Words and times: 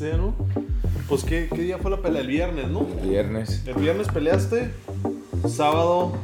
15, 0.00 0.16
¿no? 0.16 0.34
Pues, 1.08 1.24
¿qué, 1.24 1.48
¿qué 1.54 1.60
día 1.60 1.76
fue 1.78 1.90
la 1.90 1.98
pelea? 1.98 2.22
El 2.22 2.26
viernes, 2.28 2.68
¿no? 2.68 2.86
El 3.02 3.10
viernes. 3.10 3.62
El 3.66 3.74
viernes 3.74 4.08
peleaste, 4.08 4.70
sábado 5.46 6.16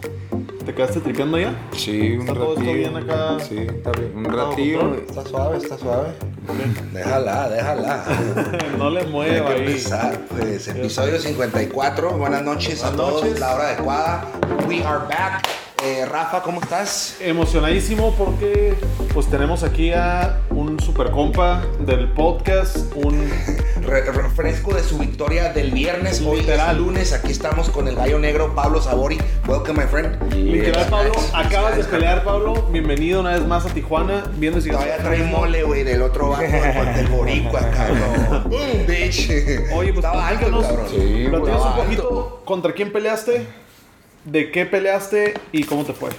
te 0.64 0.74
quedaste 0.74 1.00
tripeando 1.00 1.38
ya. 1.38 1.54
Sí, 1.72 2.12
un 2.12 2.20
¿Está 2.22 2.32
todo 2.32 2.54
esto 2.54 2.60
ratillo. 2.60 2.74
bien 2.78 2.96
acá? 2.96 3.36
Sí, 3.40 3.58
está 3.58 3.92
bien. 3.92 4.12
Un 4.16 4.24
¿Todo 4.24 4.50
ratillo. 4.50 4.94
Está 4.94 5.24
suave, 5.26 5.58
está 5.58 5.78
suave. 5.78 6.08
Déjala, 6.92 7.50
déjala. 7.50 8.04
no 8.78 8.90
le 8.90 9.04
mueva 9.04 9.50
ahí. 9.50 9.58
empezar, 9.66 10.20
pues. 10.30 10.68
Episodio 10.68 11.18
54. 11.20 12.16
Buenas 12.16 12.42
noches 12.42 12.82
a 12.82 12.88
Buenas 12.90 13.06
todos. 13.06 13.22
noches. 13.24 13.40
La 13.40 13.54
hora 13.54 13.64
adecuada. 13.68 14.32
We 14.66 14.82
are 14.82 15.04
back. 15.06 15.46
Eh, 15.84 16.06
Rafa, 16.06 16.42
¿cómo 16.42 16.60
estás? 16.60 17.18
Emocionadísimo 17.20 18.14
porque 18.16 18.74
pues 19.12 19.26
tenemos 19.26 19.62
aquí 19.62 19.92
a 19.92 20.40
un 20.50 20.80
super 20.80 21.10
compa 21.10 21.62
del 21.80 22.08
podcast, 22.08 22.92
un 22.96 23.30
Re- 23.86 24.02
refresco 24.02 24.74
de 24.74 24.82
su 24.82 24.98
victoria 24.98 25.52
del 25.52 25.70
viernes. 25.70 26.20
Hoy 26.26 26.40
Literal. 26.40 26.74
es 26.76 26.82
lunes. 26.82 27.12
Aquí 27.12 27.30
estamos 27.30 27.70
con 27.70 27.86
el 27.86 27.94
gallo 27.94 28.18
negro 28.18 28.52
Pablo 28.54 28.82
Sabori. 28.82 29.16
Welcome, 29.46 29.84
my 29.84 29.88
friend. 29.88 30.32
literal 30.34 30.86
Pablo, 30.90 31.12
acabas 31.32 31.76
de 31.76 31.84
pelear 31.84 32.24
Pablo, 32.24 32.68
bienvenido 32.72 33.20
una 33.20 33.30
vez 33.34 33.46
más 33.46 33.64
a 33.64 33.68
Tijuana, 33.72 34.24
viendo 34.36 34.60
si 34.60 34.70
Todavía 34.70 34.96
trae 34.98 35.22
mole, 35.22 35.62
güey, 35.62 35.84
del 35.84 36.02
otro 36.02 36.30
vato, 36.30 36.42
del 36.96 37.06
boricua, 37.06 37.60
cabrón. 37.70 38.44
Boom, 38.50 38.86
bitch. 38.88 39.30
Oye, 39.72 39.92
pues 39.92 40.04
Estaba 40.04 40.26
alto, 40.28 40.46
cabrón. 40.50 40.86
Sí, 40.90 41.26
un 41.26 41.76
poquito 41.76 42.42
contra 42.44 42.72
quién 42.72 42.92
peleaste, 42.92 43.46
de 44.24 44.50
qué 44.50 44.66
peleaste 44.66 45.34
y 45.52 45.62
cómo 45.62 45.84
te 45.84 45.92
fue. 45.92 46.10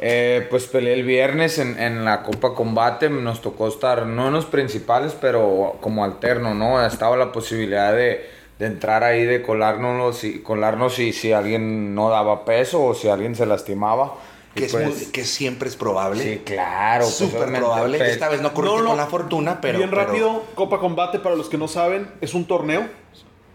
Eh, 0.00 0.46
pues 0.50 0.66
peleé 0.66 0.94
el 0.94 1.04
viernes 1.04 1.58
en, 1.58 1.78
en 1.80 2.04
la 2.04 2.22
Copa 2.22 2.54
Combate. 2.54 3.08
Nos 3.10 3.40
tocó 3.40 3.68
estar, 3.68 4.06
no 4.06 4.28
en 4.28 4.34
los 4.34 4.46
principales, 4.46 5.16
pero 5.20 5.76
como 5.80 6.04
alterno, 6.04 6.54
¿no? 6.54 6.84
Estaba 6.84 7.16
la 7.16 7.32
posibilidad 7.32 7.92
de, 7.94 8.28
de 8.58 8.66
entrar 8.66 9.04
ahí, 9.04 9.24
de 9.24 9.40
colarnos, 9.42 10.18
si, 10.18 10.40
colarnos 10.40 10.94
si, 10.94 11.12
si 11.12 11.32
alguien 11.32 11.94
no 11.94 12.10
daba 12.10 12.44
peso 12.44 12.82
o 12.84 12.94
si 12.94 13.08
alguien 13.08 13.34
se 13.34 13.46
lastimaba. 13.46 14.14
Y 14.56 14.60
Que, 14.60 14.66
es 14.66 14.72
pues, 14.72 14.84
muy- 14.86 15.06
que 15.12 15.24
siempre 15.24 15.68
es 15.68 15.76
probable. 15.76 16.22
Sí, 16.22 16.42
claro. 16.44 17.04
pues, 17.04 17.14
Súper 17.14 17.52
probable. 17.52 17.98
pe- 17.98 18.10
Esta 18.10 18.28
vez 18.28 18.40
no 18.40 18.52
corriste 18.54 18.76
No, 18.78 18.82
no. 18.82 18.88
con 18.90 18.96
la 18.98 19.06
fortuna, 19.06 19.60
pero. 19.60 19.78
Bien 19.78 19.90
pero 19.90 20.04
rápido, 20.04 20.42
Copa 20.54 20.78
Combate, 20.78 21.18
para 21.20 21.34
los 21.36 21.48
que 21.48 21.56
no 21.58 21.66
saben, 21.68 22.08
es 22.20 22.34
un 22.34 22.46
torneo. 22.46 22.82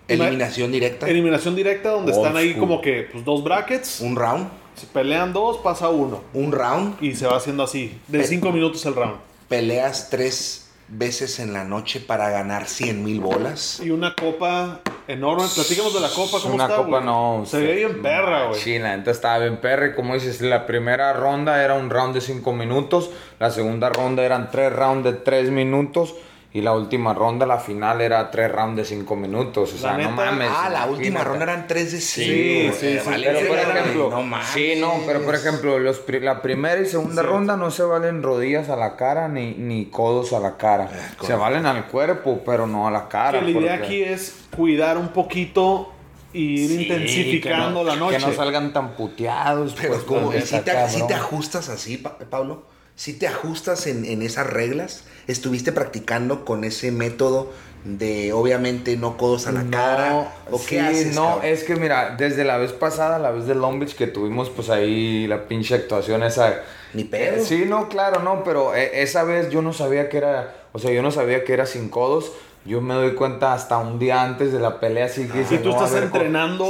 Eliminación 0.07 0.71
directa. 0.71 1.07
Eliminación 1.07 1.55
directa 1.55 1.91
donde 1.91 2.11
Old 2.13 2.21
están 2.25 2.35
ahí 2.37 2.49
school. 2.53 2.59
como 2.61 2.81
que 2.81 3.07
pues, 3.11 3.23
dos 3.23 3.43
brackets. 3.43 4.01
Un 4.01 4.15
round. 4.15 4.49
Si 4.79 4.85
pelean 4.87 5.33
dos, 5.33 5.57
pasa 5.57 5.89
uno. 5.89 6.21
Un 6.33 6.51
round. 6.51 7.01
Y 7.03 7.15
se 7.15 7.27
va 7.27 7.37
haciendo 7.37 7.63
así. 7.63 7.99
De 8.07 8.19
Pe- 8.19 8.27
cinco 8.27 8.51
minutos 8.51 8.85
el 8.85 8.95
round. 8.95 9.15
Peleas 9.47 10.09
tres 10.09 10.65
veces 10.87 11.39
en 11.39 11.53
la 11.53 11.63
noche 11.65 11.99
para 11.99 12.29
ganar 12.29 12.67
100 12.67 13.03
mil 13.03 13.19
bolas. 13.19 13.79
Y 13.83 13.89
una 13.91 14.15
copa 14.15 14.79
enorme. 15.07 15.45
Platícanos 15.53 15.93
de 15.93 15.99
la 15.99 16.09
copa, 16.09 16.37
¿cómo 16.41 16.55
una 16.55 16.63
está, 16.65 16.77
copa 16.77 16.89
güey? 16.89 17.03
no. 17.03 17.43
Se 17.45 17.59
ve 17.61 17.75
bien 17.75 18.01
perra, 18.01 18.47
güey. 18.47 18.59
Sí, 18.59 18.79
la 18.79 18.95
neta 18.97 19.11
estaba 19.11 19.39
bien 19.39 19.57
perra. 19.57 19.87
Y 19.87 19.95
como 19.95 20.13
dices, 20.15 20.41
la 20.41 20.65
primera 20.65 21.13
ronda 21.13 21.63
era 21.63 21.75
un 21.75 21.89
round 21.89 22.13
de 22.15 22.21
5 22.21 22.53
minutos. 22.53 23.09
La 23.39 23.51
segunda 23.51 23.89
ronda 23.89 24.23
eran 24.23 24.49
tres 24.49 24.71
rounds 24.73 25.03
de 25.03 25.13
3 25.13 25.51
minutos. 25.51 26.15
Y 26.51 26.61
la 26.61 26.73
última 26.73 27.13
ronda, 27.13 27.45
la 27.45 27.59
final, 27.59 28.01
era 28.01 28.31
tres 28.31 28.51
rounds 28.51 28.77
de 28.77 28.83
5 28.85 29.15
minutos. 29.15 29.71
O 29.71 29.77
sea, 29.77 29.95
no 29.99 30.09
mames. 30.09 30.49
Ah, 30.51 30.67
la 30.71 30.87
última 30.87 31.23
ronda 31.23 31.43
eran 31.43 31.67
tres 31.67 31.91
de 31.91 32.01
Sí, 32.01 32.23
cinco. 32.23 32.75
sí, 32.79 32.87
güey. 32.87 32.99
sí, 32.99 33.09
Vale, 33.09 33.27
Pero 33.27 33.47
por 33.47 33.57
ejemplo, 33.59 34.09
no 34.09 34.41
sí, 34.51 34.73
no, 34.79 34.93
pero 35.05 35.19
por 35.19 35.27
mames. 35.27 35.45
ejemplo, 35.45 35.77
los 35.77 36.01
la 36.21 36.41
primera 36.41 36.81
y 36.81 36.87
segunda 36.87 37.21
Sí. 37.21 37.27
ronda 37.27 37.55
no 37.55 37.69
se 37.69 37.83
valen 37.83 38.23
rodillas 38.23 38.69
a 38.69 38.75
la 38.75 38.95
cara 38.95 39.27
ni, 39.27 39.51
ni 39.53 39.85
codos 39.91 40.33
a 40.33 40.39
la 40.39 40.57
cara. 40.57 40.87
se 40.87 41.15
correcto. 41.17 41.37
valen 41.39 41.65
al 41.67 41.85
cuerpo, 41.85 42.41
pero 42.43 42.65
no 42.65 42.87
a 42.87 42.91
la 42.91 43.07
cara. 43.07 43.37
Que 43.39 43.45
la 43.45 43.51
idea 43.51 43.77
porque- 43.77 43.85
aquí 43.85 44.01
es 44.01 44.35
cuidar 44.55 44.97
un 44.97 45.09
poquito 45.09 45.91
y 46.33 46.61
ir 46.63 46.67
Sí, 46.69 46.81
intensificando 46.83 47.83
no- 47.83 47.83
la 47.83 47.95
noche. 47.95 48.17
Que 48.17 48.25
no 48.25 48.33
salgan 48.33 48.73
tan 48.73 48.93
puteados. 48.95 49.75
Pero 49.79 49.93
pues, 49.93 50.03
como, 50.03 50.33
¿y 50.33 50.41
si 50.41 50.59
te, 50.61 50.89
si 50.89 51.05
te 51.05 51.13
ajustas 51.13 51.69
así, 51.69 51.97
Pa- 51.97 52.17
Pablo? 52.17 52.63
¿Si 52.99 53.13
te 53.13 53.29
ajustas 53.29 53.87
en, 53.87 54.03
en 54.03 54.21
esas 54.21 54.45
reglas? 54.45 55.05
¿Estuviste 55.25 55.71
practicando 55.71 56.43
con 56.43 56.65
ese 56.65 56.91
método 56.91 57.49
de, 57.85 58.33
obviamente, 58.33 58.97
no 58.97 59.15
codos 59.15 59.47
a 59.47 59.53
la 59.53 59.63
cara? 59.71 60.33
¿O 60.51 60.59
sí, 60.59 60.65
qué 60.67 60.81
haces, 60.81 61.15
no, 61.15 61.35
cabrón? 61.35 61.45
es 61.45 61.63
que 61.63 61.77
mira, 61.77 62.17
desde 62.17 62.43
la 62.43 62.57
vez 62.57 62.73
pasada, 62.73 63.17
la 63.17 63.31
vez 63.31 63.45
de 63.45 63.55
Long 63.55 63.79
Beach 63.79 63.95
que 63.95 64.07
tuvimos, 64.07 64.49
pues 64.49 64.69
ahí 64.69 65.27
la 65.27 65.47
pinche 65.47 65.75
actuación 65.75 66.23
esa. 66.23 66.61
Ni 66.93 67.05
pedo. 67.05 67.37
Eh, 67.37 67.45
sí, 67.45 67.63
no, 67.65 67.87
claro, 67.87 68.19
no, 68.21 68.43
pero 68.43 68.75
eh, 68.75 69.01
esa 69.01 69.23
vez 69.23 69.49
yo 69.49 69.61
no 69.61 69.71
sabía 69.71 70.09
que 70.09 70.17
era, 70.17 70.65
o 70.73 70.79
sea, 70.79 70.91
yo 70.91 71.01
no 71.01 71.11
sabía 71.11 71.45
que 71.45 71.53
era 71.53 71.65
sin 71.65 71.87
codos. 71.87 72.33
Yo 72.65 72.81
me 72.81 72.93
doy 72.93 73.15
cuenta 73.15 73.53
hasta 73.53 73.77
un 73.77 73.97
día 73.99 74.21
antes 74.21 74.51
de 74.51 74.59
la 74.59 74.79
pelea, 74.79 75.05
así 75.05 75.27
que 75.27 75.41
Y 75.41 75.57
tú 75.59 75.69
no, 75.69 75.75
estás 75.75 75.93
ver, 75.93 76.09
co- 76.09 76.17
entrenando 76.17 76.65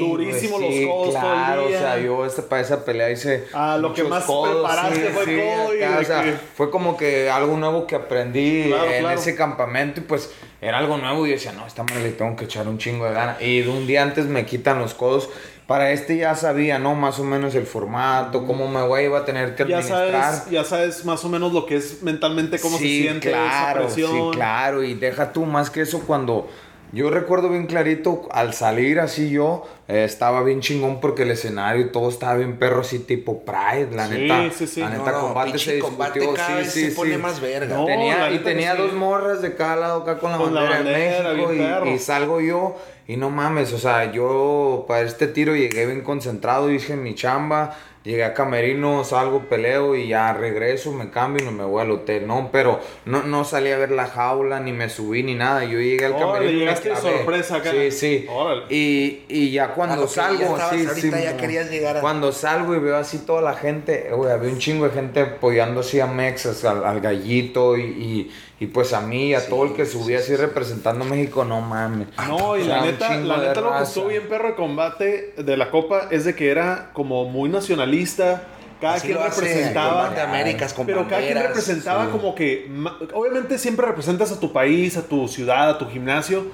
durísimo 0.00 0.58
los 0.58 0.68
codos 0.68 0.86
todo 0.88 1.04
el 1.06 1.10
claro, 1.12 1.68
día. 1.68 1.76
o 1.76 1.80
sea, 1.80 1.98
yo 2.00 2.26
esta, 2.26 2.42
para 2.42 2.60
esa 2.62 2.84
pelea 2.84 3.10
hice 3.10 3.46
Ah, 3.54 3.78
lo 3.80 3.94
que 3.94 4.02
más 4.04 4.24
preparaste 4.24 5.10
fue 5.10 5.24
codo 5.24 5.74
y 5.76 5.82
acá, 5.82 5.98
o 6.00 6.04
sea, 6.04 6.24
que- 6.24 6.32
fue 6.32 6.70
como 6.70 6.96
que 6.96 7.30
algo 7.30 7.56
nuevo 7.56 7.86
que 7.86 7.94
aprendí 7.94 8.64
Claro, 8.66 8.90
en 8.90 9.00
claro. 9.00 9.18
ese 9.18 9.34
campamento 9.36 10.00
y 10.00 10.04
pues 10.04 10.30
era 10.60 10.78
algo 10.78 10.98
nuevo 10.98 11.24
y 11.24 11.30
yo 11.30 11.34
decía, 11.36 11.52
no, 11.52 11.66
esta 11.66 11.84
madre 11.84 12.02
le 12.02 12.10
tengo 12.10 12.34
que 12.34 12.44
echar 12.46 12.66
un 12.66 12.78
chingo 12.78 13.04
de 13.06 13.12
gana. 13.12 13.36
Y 13.40 13.60
de 13.60 13.68
un 13.68 13.86
día 13.86 14.02
antes 14.02 14.26
me 14.26 14.44
quitan 14.44 14.80
los 14.80 14.92
codos. 14.94 15.30
Para 15.68 15.90
este 15.92 16.16
ya 16.16 16.34
sabía, 16.34 16.78
¿no? 16.78 16.94
Más 16.94 17.18
o 17.20 17.24
menos 17.24 17.54
el 17.54 17.66
formato, 17.66 18.46
cómo 18.46 18.68
me 18.68 18.82
voy, 18.82 19.02
iba 19.02 19.18
a 19.18 19.24
tener 19.26 19.54
que 19.54 19.68
ya 19.68 19.80
administrar. 19.80 20.10
sabes, 20.34 20.50
ya 20.50 20.64
sabes 20.64 21.04
más 21.04 21.22
o 21.26 21.28
menos 21.28 21.52
lo 21.52 21.66
que 21.66 21.76
es 21.76 22.02
mentalmente 22.02 22.58
cómo 22.58 22.78
Sí, 22.78 22.84
se 22.84 23.02
siente 23.02 23.28
claro, 23.28 23.80
esa 23.80 23.86
presión. 23.94 24.10
Sí, 24.10 24.30
claro, 24.32 24.82
y 24.82 24.94
deja 24.94 25.30
tú 25.30 25.44
más 25.44 25.68
que 25.68 25.82
eso 25.82 26.00
cuando 26.06 26.48
yo 26.92 27.10
recuerdo 27.10 27.48
bien 27.50 27.66
clarito 27.66 28.28
al 28.30 28.54
salir 28.54 28.98
así 29.00 29.30
yo 29.30 29.66
eh, 29.88 30.04
estaba 30.04 30.42
bien 30.42 30.60
chingón 30.60 31.00
porque 31.00 31.22
el 31.22 31.30
escenario 31.30 31.86
y 31.86 31.92
todo 31.92 32.08
estaba 32.08 32.34
bien 32.36 32.58
perro 32.58 32.80
así 32.80 32.98
tipo 33.00 33.42
Pride, 33.44 33.88
la 33.94 34.06
Sí, 34.06 34.14
neta. 34.14 34.50
sí, 34.50 34.66
sí. 34.66 34.80
La 34.80 34.90
neta 34.90 35.12
no, 35.12 35.20
combate 35.20 35.58
se 35.58 35.74
discutió, 35.74 35.82
combate 35.98 36.20
cada 36.34 36.48
sí, 36.48 36.54
vez 36.54 36.72
sí, 36.72 36.90
se 36.90 36.96
pone 36.96 37.12
sí. 37.14 37.18
más 37.18 37.40
verga. 37.40 37.76
No, 37.76 37.84
tenía, 37.86 38.30
y 38.32 38.38
tenía 38.38 38.72
sí. 38.76 38.82
dos 38.82 38.92
morras 38.94 39.42
de 39.42 39.54
cada 39.54 39.76
lado 39.76 40.02
acá 40.02 40.18
con 40.18 40.32
la 40.32 40.38
Con 40.38 40.54
la 40.54 40.62
bandera, 40.62 41.30
de 41.30 41.36
México 41.36 41.48
perro. 41.58 41.86
y, 41.86 41.90
y 41.94 41.98
salgo 41.98 42.40
yo 42.40 42.76
y 43.06 43.16
no 43.16 43.30
mames, 43.30 43.72
o 43.72 43.78
sea, 43.78 44.12
yo 44.12 44.84
para 44.86 45.00
este 45.06 45.28
tiro 45.28 45.56
llegué 45.56 45.86
bien 45.86 46.02
concentrado, 46.02 46.70
hice 46.70 46.94
mi 46.96 47.14
chamba, 47.14 47.74
llegué 48.08 48.24
a 48.24 48.32
Camerino, 48.32 49.04
salgo, 49.04 49.40
peleo 49.50 49.94
y 49.94 50.08
ya 50.08 50.32
regreso, 50.32 50.92
me 50.92 51.10
cambio 51.10 51.46
y 51.46 51.52
me 51.52 51.64
voy 51.64 51.82
al 51.82 51.90
hotel, 51.90 52.26
no, 52.26 52.48
pero 52.50 52.80
no, 53.04 53.22
no 53.24 53.44
salí 53.44 53.70
a 53.70 53.76
ver 53.76 53.90
la 53.90 54.06
jaula, 54.06 54.60
ni 54.60 54.72
me 54.72 54.88
subí 54.88 55.22
ni 55.22 55.34
nada, 55.34 55.62
yo 55.64 55.78
llegué 55.78 56.06
al 56.06 56.12
Órale, 56.14 56.32
Camerino 56.32 56.58
llegaste 56.60 56.88
clavé. 56.88 57.16
sorpresa 57.18 57.56
acá. 57.56 57.70
Sí, 57.70 57.90
sí. 57.90 58.26
Órale. 58.30 58.62
Y, 58.70 59.24
y 59.28 59.50
ya 59.50 59.64
A 59.66 59.74
cuando 59.74 60.02
ya 60.06 60.08
salgo, 60.08 60.42
estabas 60.42 60.70
sí, 60.76 60.86
ahorita 60.86 61.16
sí, 61.18 61.22
ya 61.22 61.36
querías 61.36 61.70
llegar 61.70 61.98
a- 61.98 62.00
Cuando 62.00 62.32
salgo 62.32 62.74
y 62.74 62.78
veo 62.78 62.96
así 62.96 63.18
toda 63.18 63.42
la 63.42 63.54
gente, 63.54 64.08
güey, 64.12 64.32
había 64.32 64.50
un 64.50 64.58
chingo 64.58 64.86
de 64.88 64.94
gente 64.94 65.20
apoyando 65.20 65.80
así 65.80 66.00
a 66.00 66.06
Mexas, 66.06 66.64
al, 66.64 66.84
al 66.86 67.00
gallito 67.02 67.76
y, 67.76 67.82
y, 67.82 68.30
y 68.60 68.66
pues 68.66 68.92
a 68.92 69.00
mí, 69.00 69.34
a 69.34 69.40
Sí, 69.40 69.50
todo 69.50 69.64
el 69.64 69.74
que 69.74 69.86
subía 69.86 70.18
así 70.18 70.34
representando 70.34 71.04
a 71.04 71.08
México, 71.08 71.44
no 71.44 71.60
mames. 71.60 72.08
No, 72.26 72.56
y 72.56 72.62
O 72.62 72.64
sea, 72.64 72.78
la 72.78 72.82
neta, 72.82 73.16
la 73.16 73.40
de 73.40 73.48
neta 73.48 73.60
lo 73.60 73.76
que 73.76 73.82
estuvo 73.84 74.06
bien 74.08 74.28
perro 74.28 74.48
de 74.48 74.54
combate 74.56 75.34
de 75.36 75.56
la 75.56 75.70
copa 75.70 76.08
es 76.10 76.24
de 76.24 76.34
que 76.34 76.50
era 76.50 76.90
como 76.92 77.24
muy 77.26 77.48
nacionalista. 77.48 78.42
Cada 78.80 78.94
Así 78.94 79.08
quien 79.08 79.22
representaba. 79.22 80.02
Combate 80.06 80.20
Américas 80.20 80.72
con 80.72 80.86
pero 80.86 81.08
cada 81.08 81.20
quien 81.20 81.40
representaba 81.40 82.06
sí. 82.06 82.10
como 82.10 82.34
que. 82.34 82.70
Obviamente 83.12 83.58
siempre 83.58 83.86
representas 83.86 84.32
a 84.32 84.40
tu 84.40 84.52
país, 84.52 84.96
a 84.96 85.02
tu 85.02 85.28
ciudad, 85.28 85.70
a 85.70 85.78
tu 85.78 85.86
gimnasio. 85.88 86.46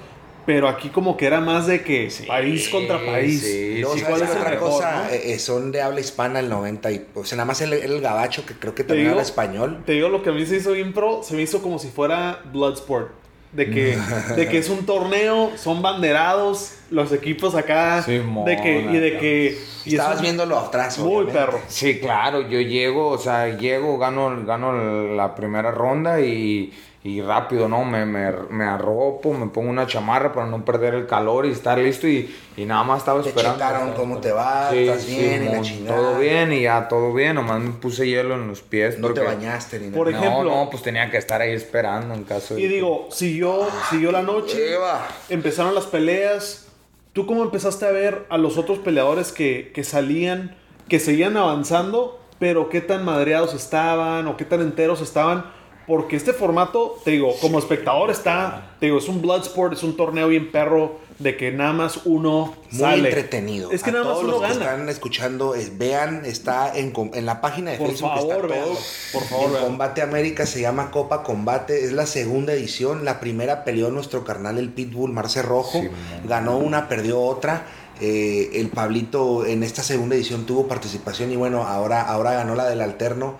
Pero 0.45 0.67
aquí 0.69 0.89
como 0.89 1.17
que 1.17 1.25
era 1.25 1.39
más 1.41 1.65
de 1.67 1.83
que 1.83 2.09
país 2.27 2.69
contra 2.69 3.03
país. 3.03 3.41
sí, 3.41 3.79
luego, 3.79 3.95
sí, 3.95 4.01
¿sabes 4.01 4.17
¿cuál 4.19 4.29
es 4.29 4.35
otra 4.35 4.49
mejor, 4.51 4.69
cosa? 4.71 5.03
no? 5.05 5.09
Eh, 5.09 5.39
son 5.39 5.71
de 5.71 5.81
habla 5.81 5.99
hispana 5.99 6.39
el 6.39 6.49
90 6.49 6.91
y... 6.91 7.05
O 7.15 7.23
sea, 7.25 7.35
nada 7.37 7.47
más 7.47 7.61
el, 7.61 7.73
el 7.73 7.99
gabacho, 8.01 8.45
que 8.45 8.53
creo 8.53 8.75
que 8.75 8.83
Te 8.83 8.89
también 8.89 9.07
digo- 9.07 9.11
habla 9.13 9.23
español. 9.23 9.83
Te 9.85 9.93
digo 9.93 10.09
lo 10.09 10.21
que 10.21 10.29
a 10.29 10.33
mí 10.33 10.45
se 10.45 10.57
hizo 10.57 10.73
bien 10.73 10.93
pro, 10.93 11.21
se 11.23 11.35
me 11.35 11.41
hizo 11.41 11.61
como 11.61 11.79
si 11.79 11.87
fuera 11.89 12.41
Bloodsport. 12.51 13.11
De 13.53 13.69
que, 13.69 13.97
de 14.35 14.49
que 14.49 14.57
es 14.57 14.67
un 14.69 14.85
torneo, 14.85 15.49
son 15.55 15.81
banderados, 15.81 16.73
los 16.91 17.13
equipos 17.13 17.55
acá. 17.55 18.03
Simón, 18.03 18.43
de 18.43 18.57
que, 18.57 18.81
y 18.81 18.97
de 18.97 19.17
que. 19.17 19.57
Y 19.85 19.91
y 19.91 19.93
es 19.93 19.93
estabas 19.93 20.17
un- 20.17 20.23
viéndolo 20.23 20.59
atrás, 20.59 20.99
Muy 20.99 21.07
obviamente. 21.23 21.39
perro. 21.39 21.59
Sí, 21.69 21.99
claro, 21.99 22.41
yo 22.49 22.59
llego, 22.59 23.07
o 23.07 23.17
sea, 23.17 23.55
llego, 23.57 23.97
gano, 23.97 24.43
gano 24.45 24.73
la 25.15 25.33
primera 25.35 25.71
ronda 25.71 26.19
y, 26.19 26.73
y 27.07 27.21
rápido, 27.21 27.67
¿no? 27.69 27.85
Me, 27.85 28.03
me, 28.03 28.31
me 28.49 28.63
arropo, 28.65 29.31
me 29.31 29.45
pongo 29.45 29.69
una 29.69 29.85
chamarra 29.85 30.33
para 30.33 30.47
no 30.47 30.65
perder 30.65 30.95
el 30.95 31.05
calor 31.05 31.45
y 31.45 31.51
estar 31.51 31.77
listo 31.77 32.07
y, 32.07 32.33
y 32.57 32.65
nada 32.65 32.83
más 32.83 32.97
estaba 32.97 33.21
Te 33.21 33.29
esperando. 33.29 33.59
checaron 33.59 33.93
cómo 33.93 34.17
te 34.17 34.31
va, 34.31 34.73
estás 34.73 35.05
bien 35.05 35.43
y 35.45 35.49
la 35.49 35.61
chingada. 35.61 35.95
Todo 35.97 36.17
bien 36.17 36.51
y 36.51 36.63
ya 36.63 36.87
todo 36.87 37.13
bien, 37.13 37.35
nomás 37.35 37.59
me 37.61 37.69
puse 37.73 38.07
hielo 38.07 38.33
en 38.33 38.47
los 38.47 38.63
pies. 38.63 38.97
No 38.97 39.13
te 39.13 39.21
bañaste 39.21 39.77
ni 39.79 39.85
nada. 39.89 39.97
Por 39.97 40.11
no, 40.11 40.17
ejemplo- 40.17 40.43
no, 40.55 40.69
pues 40.71 40.81
tenía 40.81 41.11
que 41.11 41.17
estar 41.17 41.41
ahí 41.41 41.51
esperando 41.51 42.15
en 42.15 42.23
caso 42.23 42.55
de... 42.55 42.61
Y 42.61 42.67
digo, 42.67 43.07
siguió, 43.11 43.67
siguió 43.91 44.11
la 44.11 44.23
noche, 44.23 44.73
Eva. 44.73 45.07
empezaron 45.29 45.75
las 45.75 45.85
peleas. 45.85 46.67
¿Tú 47.13 47.27
cómo 47.27 47.43
empezaste 47.43 47.85
a 47.85 47.91
ver 47.91 48.25
a 48.29 48.39
los 48.39 48.57
otros 48.57 48.79
peleadores 48.79 49.31
que, 49.31 49.71
que 49.75 49.83
salían, 49.83 50.55
que 50.89 50.99
seguían 50.99 51.37
avanzando, 51.37 52.19
pero 52.39 52.67
qué 52.69 52.81
tan 52.81 53.05
madreados 53.05 53.53
estaban 53.53 54.27
o 54.27 54.37
qué 54.37 54.43
tan 54.43 54.61
enteros 54.61 55.01
estaban? 55.01 55.53
Porque 55.87 56.15
este 56.15 56.33
formato, 56.33 56.97
te 57.03 57.11
digo, 57.11 57.33
como 57.41 57.59
espectador 57.59 58.09
está, 58.09 58.71
te 58.79 58.87
digo, 58.87 58.97
es 58.97 59.07
un 59.07 59.21
Bloodsport, 59.21 59.73
es 59.73 59.83
un 59.83 59.95
torneo 59.95 60.27
bien 60.27 60.51
perro 60.51 61.03
de 61.19 61.37
que 61.37 61.51
nada 61.51 61.71
más 61.71 62.01
uno 62.05 62.55
Muy 62.71 62.79
sale. 62.81 63.07
entretenido. 63.09 63.71
Es 63.71 63.83
que 63.83 63.91
A 63.91 63.93
nada 63.93 64.05
más 64.05 64.13
todos 64.15 64.23
uno 64.25 64.33
los 64.33 64.41
que 64.47 64.51
están 64.51 64.89
escuchando, 64.89 65.53
vean, 65.73 66.25
está 66.25 66.75
en, 66.75 66.91
en 67.13 67.25
la 67.25 67.39
página 67.39 67.71
de 67.71 67.77
Por 67.77 67.87
Facebook. 67.89 68.09
favor, 68.15 68.45
está 68.51 68.63
todo. 68.65 68.77
por 69.13 69.23
favor, 69.23 69.51
vean. 69.51 69.63
Combate 69.63 70.01
América 70.01 70.45
se 70.45 70.59
llama 70.59 70.91
Copa 70.91 71.23
Combate, 71.23 71.85
es 71.85 71.93
la 71.93 72.05
segunda 72.05 72.51
edición. 72.53 73.05
La 73.05 73.19
primera 73.19 73.63
peleó 73.63 73.91
nuestro 73.91 74.23
carnal 74.25 74.57
el 74.57 74.69
Pitbull 74.69 75.13
Marce 75.13 75.41
Rojo, 75.41 75.79
Sí, 75.81 75.89
ganó 76.27 76.57
una, 76.57 76.89
perdió 76.89 77.21
otra. 77.21 77.65
Eh, 78.01 78.49
el 78.55 78.67
Pablito 78.69 79.45
en 79.45 79.63
esta 79.63 79.81
segunda 79.83 80.15
edición 80.15 80.45
tuvo 80.45 80.67
participación 80.67 81.31
y 81.31 81.37
bueno, 81.37 81.63
ahora, 81.63 82.01
ahora 82.01 82.33
ganó 82.33 82.55
la 82.55 82.65
del 82.65 82.81
Alterno. 82.81 83.35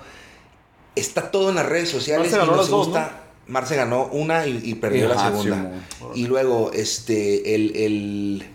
Está 0.96 1.32
todo 1.32 1.50
en 1.50 1.56
las 1.56 1.66
redes 1.68 1.90
sociales 1.90 2.32
Marce 2.32 2.38
ganó 2.38 2.46
y 2.54 2.56
nos 2.56 2.58
las 2.66 2.70
dos, 2.70 2.86
gusta. 2.88 3.22
Marce 3.48 3.76
ganó 3.76 4.06
una 4.06 4.48
y, 4.48 4.62
y 4.64 4.76
perdió 4.76 5.08
la 5.08 5.30
segunda. 5.30 5.72
Y 6.16 6.26
luego, 6.28 6.72
este, 6.74 7.54
el, 7.56 7.76
el- 7.76 8.46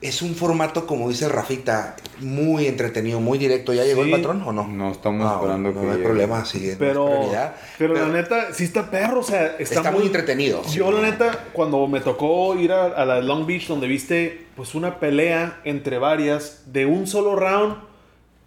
es 0.00 0.20
un 0.20 0.34
formato, 0.34 0.86
como 0.86 1.08
dice 1.08 1.30
Rafita, 1.30 1.96
muy 2.20 2.66
entretenido, 2.66 3.20
muy 3.20 3.38
directo. 3.38 3.72
¿Ya 3.72 3.84
llegó 3.84 4.04
Sí. 4.04 4.12
el 4.12 4.20
patrón 4.20 4.42
o 4.42 4.52
no? 4.52 4.68
No, 4.68 4.92
estamos 4.92 5.26
Ah, 5.26 5.36
esperando 5.36 5.70
no, 5.70 5.74
que 5.80 5.86
no 5.86 5.90
hay 5.92 5.96
llegue. 5.96 6.06
problema, 6.08 6.44
sí, 6.44 6.74
pero, 6.78 7.30
Pero 7.78 7.94
la 7.94 8.08
neta, 8.08 8.52
sí 8.52 8.64
está 8.64 8.90
perro, 8.90 9.20
o 9.20 9.22
sea, 9.22 9.56
está, 9.58 9.76
está, 9.76 9.90
muy, 9.90 10.04
entretenido. 10.04 10.62
Yo, 10.66 10.92
la 10.92 11.00
neta, 11.00 11.46
cuando 11.54 11.86
me 11.86 12.00
tocó 12.00 12.54
ir 12.54 12.72
a, 12.72 12.84
a 12.88 13.06
la 13.06 13.22
Long 13.22 13.46
Beach, 13.46 13.66
donde 13.66 13.86
viste 13.86 14.44
pues 14.54 14.74
una 14.74 15.00
pelea 15.00 15.60
entre 15.64 15.96
varias 15.96 16.64
de 16.66 16.84
un 16.84 17.06
solo 17.06 17.34
round, 17.34 17.76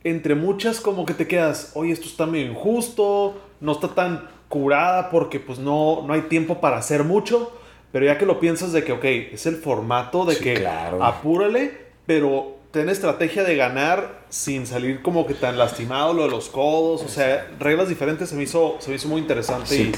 entre 0.09 0.36
muchas, 0.36 0.80
como 0.81 1.06
que 1.06 1.13
te 1.13 1.27
quedas, 1.27 1.71
oye, 1.75 1.92
esto 1.92 2.06
está 2.07 2.25
medio 2.25 2.51
injusto, 2.51 3.36
no 3.59 3.71
está 3.74 3.89
tan 3.89 4.27
curada 4.50 5.09
porque 5.09 5.39
pues 5.39 5.59
no, 5.59 6.04
no 6.06 6.13
hay 6.13 6.21
tiempo 6.21 6.59
para 6.62 6.77
hacer 6.77 7.04
mucho. 7.04 7.51
Pero 7.92 8.06
ya 8.06 8.18
que 8.18 8.25
lo 8.25 8.39
piensas 8.39 8.74
de 8.74 8.83
que, 8.83 8.92
ok, 8.92 9.06
es 9.33 9.45
el 9.45 9.56
formato 9.56 10.25
de 10.25 10.36
Sí, 10.36 10.44
que 10.44 10.54
claro. 10.56 11.04
apúrale, 11.04 11.86
pero 12.06 12.57
ten 12.71 12.89
estrategia 12.89 13.44
de 13.44 13.56
ganar 13.56 14.25
sin 14.30 14.68
salir 14.68 15.01
como 15.01 15.25
que 15.25 15.33
tan 15.33 15.57
lastimado 15.57 16.13
lo 16.13 16.24
de 16.24 16.30
los 16.30 16.50
codos. 16.50 17.01
O 17.03 17.07
sea, 17.07 17.48
reglas 17.60 17.88
diferentes 17.88 18.30
se 18.30 18.36
me 18.36 18.44
hizo, 18.44 18.75
se 18.80 18.89
me 18.89 18.98
hizo 18.98 19.07
muy 19.07 19.21
interesante. 19.21 19.68
Sí. 19.69 19.92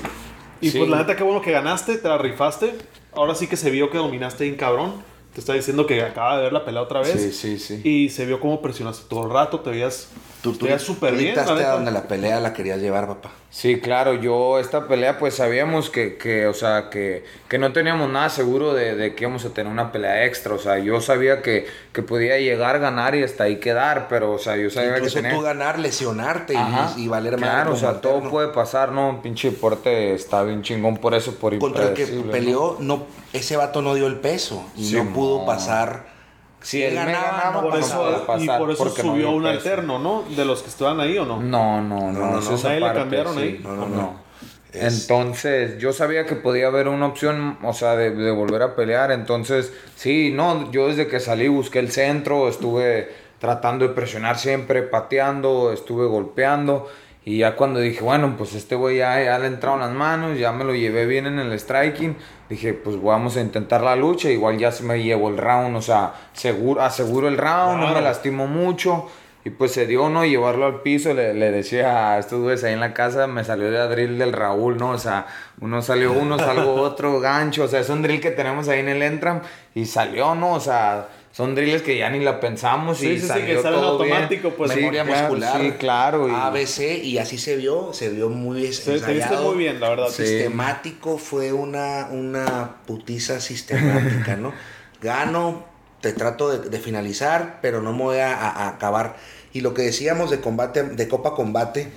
Y, 0.61 0.67
y 0.67 0.71
Sí. 0.71 0.77
pues 0.77 0.89
la 0.89 0.97
neta, 0.97 1.15
qué 1.15 1.23
bueno 1.23 1.41
que 1.41 1.51
ganaste, 1.51 1.97
te 1.97 2.07
la 2.07 2.17
rifaste. 2.19 2.75
Ahora 3.13 3.33
sí 3.33 3.47
que 3.47 3.57
se 3.57 3.71
vio 3.71 3.89
que 3.89 3.97
dominaste 3.97 4.43
bien 4.43 4.55
cabrón. 4.55 4.93
Te 5.33 5.39
está 5.39 5.53
diciendo 5.53 5.85
que 5.85 6.01
acaba 6.01 6.37
de 6.37 6.43
ver 6.43 6.53
la 6.53 6.65
pelea 6.65 6.81
otra 6.81 7.01
vez. 7.01 7.11
Sí, 7.11 7.31
sí, 7.31 7.59
sí. 7.59 7.81
Y 7.87 8.09
se 8.09 8.25
vio 8.25 8.39
cómo 8.39 8.61
presionaste 8.61 9.07
todo 9.07 9.25
el 9.25 9.31
rato, 9.31 9.59
te 9.59 9.69
veías 9.69 10.09
Tú, 10.41 10.53
te 10.53 10.67
tú, 10.71 10.79
súper 10.79 11.15
bien. 11.15 11.37
a 11.37 11.43
donde 11.43 11.91
la 11.91 12.03
pelea 12.03 12.39
la 12.39 12.53
querías 12.53 12.79
llevar, 12.79 13.07
papá. 13.07 13.31
Sí, 13.49 13.79
claro, 13.81 14.13
yo 14.13 14.59
esta 14.59 14.87
pelea 14.87 15.17
pues 15.17 15.33
sabíamos 15.35 15.89
que, 15.89 16.17
que 16.17 16.45
o 16.47 16.53
sea, 16.53 16.89
que, 16.89 17.25
que 17.49 17.57
no 17.57 17.73
teníamos 17.73 18.09
nada 18.09 18.29
seguro 18.29 18.73
de, 18.73 18.95
de 18.95 19.15
que 19.15 19.23
íbamos 19.23 19.43
a 19.43 19.49
tener 19.49 19.71
una 19.71 19.91
pelea 19.91 20.25
extra, 20.25 20.53
o 20.53 20.59
sea, 20.59 20.77
yo 20.79 21.01
sabía 21.01 21.41
que, 21.41 21.65
que 21.91 22.03
podía 22.03 22.37
llegar, 22.37 22.79
ganar 22.79 23.15
y 23.15 23.23
hasta 23.23 23.45
ahí 23.45 23.59
quedar, 23.59 24.07
pero, 24.07 24.31
o 24.33 24.37
sea, 24.37 24.55
yo 24.55 24.69
sabía 24.69 24.91
Incluso 24.97 25.15
que 25.15 25.21
tenía... 25.23 25.35
tú 25.35 25.41
ganar, 25.43 25.79
lesionarte 25.79 26.53
y- 26.53 26.57
Ajá, 26.57 26.93
y, 26.95 27.07
valer 27.07 27.37
más. 27.37 27.49
Claro, 27.49 27.73
o 27.73 27.75
sea, 27.75 27.99
todo 27.99 28.29
puede 28.29 28.49
pasar, 28.49 28.91
¿no? 28.91 29.21
Pinche 29.21 29.49
deporte 29.49 30.13
está 30.13 30.43
bien 30.43 30.61
chingón 30.61 30.97
por 30.97 31.15
eso, 31.15 31.35
por 31.35 31.57
Contra 31.57 31.89
el 31.89 31.93
que 31.95 32.05
peleó, 32.05 32.77
no, 32.79 33.07
ese 33.33 33.57
vato 33.57 33.81
no 33.81 33.95
dio 33.95 34.07
el 34.07 34.19
peso 34.19 34.63
y 34.77 34.85
Sí, 34.85 34.95
no 34.95 35.11
pudo 35.11 35.39
no. 35.39 35.45
pasar. 35.45 36.18
Si 36.61 36.83
él 36.83 36.93
me 36.93 36.99
ganaba, 37.05 37.31
ganaba, 37.37 37.51
no 37.53 37.69
Por 37.69 37.79
eso, 37.79 37.95
no 37.95 38.01
podía 38.25 38.43
y 38.43 38.47
pasar 38.47 38.59
por 38.59 38.71
eso 38.71 38.85
no 38.85 38.89
subió 38.91 39.31
un 39.31 39.43
peso. 39.43 39.53
alterno, 39.55 39.99
¿no? 39.99 40.23
De 40.35 40.45
los 40.45 40.61
que 40.61 40.69
estaban 40.69 40.99
ahí 40.99 41.17
o 41.17 41.25
no. 41.25 41.39
No, 41.41 41.81
no, 41.81 41.99
no, 41.99 42.11
No, 42.11 42.31
no, 42.31 42.39
eso 42.39 42.49
no. 42.51 42.55
es 42.57 42.63
Nadie 42.63 42.79
le 42.79 42.85
aparte, 42.85 42.99
cambiaron 43.01 43.33
sí. 43.35 43.39
ahí. 43.41 43.59
No, 43.63 43.75
no, 43.75 43.87
no. 43.87 44.29
Es- 44.73 45.01
Entonces, 45.09 45.79
yo 45.79 45.93
sabía 45.93 46.25
que 46.25 46.35
podía 46.35 46.67
haber 46.67 46.87
una 46.89 47.07
opción, 47.07 47.57
o 47.63 47.73
sea, 47.73 47.95
de, 47.95 48.11
de 48.11 48.31
volver 48.31 48.61
a 48.61 48.75
pelear. 48.75 49.11
Entonces, 49.11 49.73
sí, 49.95 50.31
no, 50.33 50.71
yo 50.71 50.87
desde 50.87 51.07
que 51.07 51.19
salí 51.19 51.47
busqué 51.47 51.79
el 51.79 51.91
centro, 51.91 52.47
estuve 52.49 53.09
tratando 53.39 53.87
de 53.87 53.93
presionar 53.93 54.37
siempre, 54.37 54.83
pateando, 54.83 55.71
estuve 55.73 56.05
golpeando. 56.07 56.87
Y 57.25 57.39
ya 57.39 57.55
cuando 57.55 57.79
dije, 57.79 58.01
bueno, 58.01 58.35
pues 58.37 58.55
este 58.55 58.75
güey 58.75 58.97
ya, 58.97 59.21
ya 59.23 59.37
le 59.39 59.47
entraron 59.47 59.81
las 59.81 59.91
manos, 59.91 60.39
ya 60.39 60.51
me 60.51 60.63
lo 60.63 60.73
llevé 60.73 61.05
bien 61.05 61.27
en 61.27 61.37
el 61.37 61.59
striking, 61.59 62.15
dije, 62.49 62.73
pues 62.73 63.01
vamos 63.01 63.35
a 63.37 63.41
intentar 63.41 63.81
la 63.81 63.95
lucha, 63.95 64.29
igual 64.31 64.57
ya 64.57 64.71
se 64.71 64.83
me 64.83 65.03
llevo 65.03 65.29
el 65.29 65.37
round, 65.37 65.75
o 65.75 65.81
sea, 65.81 66.13
seguro, 66.33 66.81
aseguro 66.81 67.27
el 67.27 67.37
round, 67.37 67.81
no 67.83 67.93
me 67.93 68.01
lastimo 68.01 68.47
mucho. 68.47 69.07
Y 69.45 69.51
pues 69.51 69.71
se 69.71 69.87
dio, 69.87 70.09
¿no? 70.09 70.25
Llevarlo 70.25 70.65
al 70.65 70.81
piso, 70.81 71.13
le, 71.13 71.33
le 71.33 71.49
decía 71.51 72.11
a 72.11 72.19
estos 72.19 72.41
güeyes 72.41 72.63
ahí 72.65 72.73
en 72.73 72.81
la 72.81 72.93
casa, 72.93 73.25
me 73.25 73.45
salió 73.45 73.71
de 73.71 73.87
drill 73.87 74.17
del 74.17 74.33
Raúl, 74.33 74.77
¿no? 74.77 74.89
O 74.89 74.97
sea, 74.97 75.27
uno 75.61 75.81
salió 75.81 76.11
uno, 76.11 76.37
salgo 76.37 76.73
otro, 76.73 77.21
gancho, 77.21 77.63
o 77.63 77.67
sea, 77.69 77.79
es 77.79 77.89
un 77.89 78.01
drill 78.01 78.19
que 78.19 78.31
tenemos 78.31 78.67
ahí 78.67 78.79
en 78.81 78.89
el 78.89 79.01
Entram 79.01 79.41
y 79.75 79.85
salió, 79.85 80.35
¿no? 80.35 80.53
O 80.53 80.59
sea, 80.59 81.07
son 81.39 81.55
drills 81.55 81.81
que 81.83 81.97
ya 81.97 82.09
ni 82.09 82.19
la 82.19 82.41
pensamos 82.41 82.97
Sí, 82.97 83.07
y 83.07 83.15
sí, 83.15 83.21
sí, 83.21 83.27
salió 83.27 83.45
que 83.55 83.61
salen 83.61 83.79
todo 83.79 83.99
bien. 84.03 84.11
automático, 84.13 84.49
pues. 84.57 84.71
Sí, 84.73 84.79
memoria 84.79 85.05
claro, 85.05 85.21
muscular. 85.29 85.61
Sí, 85.61 85.71
claro. 85.79 86.27
y- 86.27 86.31
ABC 86.35 86.97
y 87.01 87.17
así 87.17 87.37
se 87.37 87.55
vio, 87.55 87.93
se 87.93 88.09
vio 88.09 88.27
muy 88.29 88.65
es- 88.65 88.75
Se- 88.79 88.91
viste 88.95 89.11
ensayado, 89.13 89.47
muy 89.53 89.57
bien, 89.57 89.79
la 89.79 89.87
verdad. 89.89 90.09
Sí. 90.09 90.25
Sistemático, 90.25 91.17
fue 91.17 91.53
una, 91.53 92.09
una 92.11 92.81
putiza 92.85 93.39
sistemática, 93.39 94.35
¿no? 94.35 94.51
Gano, 95.01 95.63
te 96.01 96.11
trato 96.11 96.49
de, 96.49 96.69
de 96.69 96.77
finalizar, 96.79 97.59
pero 97.61 97.81
no 97.81 97.93
me 97.93 98.03
voy 98.03 98.17
a, 98.17 98.35
a- 98.35 98.49
a 98.65 98.67
acabar. 98.67 99.15
Y 99.53 99.61
lo 99.61 99.73
que 99.73 99.83
decíamos 99.83 100.29
de 100.31 100.41
combate, 100.41 100.83
de 100.83 101.07
Copa 101.07 101.35
Combate, 101.35 101.89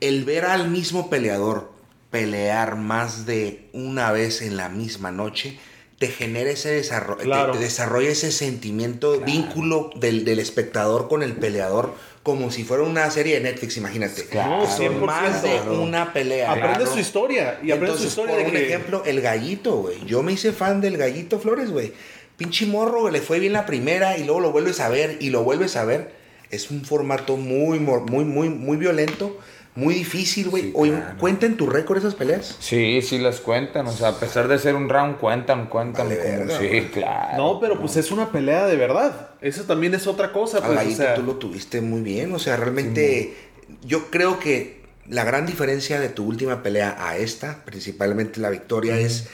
el 0.00 0.24
ver 0.24 0.44
al 0.44 0.68
mismo 0.68 1.10
peleador 1.10 1.72
pelear 2.12 2.76
más 2.76 3.26
de 3.26 3.68
una 3.72 4.12
vez 4.12 4.40
en 4.40 4.56
la 4.56 4.68
misma 4.68 5.10
noche, 5.10 5.58
te 5.98 6.08
genera 6.08 6.50
ese 6.50 6.70
desarrollo, 6.70 7.22
Claro. 7.22 7.52
te, 7.52 7.58
te 7.58 7.64
desarrolla 7.64 8.08
ese 8.10 8.30
sentimiento, 8.30 9.20
vínculo 9.20 9.90
del, 9.96 10.24
del 10.24 10.38
espectador 10.38 11.08
con 11.08 11.22
el 11.24 11.32
peleador, 11.32 11.94
como 12.22 12.50
si 12.50 12.62
fuera 12.62 12.82
una 12.84 13.10
serie 13.10 13.34
de 13.34 13.40
Netflix, 13.40 13.76
imagínate. 13.78 14.26
Claro. 14.26 14.58
No, 14.58 14.66
Son 14.66 15.00
100%. 15.00 15.06
más 15.06 15.42
de 15.42 15.60
una 15.70 16.12
pelea. 16.12 16.52
Aprendes 16.52 16.76
Claro. 16.78 16.92
su 16.92 16.98
historia. 17.00 17.58
Y 17.62 17.70
aprendes 17.72 17.98
su 18.00 18.04
Entonces, 18.04 18.06
historia 18.10 18.34
por 18.34 18.40
de 18.42 18.46
un 18.46 18.52
que. 18.52 18.66
ejemplo, 18.66 19.02
el 19.06 19.20
gallito, 19.20 19.76
güey. 19.78 20.04
Yo 20.06 20.22
me 20.22 20.32
hice 20.32 20.52
fan 20.52 20.80
del 20.80 20.96
gallito 20.98 21.40
Flores, 21.40 21.70
güey. 21.70 21.92
Pinche 22.36 22.66
morro, 22.66 23.10
le 23.10 23.20
fue 23.20 23.40
bien 23.40 23.52
la 23.52 23.66
primera 23.66 24.16
y 24.18 24.24
luego 24.24 24.40
lo 24.40 24.52
vuelves 24.52 24.78
a 24.80 24.88
ver 24.88 25.16
y 25.20 25.30
lo 25.30 25.42
vuelves 25.42 25.74
a 25.76 25.84
ver. 25.84 26.12
Es 26.50 26.70
un 26.70 26.84
formato 26.84 27.36
muy, 27.36 27.80
muy, 27.80 28.24
muy, 28.24 28.48
muy 28.48 28.76
violento, 28.76 29.36
muy 29.74 29.94
difícil, 29.94 30.48
güey. 30.50 30.64
Sí, 30.64 30.72
Oye, 30.74 30.92
claro. 30.92 31.16
¿cuenta 31.18 31.46
en 31.46 31.56
tu 31.56 31.66
récord 31.66 31.98
esas 31.98 32.14
peleas? 32.14 32.56
Sí, 32.58 33.00
sí 33.02 33.18
las 33.18 33.40
cuentan, 33.40 33.86
o 33.86 33.92
sea, 33.92 34.08
a 34.08 34.18
pesar 34.18 34.48
de 34.48 34.58
ser 34.58 34.74
un 34.74 34.88
round, 34.88 35.18
cuentan, 35.18 35.66
cuentan. 35.66 36.08
Vale, 36.08 36.18
como- 36.20 36.46
verga, 36.46 36.58
sí, 36.58 36.88
claro. 36.92 37.36
No, 37.36 37.60
pero 37.60 37.78
pues 37.80 37.96
es 37.96 38.10
una 38.10 38.32
pelea 38.32 38.66
de 38.66 38.76
verdad. 38.76 39.30
Eso 39.40 39.64
también 39.64 39.94
es 39.94 40.06
otra 40.06 40.32
cosa. 40.32 40.58
Pues, 40.60 40.70
o 40.72 40.74
gallito 40.74 40.96
sea, 40.96 41.14
tú 41.14 41.22
lo 41.22 41.36
tuviste 41.36 41.80
muy 41.80 42.00
bien. 42.00 42.34
O 42.34 42.38
sea, 42.38 42.56
realmente 42.56 43.36
yo 43.84 44.10
creo 44.10 44.40
que 44.40 44.82
la 45.06 45.24
gran 45.24 45.46
diferencia 45.46 46.00
de 46.00 46.08
tu 46.08 46.24
última 46.26 46.62
pelea 46.62 46.96
a 46.98 47.16
esta, 47.16 47.64
principalmente 47.64 48.40
la 48.40 48.50
victoria, 48.50 48.98
es 48.98 49.28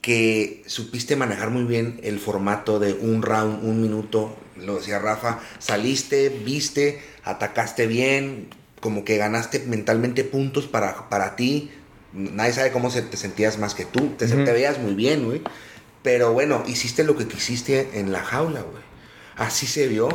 que 0.00 0.64
supiste 0.66 1.14
manejar 1.14 1.50
muy 1.50 1.62
bien 1.64 2.00
el 2.02 2.18
formato 2.18 2.80
de 2.80 2.92
un 2.94 3.22
round, 3.22 3.62
un 3.62 3.80
minuto. 3.82 4.36
Lo 4.56 4.76
decía 4.76 4.98
Rafa, 4.98 5.38
saliste, 5.58 6.28
viste, 6.28 7.00
atacaste 7.24 7.86
bien, 7.86 8.48
como 8.82 9.04
que 9.04 9.16
ganaste 9.16 9.60
mentalmente 9.60 10.24
puntos 10.24 10.66
para, 10.66 11.08
para 11.08 11.36
ti. 11.36 11.70
Nadie 12.12 12.52
sabe 12.52 12.72
cómo 12.72 12.90
se 12.90 13.00
te 13.00 13.16
sentías 13.16 13.56
más 13.58 13.76
que 13.76 13.84
tú. 13.84 14.08
Te, 14.18 14.26
te 14.26 14.52
veías 14.52 14.80
muy 14.80 14.94
bien, 14.94 15.24
güey. 15.24 15.40
Pero 16.02 16.32
bueno, 16.32 16.64
hiciste 16.66 17.04
lo 17.04 17.16
que 17.16 17.28
quisiste 17.28 18.00
en 18.00 18.10
la 18.10 18.24
jaula, 18.24 18.60
güey. 18.62 18.82
Así 19.36 19.68
se 19.68 19.86
vio. 19.86 20.08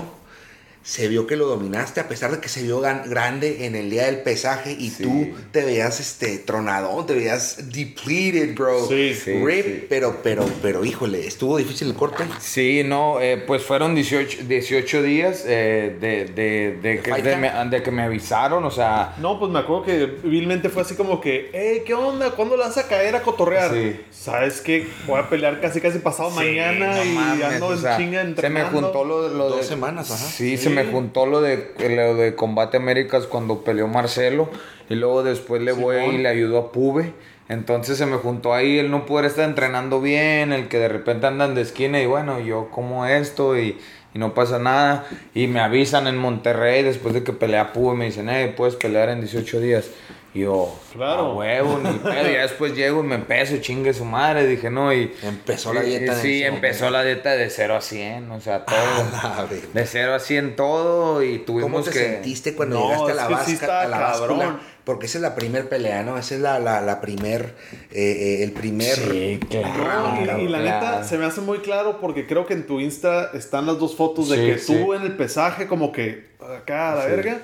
Se 0.88 1.10
vio 1.10 1.27
que 1.27 1.36
lo 1.36 1.48
dominaste, 1.48 2.00
a 2.00 2.08
pesar 2.08 2.32
de 2.32 2.39
que 2.39 2.48
se 2.48 2.63
vio 2.63 2.79
gan- 2.82 3.10
grande 3.10 3.65
en 3.65 3.75
el 3.75 3.89
día 3.89 4.06
del 4.06 4.22
pesaje 4.22 4.72
y 4.72 4.89
Sí. 4.89 5.03
tú 5.03 5.27
te 5.51 5.65
veías 5.65 6.00
este 6.00 6.38
tronadón, 6.38 7.06
te 7.06 7.13
veías 7.13 7.58
depleted, 7.74 8.56
bro. 8.56 8.88
Sí, 8.88 9.13
sí, 9.13 9.34
Rip, 9.44 9.65
sí. 9.65 9.86
pero, 9.89 10.20
pero, 10.24 10.46
pero, 10.62 10.86
híjole, 10.86 11.27
estuvo 11.27 11.58
difícil 11.58 11.89
el 11.89 11.94
corte. 11.94 12.24
Sí, 12.39 12.84
no, 12.86 13.20
eh, 13.20 13.36
pues 13.46 13.63
fueron 13.63 13.96
18, 13.96 14.44
18 14.48 15.03
días 15.03 15.44
eh, 15.46 15.98
de, 16.00 16.24
de, 16.24 16.77
de, 16.82 17.01
que, 17.01 17.12
de, 17.22 17.32
camp? 17.32 17.41
me, 17.41 17.70
de 17.70 17.84
que 17.84 17.91
me 17.91 18.03
avisaron, 18.03 18.63
o 18.63 18.72
sea, 18.72 19.13
No, 19.17 19.38
pues 19.39 19.51
me 19.51 19.60
acuerdo 19.60 19.84
que 19.84 20.06
vilmente 20.24 20.70
fue 20.70 20.84
así 20.84 20.96
como 20.96 21.20
que, 21.20 21.50
hey, 21.51 21.84
¿qué 21.86 21.96
onda? 21.96 22.32
¿Cuándo 22.32 22.56
le 22.56 22.63
vas 22.63 22.77
a 22.77 22.88
caer 22.88 23.13
a 23.17 23.24
cotorrear? 23.24 23.74
Sí. 23.74 24.00
¿Sabes 24.10 24.62
qué? 24.62 24.88
Voy 25.06 25.20
a 25.20 25.29
pelear 25.29 25.60
casi 25.60 25.82
casi 25.82 26.00
pasado 26.00 26.29
mañana 26.29 26.96
no 26.96 27.03
y 27.06 27.10
mames, 27.10 27.44
ando 27.46 27.67
o 27.67 27.74
en 27.74 27.79
sea, 27.82 27.98
chinga 27.98 28.25
Se 28.39 28.50
me 28.50 28.63
juntó 28.63 29.03
lo, 29.03 29.27
lo 29.27 29.50
Dos 29.50 29.58
de... 29.58 29.63
semanas, 29.65 30.10
ajá. 30.12 30.24
Sí, 30.25 30.56
Sí. 30.58 30.63
se 30.63 30.70
me 30.70 30.76
juntó 30.86 31.25
lo 31.25 31.41
de, 31.41 31.74
lo 31.89 32.15
de 32.15 32.36
Combate 32.36 32.77
Américas 32.77 33.25
cuando 33.25 33.63
peleó 33.63 33.88
Marcelo 33.88 34.50
y 34.89 34.96
luego 34.96 35.24
después 35.24 35.62
le 35.62 35.72
voy 35.72 35.98
Simón. 35.98 36.15
y 36.15 36.17
le 36.19 36.29
ayudo 36.29 36.57
a 36.57 36.72
Pube. 36.72 37.13
Entonces 37.50 37.98
se 37.98 38.05
me 38.05 38.17
juntó 38.17 38.53
ahí 38.53 38.77
el 38.77 38.91
no 38.91 39.05
poder 39.05 39.25
estar 39.25 39.48
entrenando 39.48 40.01
bien, 40.01 40.51
el 40.51 40.67
que 40.67 40.79
de 40.79 40.89
repente 40.89 41.27
andan 41.27 41.55
de 41.55 41.62
esquina 41.62 42.01
y 42.01 42.05
bueno, 42.05 42.39
yo 42.39 42.69
como 42.72 43.05
esto 43.05 43.57
y, 43.57 43.77
y 44.13 44.19
no 44.19 44.34
pasa 44.34 44.60
nada. 44.60 45.05
Y 45.34 45.48
me 45.48 45.62
avisan 45.62 46.07
en 46.07 46.17
Monterrey 46.17 46.84
después 46.84 47.13
de 47.13 47.24
que 47.24 47.34
pelea 47.34 47.72
Pube, 47.72 47.96
me 47.96 48.05
dicen, 48.05 48.29
eh, 48.29 48.53
puedes 48.55 48.75
pelear 48.75 49.10
en 49.10 49.22
18 49.22 49.60
días. 49.62 49.89
Y 50.38 50.41
yo, 50.41 50.72
Claro. 50.94 51.22
a 51.32 51.34
huevo, 51.36 51.79
ni 51.82 51.91
pedo. 52.00 52.29
Y 52.29 52.34
ya 52.34 52.41
después 52.44 52.75
llego 52.75 53.03
y 53.03 53.08
me 53.08 53.15
empiezo, 53.15 53.58
chingue 53.58 53.94
su 53.94 54.06
madre. 54.06 54.46
Dije, 54.46 54.70
no, 54.70 54.94
y. 54.94 55.12
Empezó 55.24 55.74
la 55.74 55.84
y- 55.84 55.89
dieta 55.98 56.15
Sí, 56.15 56.44
empezó 56.44 56.89
la 56.91 57.03
dieta 57.03 57.32
de 57.32 57.50
0 57.50 57.75
a 57.75 57.82
100, 57.82 58.32
o 58.32 58.39
sea, 58.39 58.63
todo. 58.65 58.75
A 59.24 59.46
ver. 59.50 59.67
De 59.70 59.86
0 59.86 60.13
a 60.13 60.20
100 60.20 60.56
todo 60.56 61.24
y 61.24 61.39
¿Cómo 61.39 61.46
tuvimos 61.46 61.86
te 61.86 61.91
que... 61.91 62.00
sentiste 62.00 62.53
cuando 62.56 62.79
No, 62.79 62.86
llegaste 62.88 63.12
a 63.12 63.15
la, 63.15 63.27
sí 63.27 63.34
vasca- 63.34 63.51
está 63.53 63.82
a 63.82 63.88
la 63.88 63.98
cabrón. 63.98 64.38
báscula? 64.39 64.60
Porque 64.84 65.08
esa 65.08 65.17
es 65.17 65.22
la 65.22 65.36
primer 65.36 65.67
pelea, 65.67 66.03
¿no? 66.03 66.17
Esa 66.17 66.36
es 66.36 66.39
la, 66.41 66.60
la, 66.60 66.79
la 66.79 67.01
primer, 67.01 67.56
eh, 67.91 68.38
eh, 68.39 68.44
el 68.44 68.53
primer... 68.53 68.96
Sí, 68.96 69.38
claro. 69.50 70.13
No, 70.15 70.39
y, 70.39 70.46
y 70.46 70.48
la 70.48 70.60
claro. 70.62 70.86
neta 70.88 71.03
se 71.03 71.17
me 71.17 71.25
hace 71.25 71.41
muy 71.41 71.58
claro 71.60 72.00
porque 72.00 72.25
creo 72.25 72.46
que 72.46 72.53
en 72.53 72.65
tu 72.65 72.79
Insta 72.79 73.32
están 73.34 73.65
las 73.65 73.79
dos 73.79 73.98
fotos 73.98 74.29
de 74.29 74.38
Sí, 74.38 74.46
que 74.46 74.58
sí. 74.60 74.74
tú 74.82 74.94
en 74.94 75.01
el 75.01 75.17
pesaje 75.17 75.67
como 75.67 75.91
que 75.91 76.27
acá 76.58 76.94
a 76.94 76.96
la 76.96 77.01
Sí. 77.03 77.10
verga 77.10 77.39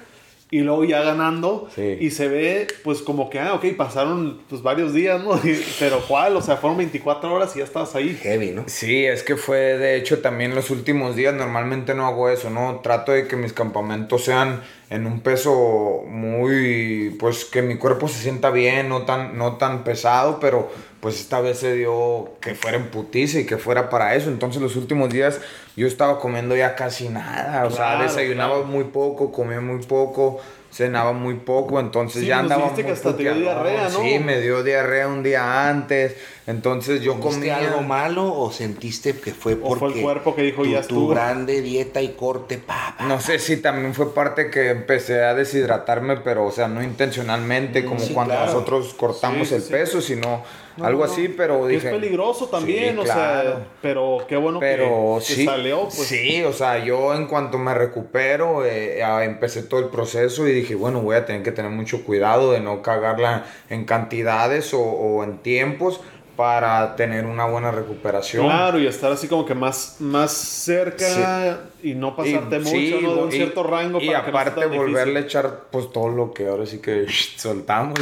y 0.57 0.61
luego 0.61 0.83
ya 0.83 1.01
ganando 1.01 1.67
Sí. 1.73 1.97
y 1.99 2.11
se 2.11 2.27
ve 2.27 2.67
pues 2.83 3.01
como 3.01 3.29
que, 3.29 3.39
ah, 3.39 3.53
ok, 3.55 3.65
pasaron 3.75 4.39
pues 4.49 4.61
varios 4.61 4.93
días, 4.93 5.21
¿no? 5.23 5.35
Y- 5.43 5.59
pero 5.79 5.99
¿cuál? 6.07 6.35
O 6.37 6.41
sea, 6.41 6.57
fueron 6.57 6.77
24 6.77 7.33
horas 7.33 7.55
y 7.55 7.59
ya 7.59 7.65
estabas 7.65 7.95
ahí. 7.95 8.17
Heavy, 8.21 8.51
¿no? 8.51 8.63
Sí, 8.67 9.05
es 9.05 9.23
que 9.23 9.35
fue 9.35 9.57
de 9.77 9.95
hecho 9.97 10.19
también 10.21 10.53
los 10.55 10.69
últimos 10.69 11.15
días, 11.15 11.33
normalmente 11.33 11.93
no 11.95 12.05
hago 12.05 12.29
eso, 12.29 12.49
¿no? 12.49 12.79
Trato 12.83 13.11
de 13.11 13.27
que 13.27 13.35
mis 13.35 13.53
campamentos 13.53 14.23
sean 14.23 14.61
en 14.93 15.07
un 15.07 15.21
peso 15.21 16.03
muy, 16.07 17.17
pues 17.19 17.45
que 17.45 17.63
mi 17.63 17.77
cuerpo 17.77 18.07
se 18.07 18.21
sienta 18.21 18.51
bien, 18.51 18.89
no 18.89 19.05
tan, 19.05 19.39
no 19.39 19.57
tan 19.57 19.83
pesado, 19.83 20.39
pero 20.39 20.69
pues 20.99 21.19
esta 21.19 21.41
vez 21.41 21.57
se 21.57 21.73
dio 21.73 22.33
que 22.39 22.53
fuera 22.53 22.77
en 22.77 22.91
putiza 22.91 23.39
y 23.39 23.45
que 23.47 23.57
fuera 23.57 23.89
para 23.89 24.13
eso, 24.13 24.29
entonces 24.29 24.61
los 24.61 24.75
últimos 24.75 25.09
días 25.09 25.41
yo 25.75 25.87
estaba 25.87 26.19
comiendo 26.19 26.55
ya 26.55 26.75
casi 26.75 27.09
nada, 27.09 27.65
o 27.65 27.71
sea, 27.71 28.03
desayunaba 28.03 28.57
claro. 28.57 28.67
muy 28.67 28.83
poco, 28.83 29.31
comía 29.31 29.59
muy 29.61 29.83
poco, 29.83 30.39
cenaba 30.73 31.13
muy 31.13 31.35
poco, 31.35 31.79
entonces 31.79 32.21
Sí, 32.21 32.27
ya 32.27 32.39
andaba 32.39 32.71
muy 32.71 32.83
que 32.83 32.91
hasta 32.91 33.15
te 33.15 33.21
dio 33.23 33.35
diarrea, 33.35 33.89
¿no? 33.89 33.99
Sí, 34.01 34.17
me 34.19 34.41
dio 34.41 34.63
diarrea 34.63 35.07
un 35.07 35.21
día 35.21 35.69
antes, 35.69 36.15
entonces 36.47 37.01
yo 37.01 37.19
¿Comiste 37.19 37.49
comía 37.51 37.57
algo 37.57 37.81
malo 37.83 38.33
o 38.33 38.51
sentiste 38.51 39.13
que 39.15 39.33
fue 39.33 39.53
O 39.53 39.57
fue 39.69 39.79
porque 39.79 39.99
el 39.99 40.03
cuerpo 40.03 40.35
que 40.35 40.41
dijo, 40.41 40.63
tu, 40.63 40.69
"Ya 40.69 40.77
tu 40.77 40.81
estuvo"? 40.81 41.07
grande 41.09 41.61
dieta 41.61 42.01
y 42.01 42.09
corte, 42.13 42.57
pa, 42.57 42.95
pa, 42.97 43.05
No 43.05 43.21
sé 43.21 43.37
si 43.37 43.57
también 43.57 43.93
fue 43.93 44.13
parte 44.13 44.49
que 44.49 44.71
empecé 44.71 45.23
a 45.23 45.35
deshidratarme, 45.35 46.17
pero 46.17 46.45
o 46.45 46.51
sea, 46.51 46.67
no 46.67 46.81
intencionalmente, 46.81 47.85
como 47.85 47.99
sí, 47.99 48.13
cuando 48.13 48.33
claro. 48.33 48.47
nosotros 48.47 48.93
cortamos 48.95 49.49
Sí, 49.49 49.55
el 49.55 49.61
sí. 49.61 49.71
peso, 49.71 50.01
sino 50.01 50.43
No, 50.77 50.85
algo 50.85 51.05
no, 51.05 51.11
así, 51.11 51.27
pero 51.27 51.67
dije... 51.67 51.87
Es 51.87 51.93
peligroso 51.93 52.47
también, 52.47 52.95
Sí, 52.95 52.99
o 53.01 53.03
claro. 53.03 53.49
sea, 53.51 53.67
pero 53.81 54.25
qué 54.27 54.35
bueno 54.37 54.59
que- 54.59 54.65
Pero 54.65 55.15
que, 55.19 55.33
sí, 55.35 55.45
salió, 55.45 55.81
pues. 55.83 55.93
sí, 56.07 56.43
o 56.43 56.51
sea, 56.53 56.83
yo 56.83 57.13
en 57.13 57.27
cuanto 57.27 57.57
me 57.59 57.73
recupero, 57.73 58.65
eh, 58.65 59.01
empecé 59.23 59.63
todo 59.63 59.79
el 59.81 59.87
proceso 59.89 60.47
y 60.47 60.51
dije, 60.51 60.73
bueno, 60.75 61.01
voy 61.01 61.15
a 61.15 61.25
tener 61.25 61.43
que 61.43 61.51
tener 61.51 61.69
mucho 61.71 62.03
cuidado 62.03 62.51
de 62.53 62.59
no 62.59 62.81
cagarla 62.81 63.45
en 63.69 63.85
cantidades 63.85 64.73
o, 64.73 64.81
o 64.81 65.23
en 65.23 65.37
tiempos 65.39 66.01
para 66.35 66.95
tener 66.95 67.25
una 67.27 67.45
buena 67.45 67.69
recuperación. 67.69 68.47
Claro, 68.47 68.79
y 68.79 68.87
estar 68.87 69.11
así 69.11 69.27
como 69.27 69.45
que 69.45 69.53
más, 69.53 69.97
más 69.99 70.31
cerca 70.31 71.59
y 71.83 71.93
no 71.93 72.15
pasarte 72.15 72.57
mucho, 72.57 72.71
sí, 72.71 72.99
¿no? 73.03 73.15
De 73.15 73.21
un 73.21 73.29
y- 73.29 73.33
cierto 73.33 73.61
rango 73.61 73.99
y 74.01 74.07
para 74.07 74.25
que 74.25 74.31
no 74.31 74.37
sea 74.37 74.41
aparte 74.41 74.65
volverle 74.65 75.19
a 75.19 75.21
echar 75.21 75.59
pues 75.69 75.91
todo 75.91 76.09
lo 76.09 76.33
que 76.33 76.47
ahora 76.47 76.65
sí 76.65 76.79
que 76.79 77.05
soltamos. 77.37 77.99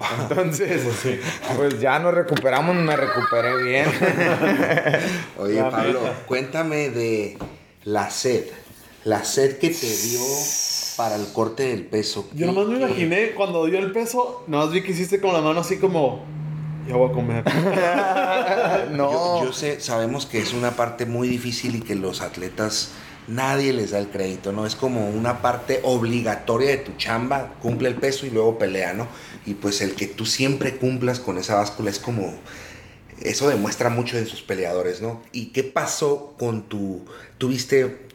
Entonces, 0.30 0.82
pues 1.56 1.80
ya 1.80 1.98
nos 1.98 2.14
recuperamos, 2.14 2.74
me 2.76 2.96
recuperé 2.96 3.62
bien. 3.62 3.86
Oye, 5.38 5.54
La 5.56 5.70
Pablo, 5.70 6.00
cuéntame 6.26 6.88
de 6.90 7.36
la 7.84 8.10
sed. 8.10 8.44
La 9.04 9.24
sed 9.24 9.58
que 9.58 9.70
te 9.70 9.86
dio 9.86 10.20
para 10.96 11.16
el 11.16 11.26
corte 11.32 11.64
del 11.68 11.84
peso. 11.86 12.28
Yo 12.34 12.46
nomás 12.46 12.66
me 12.66 12.78
¿Qué- 12.78 12.84
imaginé 12.84 13.30
cuando 13.32 13.64
dio 13.66 13.78
el 13.78 13.92
peso, 13.92 14.44
nomás 14.46 14.70
vi 14.72 14.82
que 14.82 14.92
hiciste 14.92 15.20
con 15.20 15.32
la 15.32 15.40
mano 15.40 15.60
así 15.60 15.78
como, 15.78 16.24
ya 16.86 16.96
voy 16.96 17.10
a 17.10 17.12
comer. 17.12 17.44
no. 18.92 19.40
Yo, 19.40 19.44
yo 19.46 19.52
sé, 19.52 19.80
sabemos 19.80 20.26
que 20.26 20.38
es 20.38 20.52
una 20.52 20.72
parte 20.72 21.06
muy 21.06 21.28
difícil 21.28 21.76
y 21.76 21.80
que 21.80 21.94
los 21.94 22.20
atletas 22.20 22.90
nadie 23.30 23.72
les 23.72 23.90
da 23.92 23.98
el 23.98 24.08
crédito, 24.08 24.52
¿no? 24.52 24.66
Es 24.66 24.74
como 24.76 25.08
una 25.08 25.40
parte 25.42 25.80
obligatoria 25.84 26.70
de 26.70 26.76
tu 26.78 26.92
chamba, 26.96 27.54
cumple 27.62 27.88
el 27.88 27.94
peso 27.94 28.26
y 28.26 28.30
luego 28.30 28.58
pelea, 28.58 28.92
¿no? 28.92 29.06
Y 29.46 29.54
pues 29.54 29.80
el 29.80 29.94
que 29.94 30.06
tú 30.06 30.26
siempre 30.26 30.76
cumplas 30.76 31.20
con 31.20 31.38
esa 31.38 31.54
báscula 31.56 31.90
es 31.90 31.98
como... 31.98 32.34
Eso 33.22 33.48
demuestra 33.50 33.90
mucho 33.90 34.16
de 34.16 34.24
sus 34.24 34.40
peleadores, 34.40 35.02
¿no? 35.02 35.22
¿Y 35.32 35.46
qué 35.46 35.62
pasó 35.62 36.34
con 36.38 36.62
tu... 36.68 37.04
Tuviste... 37.38 38.08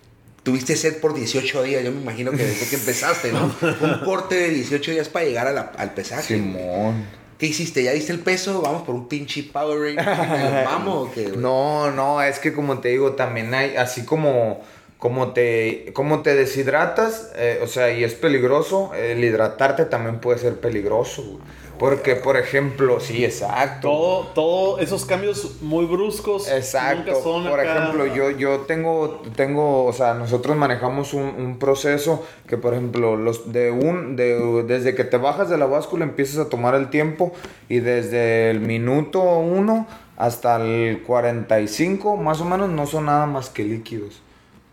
Tuviste 0.43 0.75
sed 0.75 0.98
por 1.00 1.15
18 1.15 1.63
días, 1.63 1.84
yo 1.84 1.91
me 1.91 2.01
imagino 2.01 2.29
que 2.29 2.38
desde 2.45 2.67
que 2.69 2.75
empezaste, 2.75 3.31
¿no? 3.31 3.45
Un 3.81 4.00
corte 4.05 4.36
de 4.36 4.50
18 4.51 4.91
días 4.91 5.10
para 5.10 5.25
llegar 5.25 5.48
a 5.48 5.51
la- 5.51 5.72
al 5.75 5.95
pesaje. 5.95 6.36
Simón. 6.36 7.03
¿Qué 7.39 7.48
hiciste? 7.48 7.84
¿Ya 7.84 7.91
diste 7.93 8.12
el 8.13 8.19
peso? 8.19 8.62
¿Vamos 8.62 8.84
por 8.84 8.93
un 8.93 9.07
pinche 9.07 9.41
Powerade? 9.43 9.95
¿Vamos 10.65 11.10
o 11.10 11.12
qué? 11.12 11.34
No, 11.36 11.89
no, 11.91 12.22
es 12.22 12.38
que 12.38 12.53
como 12.53 12.77
te 12.79 12.89
digo, 12.89 13.13
también 13.13 13.53
hay, 13.55 13.75
así 13.75 14.05
como, 14.05 14.62
como, 15.06 15.34
te, 15.34 15.92
como 15.94 16.24
te 16.24 16.34
deshidratas, 16.34 17.32
eh, 17.36 17.60
o 17.62 17.68
sea, 17.68 17.92
y 17.94 18.04
es 18.04 18.16
peligroso, 18.16 18.92
el 18.96 19.24
hidratarte 19.24 19.86
también 19.86 20.18
puede 20.20 20.40
ser 20.40 20.60
peligroso, 20.60 21.22
güey. 21.22 21.38
Porque, 21.78 22.16
por 22.16 22.38
ejemplo, 22.38 23.00
sí, 23.00 23.24
exacto. 23.24 23.88
todo, 23.90 24.28
todo, 24.34 24.80
esos 24.80 25.06
cambios 25.06 25.62
muy 25.62 25.86
bruscos. 25.86 26.50
Exacto. 26.50 27.12
Nunca 27.12 27.22
son 27.24 27.44
Por 27.48 27.60
acá- 27.60 27.78
ejemplo, 27.84 28.08
yo, 28.08 28.32
yo 28.32 28.62
tengo, 28.62 29.22
tengo, 29.36 29.86
o 29.86 29.94
sea, 29.94 30.16
nosotros 30.16 30.58
manejamos 30.58 31.14
un, 31.14 31.22
un 31.38 31.60
proceso 31.60 32.26
que, 32.48 32.58
por 32.58 32.74
ejemplo, 32.74 33.16
los 33.16 33.52
de 33.54 33.70
un, 33.70 34.16
de, 34.16 34.64
desde 34.64 34.96
que 34.96 35.04
te 35.04 35.18
bajas 35.18 35.50
de 35.52 35.58
la 35.60 35.68
báscula 35.68 36.04
empiezas 36.04 36.44
a 36.44 36.50
tomar 36.50 36.74
el 36.74 36.90
tiempo 36.90 37.32
y 37.70 37.80
desde 37.80 38.50
el 38.50 38.60
minuto 38.60 39.22
uno 39.22 39.86
hasta 40.18 40.56
el 40.56 41.04
45, 41.04 42.18
más 42.18 42.42
o 42.42 42.46
menos, 42.46 42.70
no 42.70 42.88
son 42.88 43.06
nada 43.06 43.28
más 43.28 43.50
que 43.52 43.64
líquidos. 43.66 44.22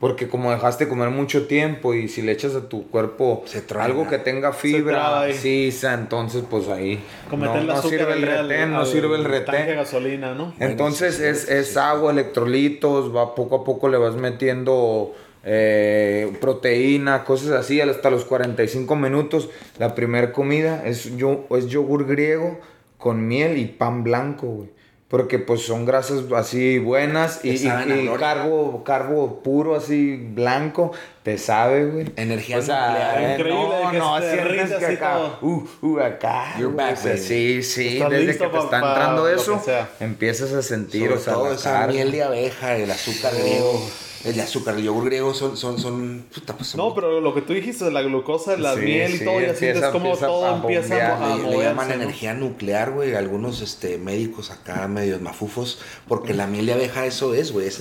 Porque 0.02 0.26
como 0.26 0.50
dejaste 0.50 0.88
comer 0.88 1.10
mucho 1.10 1.46
tiempo 1.46 1.94
y 1.94 2.08
si 2.08 2.22
le 2.22 2.32
echas 2.32 2.56
a 2.56 2.68
tu 2.68 2.88
cuerpo 2.90 3.44
Se 3.46 3.62
algo 3.78 4.08
que 4.08 4.18
tenga 4.18 4.52
fibra, 4.52 5.20
ahí. 5.20 5.32
sí, 5.32 5.70
sa- 5.70 5.94
entonces 5.94 6.42
pues 6.50 6.66
ahí 6.66 7.00
no, 7.30 7.80
sirve 7.82 8.14
el 8.14 8.28
al- 8.28 8.48
retén, 8.48 8.72
no 8.72 8.84
sirve 8.84 9.14
el 9.14 9.22
de 9.22 9.28
retén. 9.28 9.76
gasolina, 9.76 10.34
¿no? 10.34 10.54
Entonces 10.58 11.14
sí, 11.14 11.20
sí, 11.22 11.28
es, 11.28 11.40
sí, 11.42 11.52
es 11.52 11.68
sí. 11.74 11.78
agua, 11.78 12.10
electrolitos, 12.10 13.14
va 13.14 13.36
poco 13.36 13.54
a 13.54 13.64
poco 13.64 13.88
le 13.88 13.96
vas 13.96 14.16
metiendo 14.16 15.14
eh, 15.44 16.32
proteína, 16.40 17.22
cosas 17.22 17.52
así, 17.52 17.80
hasta 17.80 18.10
los 18.10 18.24
45 18.24 18.96
minutos. 18.96 19.50
La 19.78 19.94
primera 19.94 20.32
comida 20.32 20.82
es, 20.84 21.16
yo, 21.16 21.44
es 21.56 21.68
yogur 21.68 22.08
griego 22.08 22.58
con 22.98 23.28
miel 23.28 23.56
y 23.56 23.66
pan 23.66 24.02
blanco, 24.02 24.48
güey. 24.48 24.68
Porque 25.12 25.38
pues 25.38 25.60
son 25.60 25.84
grasas 25.84 26.22
así 26.34 26.78
buenas 26.78 27.44
y, 27.44 27.50
y- 27.50 27.68
y 27.68 28.08
carbo, 28.18 28.82
carbo 28.82 29.42
puro 29.42 29.76
así 29.76 30.16
blanco, 30.16 30.92
te 31.22 31.36
sabe, 31.36 31.84
güey. 31.84 32.06
Energía 32.16 32.56
O 32.56 32.62
sea, 32.62 32.88
nuclear. 32.88 33.18
eh, 33.22 33.32
Increíble 33.38 33.62
no, 33.84 33.90
que 33.90 33.98
no, 33.98 34.18
sientes 34.20 34.68
que 34.70 34.74
así 34.86 34.94
acá, 34.96 35.18
uh, 35.42 35.68
uh, 35.82 36.00
acá. 36.00 36.54
You're 36.58 36.72
güey, 36.72 36.86
back, 36.86 36.98
o 36.98 37.02
sea, 37.02 37.16
sí, 37.18 37.62
sí, 37.62 37.88
Estás 37.98 38.08
desde 38.10 38.38
que 38.38 38.46
te 38.48 38.58
está 38.58 38.76
entrando 38.78 39.28
eso, 39.28 39.62
empiezas 40.00 40.52
a 40.54 40.62
sentir, 40.62 41.02
Sobre 41.02 41.14
o 41.14 41.18
sea, 41.20 41.32
todo 41.34 41.48
la 41.50 41.54
esa 41.56 41.86
miel 41.88 42.10
de 42.10 42.22
abeja, 42.22 42.76
el 42.78 42.90
azúcar 42.90 43.32
Oh. 43.62 43.86
El 44.24 44.40
azúcar, 44.40 44.76
el 44.76 44.84
yogur 44.84 45.04
griego 45.06 45.34
son, 45.34 45.56
son, 45.56 45.78
son, 45.78 46.24
puta, 46.32 46.56
pues 46.56 46.68
son- 46.70 46.78
No, 46.78 46.94
pero 46.94 47.20
lo 47.20 47.34
que 47.34 47.42
tú 47.42 47.52
dijiste, 47.52 47.90
la 47.90 48.02
glucosa, 48.02 48.56
la 48.56 48.74
Sí, 48.74 48.80
miel 48.80 49.14
y 49.14 49.18
sí, 49.18 49.24
todo, 49.24 49.34
ya 49.40 49.48
empieza- 49.48 49.58
sientes 49.58 49.84
como 49.90 50.06
empieza 50.06 50.26
todo 50.26 50.46
a 50.46 50.56
empieza 50.56 50.88
bombear, 50.88 51.10
a, 51.10 51.16
a 51.16 51.28
le, 51.28 51.36
le 51.36 51.42
moverse, 51.42 51.64
llaman 51.64 51.88
¿no? 51.88 51.94
energía 51.94 52.34
nuclear, 52.34 52.90
güey, 52.92 53.14
algunos 53.14 53.60
este, 53.62 53.98
médicos 53.98 54.50
acá 54.50 54.86
medios 54.88 55.20
mafufos, 55.20 55.80
porque 56.08 56.34
la 56.34 56.46
miel 56.46 56.66
de 56.66 56.72
abeja 56.74 57.04
eso 57.06 57.34
es, 57.34 57.52
güey, 57.52 57.66
es, 57.66 57.80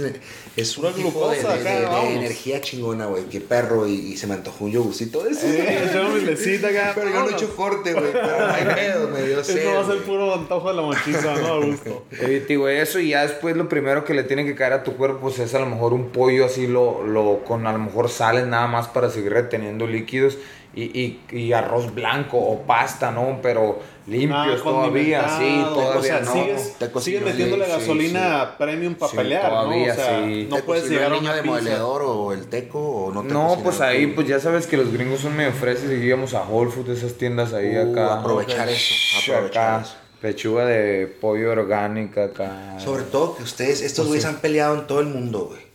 es 0.57 0.77
un 0.77 0.85
tipo 0.93 1.29
de, 1.29 1.37
glucosa 1.39 1.55
de- 1.55 1.59
acá, 1.85 1.99
de- 2.01 2.07
de 2.09 2.15
energía 2.15 2.61
chingona, 2.61 3.05
güey, 3.05 3.23
qué 3.25 3.41
perro, 3.41 3.87
y, 3.87 3.93
y 3.93 4.17
se 4.17 4.27
me 4.27 4.33
antojó 4.33 4.65
un 4.65 4.71
yogurcito 4.71 5.23
de 5.23 5.31
eso. 5.31 5.45
Eh, 5.45 5.89
yo 5.93 6.09
mesita 6.25 6.69
acá. 6.69 6.91
Pero 6.95 7.09
yo 7.09 7.19
no 7.23 7.29
he 7.29 7.33
hecho 7.33 7.55
corte, 7.55 7.93
güey, 7.93 8.11
pero 8.11 8.27
no 8.47 8.53
hay 8.53 8.63
pedo, 8.75 9.07
me 9.09 9.21
dio 9.23 9.43
sed, 9.43 9.57
Eso 9.57 9.73
va 9.75 9.81
a 9.81 9.85
ser 9.85 9.95
güey. 9.97 10.05
puro 10.07 10.33
antojo 10.33 10.69
de 10.69 10.75
la 10.75 10.81
mochiza, 10.81 11.35
¿no? 11.35 11.47
A 11.53 11.65
gusto. 11.65 12.05
Digo, 12.47 12.67
eso 12.67 12.99
y 12.99 13.09
ya 13.09 13.21
después 13.23 13.55
lo 13.55 13.69
primero 13.69 14.03
que 14.05 14.13
le 14.13 14.23
tiene 14.23 14.45
que 14.45 14.55
caer 14.55 14.73
a 14.73 14.83
tu 14.83 14.95
cuerpo 14.97 15.19
pues, 15.21 15.39
es 15.39 15.53
a 15.53 15.59
lo 15.59 15.65
mejor 15.67 15.93
un 15.93 16.09
pollo 16.09 16.30
así 16.39 16.67
lo, 16.67 17.03
lo 17.05 17.43
con 17.43 17.67
a 17.67 17.73
lo 17.73 17.79
mejor 17.79 18.09
sales 18.09 18.47
nada 18.47 18.67
más 18.67 18.87
para 18.87 19.09
seguir 19.09 19.33
reteniendo 19.33 19.87
líquidos 19.87 20.37
y, 20.73 20.83
y, 20.83 21.19
y 21.37 21.51
arroz 21.51 21.93
blanco 21.93 22.37
o 22.37 22.61
pasta, 22.61 23.11
¿no? 23.11 23.39
Pero 23.41 23.79
limpios 24.07 24.61
Ah, 24.61 24.63
todavía, 24.63 25.27
sí, 25.37 25.61
todavía 25.73 25.99
O 25.99 26.01
sea, 26.03 26.19
no. 26.21 26.31
sigues, 26.33 26.75
Te 26.79 26.89
cocinas, 26.89 27.03
sigues 27.03 27.23
metiéndole 27.23 27.65
sí, 27.65 27.71
gasolina 27.71 28.55
premium 28.57 28.95
para 28.95 29.11
Sí, 29.11 29.17
pelear, 29.17 29.49
todavía, 29.49 29.87
¿no? 29.87 29.91
O 29.91 29.95
sea, 29.95 30.23
sí. 30.25 30.47
no 30.49 30.55
¿Te 30.55 30.63
puedes 30.63 30.89
llegar 30.89 31.11
a 31.11 31.17
una 31.17 31.35
de 31.35 31.41
moledor 31.43 32.01
o 32.05 32.31
el 32.31 32.47
teco 32.47 32.79
o 32.79 33.13
no 33.13 33.23
te 33.23 33.33
No, 33.33 33.57
pues 33.61 33.81
ahí, 33.81 34.07
pues 34.07 34.27
ya 34.29 34.39
sabes 34.39 34.65
que 34.65 34.77
los 34.77 34.93
gringos 34.93 35.19
son 35.19 35.35
medio 35.35 35.51
frescos 35.51 35.91
y 35.91 35.95
íbamos 35.95 36.33
a 36.33 36.43
Whole 36.43 36.71
Foods, 36.71 36.89
esas 36.89 37.13
tiendas 37.15 37.51
ahí 37.53 37.75
Uh, 37.75 37.91
acá. 37.91 38.19
aprovechar 38.19 38.69
eso, 38.69 38.93
aprovechar 39.29 39.73
acá, 39.75 39.81
eso. 39.85 39.95
pechuga 40.21 40.65
de 40.65 41.05
pollo 41.19 41.51
orgánica 41.51 42.23
acá. 42.25 42.79
Sobre 42.79 43.03
todo 43.03 43.35
que 43.35 43.43
ustedes, 43.43 43.81
estos 43.81 44.05
Pues 44.05 44.07
güeyes 44.07 44.23
sí. 44.23 44.29
han 44.29 44.37
peleado 44.39 44.75
en 44.79 44.87
todo 44.87 45.01
el 45.01 45.07
mundo, 45.07 45.47
güey. 45.49 45.69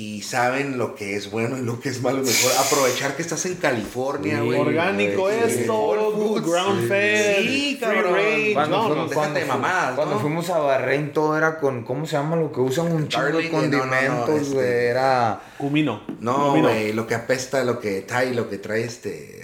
Y 0.00 0.22
saben 0.22 0.78
lo 0.78 0.94
que 0.94 1.14
es 1.14 1.30
bueno 1.30 1.58
y 1.58 1.62
lo 1.62 1.78
que 1.78 1.90
es 1.90 2.00
malo. 2.00 2.22
Mejor 2.22 2.52
aprovechar 2.58 3.16
que 3.16 3.22
estás 3.22 3.44
en 3.44 3.56
California, 3.56 4.40
Sí. 4.42 4.48
Orgánico 4.54 5.28
sí. 5.28 5.36
esto, 5.46 6.12
Foods, 6.16 6.46
ground 6.46 6.80
sí. 6.82 6.88
fed, 6.88 7.36
Sí, 7.42 7.46
free 7.46 7.78
cabrón. 7.80 8.14
range, 8.14 8.52
Cuando, 8.54 8.76
no, 8.78 8.86
fuimos, 8.88 9.08
no, 9.08 9.14
cuando, 9.14 9.38
de 9.40 9.44
mamadas, 9.46 9.94
cuando 9.96 10.14
¿no? 10.14 10.20
fuimos 10.20 10.48
a 10.50 10.58
Bahrein 10.58 11.12
todo 11.12 11.36
era 11.36 11.58
con, 11.58 11.84
¿cómo 11.84 12.06
se 12.06 12.12
llama 12.16 12.36
lo 12.36 12.50
que 12.50 12.60
usan? 12.60 12.90
Un 12.92 13.08
chingo 13.08 13.26
de 13.26 13.32
Garlic, 13.32 13.52
no, 13.52 13.58
no, 13.60 13.66
no, 13.66 13.78
condimentos, 13.80 14.40
este- 14.42 14.54
güey, 14.54 14.68
era... 14.86 15.40
Cumino. 15.58 16.02
No, 16.20 16.56
güey, 16.58 16.92
lo 16.94 17.06
que 17.06 17.14
apesta, 17.14 17.62
lo 17.64 17.78
que 17.78 18.00
trae, 18.00 18.32
lo 18.34 18.48
que 18.48 18.56
trae 18.58 18.84
este. 18.84 19.42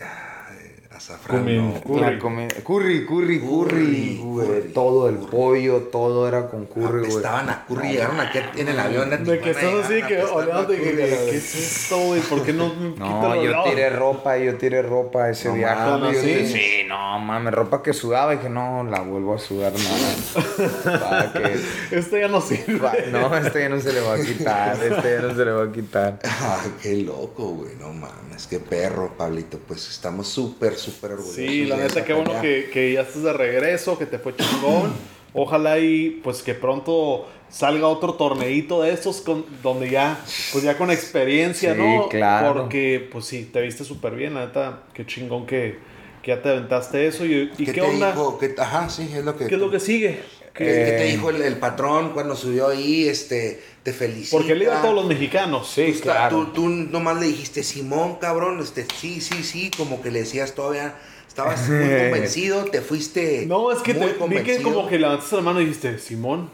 Azafrán. 1.10 1.44
Curry. 1.44 2.00
La 2.00 2.18
comi- 2.18 2.48
curry, 2.62 3.06
curry, 3.06 3.40
curry, 3.40 3.40
Curry, 3.40 4.20
güey, 4.22 4.46
curry, 4.46 4.72
todo 4.72 5.08
el 5.08 5.16
pollo, 5.16 5.80
todo 5.92 6.26
era 6.28 6.48
con 6.48 6.66
curry, 6.66 6.82
güey. 7.00 7.04
Apestaban 7.12 7.48
a 7.50 7.64
curry, 7.66 7.88
llegaron 7.90 8.20
aquí 8.20 8.38
en 8.56 8.68
el 8.68 8.78
avión. 8.80 9.10
De 9.25 9.40
que 9.40 9.50
estás 9.50 9.84
así 9.84 10.02
que 10.02 10.22
oleando 10.22 10.72
y. 10.75 10.76
¿qué 10.78 11.36
es 11.36 11.54
esto, 11.54 11.98
güey? 11.98 12.20
¿Por 12.20 12.42
qué 12.44 12.52
no 12.52 12.75
me 12.75 12.90
No, 12.90 13.06
quitan 13.20 13.40
yo 13.42 13.62
tiré 13.64 13.90
ropa, 13.90 14.36
yo 14.38 14.54
tiré 14.56 14.82
ropa 14.82 15.30
ese 15.30 15.48
No 15.48 15.54
viaje. 15.54 16.46
¿sí? 16.46 16.85
No 16.88 17.18
mames, 17.18 17.52
ropa 17.52 17.82
que 17.82 17.92
sudaba 17.92 18.34
y 18.34 18.38
que 18.38 18.48
no 18.48 18.84
la 18.84 19.00
vuelvo 19.00 19.34
a 19.34 19.38
sudar 19.38 19.72
nada. 19.72 20.98
Para 21.00 21.32
que- 21.32 21.60
Este 21.96 22.20
ya 22.20 22.28
no 22.28 22.40
sirve. 22.40 22.78
pa- 22.78 22.94
no, 23.10 23.34
este 23.36 23.60
ya 23.60 23.68
no 23.68 23.80
se 23.80 23.92
le 23.92 24.00
va 24.00 24.14
a 24.14 24.20
quitar, 24.20 24.76
este 24.82 25.14
ya 25.16 25.20
no 25.22 25.34
se 25.34 25.44
le 25.44 25.50
va 25.52 25.64
a 25.64 25.72
quitar. 25.72 26.18
Ay, 26.24 26.72
qué 26.82 26.96
loco, 26.98 27.48
güey, 27.50 27.74
no 27.76 27.92
mames, 27.92 28.46
qué 28.46 28.58
perro, 28.58 29.14
Pablito. 29.16 29.58
Pues 29.58 29.88
estamos 29.88 30.28
súper, 30.28 30.74
súper 30.76 31.12
orgullosos. 31.12 31.36
Sí, 31.36 31.64
la 31.66 31.76
neta, 31.76 32.04
qué 32.04 32.12
bueno 32.12 32.32
que 32.40 32.92
ya 32.94 33.02
estás 33.02 33.22
de 33.22 33.32
regreso, 33.32 33.98
que 33.98 34.06
te 34.06 34.18
fue 34.18 34.34
chingón. 34.36 34.92
Ojalá 35.38 35.78
y 35.78 36.20
pues 36.24 36.42
que 36.42 36.54
pronto 36.54 37.28
salga 37.50 37.88
otro 37.88 38.14
torneito 38.14 38.80
de 38.82 38.92
estos 38.92 39.20
con, 39.20 39.44
donde 39.62 39.90
ya, 39.90 40.18
pues 40.52 40.64
ya 40.64 40.78
con 40.78 40.90
experiencia, 40.90 41.74
Sí, 41.74 41.78
¿no? 41.78 42.08
claro. 42.08 42.54
Porque, 42.62 43.06
pues 43.12 43.26
sí, 43.26 43.44
te 43.52 43.60
viste 43.60 43.84
súper 43.84 44.14
bien, 44.14 44.32
la 44.32 44.46
neta, 44.46 44.84
qué 44.94 45.04
chingón 45.04 45.44
que, 45.44 45.78
que 46.26 46.33
ya 46.33 46.42
te 46.42 46.49
aventaste 46.50 47.06
eso. 47.06 47.25
¿Y, 47.25 47.52
y 47.56 47.64
¿Qué, 47.64 47.66
qué, 47.66 47.73
te 47.73 47.80
onda? 47.83 48.11
dijo? 48.11 48.37
¿Qué- 48.38 48.54
ajá, 48.59 48.88
sí, 48.90 49.09
es 49.14 49.25
lo 49.25 49.37
que. 49.37 49.47
¿Qué 49.47 49.54
es 49.54 49.61
lo 49.61 49.71
que 49.71 49.78
sigue? 49.80 50.23
¿Qué, 50.52 50.64
¿Qué- 50.64 50.85
qué 50.87 50.92
te 50.92 51.09
Eh, 51.09 51.12
dijo 51.12 51.30
el, 51.30 51.40
el 51.42 51.56
patrón 51.59 52.11
cuando 52.14 52.35
subió 52.35 52.68
ahí? 52.68 53.06
Este, 53.09 53.62
te 53.85 53.92
felicita. 53.92 54.37
Porque 54.37 54.52
él 54.52 54.62
iba 54.62 54.78
a 54.78 54.83
todos 54.83 54.95
los 54.95 55.06
mexicanos. 55.06 55.71
Sí, 55.71 55.92
Tú, 55.95 56.00
claro. 56.00 56.37
tú, 56.47 56.52
tú 56.52 56.68
nomás 56.68 57.21
le 57.21 57.26
dijiste, 57.26 57.62
Simón, 57.62 58.16
cabrón, 58.16 58.59
este, 58.61 58.87
sí, 58.99 59.21
sí, 59.21 59.45
sí, 59.45 59.71
como 59.76 60.02
que 60.02 60.11
le 60.11 60.21
decías 60.21 60.54
todavía, 60.54 60.97
estabas 61.28 61.68
muy 61.68 61.88
convencido, 61.99 62.64
te 62.64 62.80
fuiste 62.80 63.47
No, 63.47 63.71
es 63.71 63.78
que 63.78 63.95
muy 63.95 64.00
te, 64.00 64.06
vi 64.06 64.12
que 64.14 64.18
convencido. 64.18 64.62
como 64.62 64.88
que 64.88 64.99
levantaste 64.99 65.37
la 65.37 65.42
mano 65.42 65.61
y 65.61 65.66
dijiste, 65.66 65.99
Simón, 66.00 66.50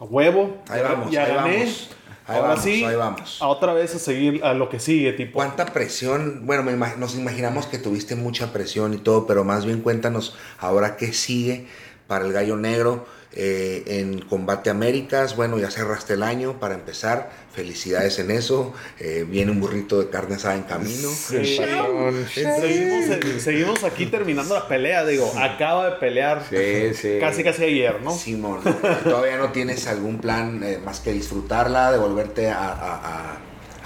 a 0.00 0.04
huevo, 0.04 0.56
Ahí 0.68 0.80
vamos, 0.80 1.10
ya 1.10 1.24
ahí 1.24 1.34
gané. 1.34 1.58
vamos, 1.58 1.90
ahí 2.28 2.36
Ahora 2.36 2.48
vamos, 2.50 2.64
sí, 2.64 2.84
ahí 2.84 2.94
vamos. 2.94 3.38
a 3.40 3.48
otra 3.48 3.72
vez 3.72 3.94
a 3.94 3.98
seguir 3.98 4.44
a 4.44 4.54
lo 4.54 4.68
que 4.68 4.78
sigue, 4.78 5.12
tipo. 5.14 5.34
¿Cuánta 5.34 5.66
presión? 5.66 6.42
Bueno, 6.46 6.62
me 6.62 6.72
imag- 6.76 6.96
nos 6.96 7.14
imaginamos 7.16 7.66
que 7.66 7.78
tuviste 7.78 8.14
mucha 8.14 8.52
presión 8.52 8.94
y 8.94 8.98
todo, 8.98 9.26
pero 9.26 9.44
más 9.44 9.64
bien 9.64 9.80
cuéntanos 9.80 10.36
ahora 10.58 10.96
qué 10.96 11.12
sigue 11.12 11.66
para 12.08 12.24
el 12.24 12.32
Gallo 12.32 12.56
Negro 12.56 13.06
eh, 13.34 13.84
en 13.86 14.18
Combate 14.20 14.70
Américas. 14.70 15.36
Bueno, 15.36 15.58
ya 15.58 15.70
cerraste 15.70 16.14
el 16.14 16.22
año 16.24 16.58
para 16.58 16.74
empezar. 16.74 17.30
Felicidades 17.52 18.18
en 18.18 18.30
eso. 18.30 18.72
Eh, 18.98 19.24
viene 19.28 19.52
un 19.52 19.60
burrito 19.60 20.00
de 20.00 20.08
carne 20.08 20.36
asada 20.36 20.54
en 20.56 20.62
camino. 20.62 21.08
Sí. 21.10 21.58
Seguimos, 22.34 23.04
seguimos 23.42 23.84
aquí 23.84 24.06
terminando 24.06 24.54
la 24.54 24.66
pelea, 24.66 25.04
digo, 25.04 25.30
acaba 25.38 25.90
de 25.90 25.96
pelear 25.96 26.42
Sí, 26.48 26.94
sí. 26.94 27.18
casi 27.20 27.44
casi 27.44 27.64
ayer, 27.64 28.00
¿no? 28.02 28.12
Simón, 28.12 28.60
¿todavía 29.04 29.36
no 29.36 29.52
tienes 29.52 29.86
algún 29.86 30.18
plan 30.18 30.62
eh, 30.64 30.78
más 30.84 31.00
que 31.00 31.12
disfrutarla, 31.12 31.92
de 31.92 31.98
volverte 31.98 32.48
a, 32.50 32.68
a- 32.68 32.96
a- 33.34 33.36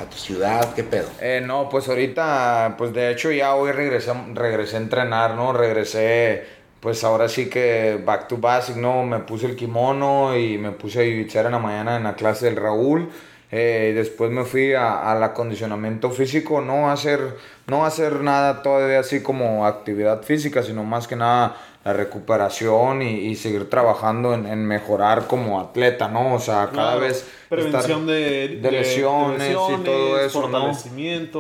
a 0.01 0.05
tu 0.11 0.17
ciudad? 0.17 0.75
¿Qué 0.75 0.85
pedo? 0.85 1.09
Eh, 1.21 1.43
no, 1.45 1.69
pues 1.69 1.89
ahorita, 1.89 2.77
pues 2.79 2.93
de 2.93 3.11
hecho 3.11 3.31
ya 3.33 3.55
hoy 3.55 3.73
regresé, 3.73 4.13
regresé 4.35 4.77
a 4.77 4.81
entrenar, 4.81 5.35
¿no? 5.35 5.53
Regresé, 5.53 6.45
pues 6.83 7.05
ahora 7.05 7.29
sí 7.29 7.49
que 7.49 8.03
back 8.05 8.27
to 8.27 8.39
basic, 8.39 8.75
¿no? 8.77 9.05
Me 9.05 9.21
puse 9.21 9.47
el 9.47 9.55
kimono 9.57 10.37
y 10.37 10.59
me 10.59 10.73
puse 10.73 10.99
a 10.99 11.03
bichar 11.05 11.47
en 11.47 11.53
la 11.53 11.61
mañana 11.61 11.97
en 11.97 12.03
la 12.03 12.17
clase 12.17 12.47
del 12.47 12.57
Raúl. 12.57 13.09
Eh, 13.53 13.93
después 13.95 14.31
me 14.33 14.45
fui 14.45 14.73
a- 14.75 15.13
al 15.13 15.23
acondicionamiento 15.23 16.11
físico, 16.11 16.61
no 16.61 16.91
hacer, 16.91 17.21
no 17.69 17.85
hacer 17.87 18.23
nada 18.23 18.63
todavía 18.63 18.99
así 19.01 19.23
como 19.23 19.65
actividad 19.67 20.23
física, 20.23 20.63
sino 20.63 20.83
más 20.85 21.07
que 21.07 21.15
nada 21.17 21.55
la 21.85 21.93
recuperación 21.93 23.03
y, 23.03 23.11
y 23.27 23.35
seguir 23.37 23.69
trabajando 23.69 24.35
en, 24.35 24.47
en 24.47 24.65
mejorar 24.67 25.27
como 25.27 25.61
atleta, 25.61 26.09
¿no? 26.09 26.35
O 26.35 26.39
sea, 26.39 26.71
cada 26.75 26.97
Claro, 26.97 27.01
vez... 27.01 27.27
Prevención 27.49 28.07
de, 28.07 28.49
de 28.63 28.71
lesiones 28.73 29.51
y 29.51 29.77
todo 29.85 30.19
eso, 30.19 30.49
¿no? 30.49 30.73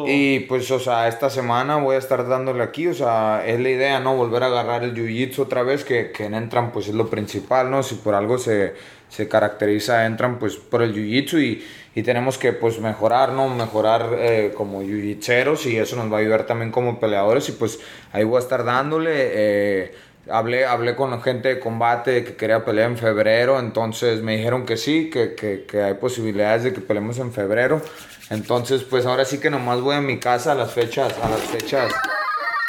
y 0.07 0.41
pues, 0.41 0.71
o 0.71 0.79
sea, 0.79 1.09
esta 1.09 1.31
semana 1.31 1.77
voy 1.77 1.97
a 1.97 1.99
estar 1.99 2.29
dándole 2.29 2.63
aquí, 2.63 2.87
o 2.87 2.93
sea, 2.95 3.43
es 3.47 3.59
la 3.59 3.71
idea, 3.71 3.99
¿no? 4.01 4.15
Volver 4.17 4.43
a 4.43 4.47
agarrar 4.49 4.85
el 4.85 4.95
jiu-jitsu 4.95 5.39
otra 5.41 5.63
vez, 5.63 5.85
que, 5.85 6.13
que 6.13 6.27
en 6.27 6.35
Entran, 6.35 6.71
pues 6.71 6.89
es 6.89 6.95
lo 6.95 7.09
principal, 7.09 7.71
¿no? 7.71 7.83
Si 7.83 7.95
por 7.95 8.15
algo 8.15 8.37
se, 8.37 8.75
se 9.09 9.27
caracteriza 9.29 10.05
Entran, 10.05 10.39
pues 10.39 10.57
por 10.57 10.83
el 10.83 10.95
jiu-jitsu 10.95 11.41
y, 11.41 11.65
y 11.95 12.03
tenemos 12.03 12.37
que, 12.37 12.53
pues, 12.53 12.79
mejorar, 12.79 13.33
¿no? 13.33 13.49
Mejorar 13.49 14.11
eh, 14.19 14.53
como 14.55 14.83
jiu-jitseros 14.83 15.65
y 15.67 15.79
eso 15.79 15.97
nos 15.97 16.13
va 16.13 16.19
a 16.19 16.21
ayudar 16.21 16.45
también 16.47 16.71
como 16.73 17.01
peleadores 17.01 17.49
y 17.49 17.53
pues 17.53 17.81
ahí 18.13 18.25
voy 18.25 18.37
a 18.37 18.41
estar 18.41 18.65
dándole. 18.65 19.11
eh, 19.15 19.95
Hablé, 20.31 20.65
hablé 20.65 20.95
con 20.95 21.21
gente 21.21 21.49
de 21.49 21.61
combate 21.61 22.25
que 22.25 22.37
quería 22.37 22.65
pelear 22.65 22.91
en 22.91 22.97
febrero, 22.97 23.59
entonces 23.59 24.23
me 24.23 24.37
dijeron 24.37 24.65
que 24.65 24.77
sí, 24.77 25.11
que, 25.11 25.35
que, 25.35 25.65
que 25.65 25.83
hay 25.83 25.95
posibilidades 25.95 26.63
de 26.63 26.73
que 26.73 26.81
peleemos 26.81 27.19
en 27.19 27.33
febrero. 27.33 27.83
Entonces, 28.31 28.83
pues 28.85 29.05
ahora 29.05 29.25
sí 29.25 29.39
que 29.39 29.51
nomás 29.51 29.81
voy 29.81 29.97
a 29.97 30.01
mi 30.01 30.19
casa 30.19 30.53
a 30.53 30.55
las 30.55 30.73
fechas, 30.73 31.13
a 31.23 31.29
las 31.29 31.41
fechas. 31.41 31.93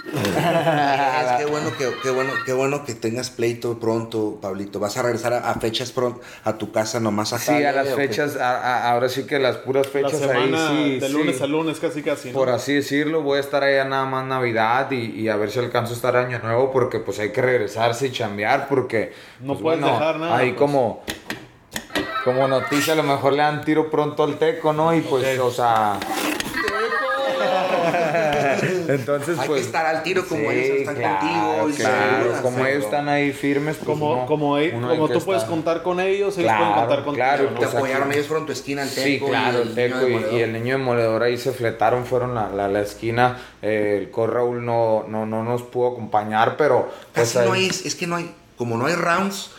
Es 0.05 1.31
qué 1.37 1.45
bueno 1.45 1.71
que, 1.77 1.89
qué 2.03 2.09
bueno, 2.11 2.31
qué 2.45 2.53
bueno 2.53 2.83
que 2.85 2.93
tengas 2.93 3.29
pleito 3.29 3.79
pronto, 3.79 4.37
Pablito. 4.41 4.79
¿Vas 4.79 4.97
a 4.97 5.01
regresar 5.01 5.33
a, 5.33 5.49
a 5.49 5.53
fechas 5.55 5.91
pronto 5.91 6.19
a 6.43 6.57
tu 6.57 6.71
casa 6.71 6.99
nomás 6.99 7.31
acá? 7.31 7.57
Sí, 7.57 7.63
a 7.63 7.71
las 7.71 7.89
fechas, 7.95 8.35
a- 8.35 8.57
a- 8.59 8.91
ahora 8.91 9.07
sí 9.07 9.25
que 9.25 9.39
las 9.39 9.57
puras 9.57 9.85
la 9.87 9.91
fechas 9.91 10.19
semana 10.19 10.69
ahí, 10.69 10.93
sí, 10.95 10.99
de 10.99 11.07
sí. 11.07 11.13
lunes 11.13 11.41
a 11.41 11.47
lunes 11.47 11.79
casi 11.79 12.01
casi, 12.03 12.29
¿no? 12.29 12.33
Por 12.37 12.49
así 12.49 12.73
decirlo, 12.73 13.21
voy 13.21 13.37
a 13.37 13.41
estar 13.41 13.63
allá 13.63 13.85
nada 13.85 14.05
más 14.05 14.25
Navidad 14.25 14.91
y, 14.91 15.21
y 15.21 15.29
a 15.29 15.37
ver 15.37 15.51
si 15.51 15.59
alcanzo 15.59 15.93
a 15.93 15.95
estar 15.95 16.17
año 16.17 16.39
nuevo 16.39 16.71
porque 16.71 16.99
pues 16.99 17.19
hay 17.19 17.31
que 17.31 17.41
regresarse 17.41 18.07
y 18.07 18.11
chambear 18.11 18.67
porque 18.67 19.13
No 19.39 19.53
pues, 19.53 19.61
puedes 19.61 19.81
dejar 19.81 20.19
nada, 20.19 20.37
Ahí 20.37 20.49
pues. 20.51 20.59
como 20.59 21.03
como 22.25 22.47
noticia 22.47 22.93
a 22.93 22.95
lo 22.95 23.03
mejor 23.03 23.33
le 23.33 23.39
dan 23.39 23.65
tiro 23.65 23.89
pronto 23.89 24.23
al 24.23 24.37
teco, 24.37 24.71
¿no? 24.71 24.93
Y 24.95 25.01
pues, 25.01 25.37
o 25.39 25.51
sea, 25.51 25.99
entonces 28.89 29.39
Hay 29.39 29.47
pues 29.47 29.61
que 29.61 29.65
estar 29.67 29.85
al 29.85 30.03
tiro 30.03 30.25
como 30.27 30.41
sí, 30.51 30.57
ellos 30.57 30.77
están 30.79 30.95
claro, 30.95 31.19
contigo. 31.19 31.69
y 31.69 31.73
claro, 31.73 32.17
seguras, 32.23 32.41
como 32.41 32.65
ellos 32.65 32.83
están 32.85 33.09
ahí 33.09 33.31
firmes, 33.33 33.75
pues 33.77 33.85
como 33.87 34.11
uno- 34.13 34.25
como, 34.25 34.53
uno 34.53 34.89
como 34.89 35.07
tú 35.09 35.19
puedes 35.21 35.43
estar- 35.43 35.49
contar 35.49 35.83
con 35.83 35.99
ellos, 35.99 36.37
ellos 36.37 36.49
Claro, 36.51 36.65
pueden 36.65 36.79
contar 36.79 37.03
contigo, 37.03 37.15
claro, 37.25 37.43
¿no? 37.43 37.49
Te 37.51 37.55
pues, 37.65 37.75
apoyaron, 37.75 38.07
aquí- 38.07 38.13
ellos 38.17 38.27
fueron 38.27 38.45
tu 38.45 38.51
esquina, 38.51 38.83
el 38.83 38.89
Teco. 38.89 39.03
Sí, 39.25 39.31
claro, 39.31 39.59
y 39.59 39.61
el 39.61 39.67
niño 39.75 39.75
Teco 39.75 39.97
de 40.05 40.11
y, 40.33 40.37
y 40.37 40.41
el 40.41 40.53
niño 40.53 40.77
de 40.77 40.83
Moledor 40.83 41.23
ahí 41.23 41.37
se 41.37 41.51
fletaron, 41.51 42.05
fueron 42.05 42.37
a 42.37 42.49
la, 42.49 42.67
la 42.67 42.81
esquina. 42.81 43.37
eh, 43.61 43.97
el 44.01 44.11
Cor 44.11 44.33
Raúl 44.33 44.65
no, 44.65 45.05
no, 45.07 45.25
no 45.25 45.43
nos 45.43 45.61
pudo 45.63 45.93
acompañar, 45.93 46.57
pero 46.57 46.89
pues 47.13 47.33
Casi 47.33 47.47
no 47.47 47.53
ahí- 47.53 47.63
hay, 47.63 47.67
es 47.69 47.95
que 47.95 48.07
no 48.07 48.17
hay, 48.17 48.29
como 48.57 48.77
no 48.77 48.85
hay 48.87 48.95
rounds, 48.95 49.51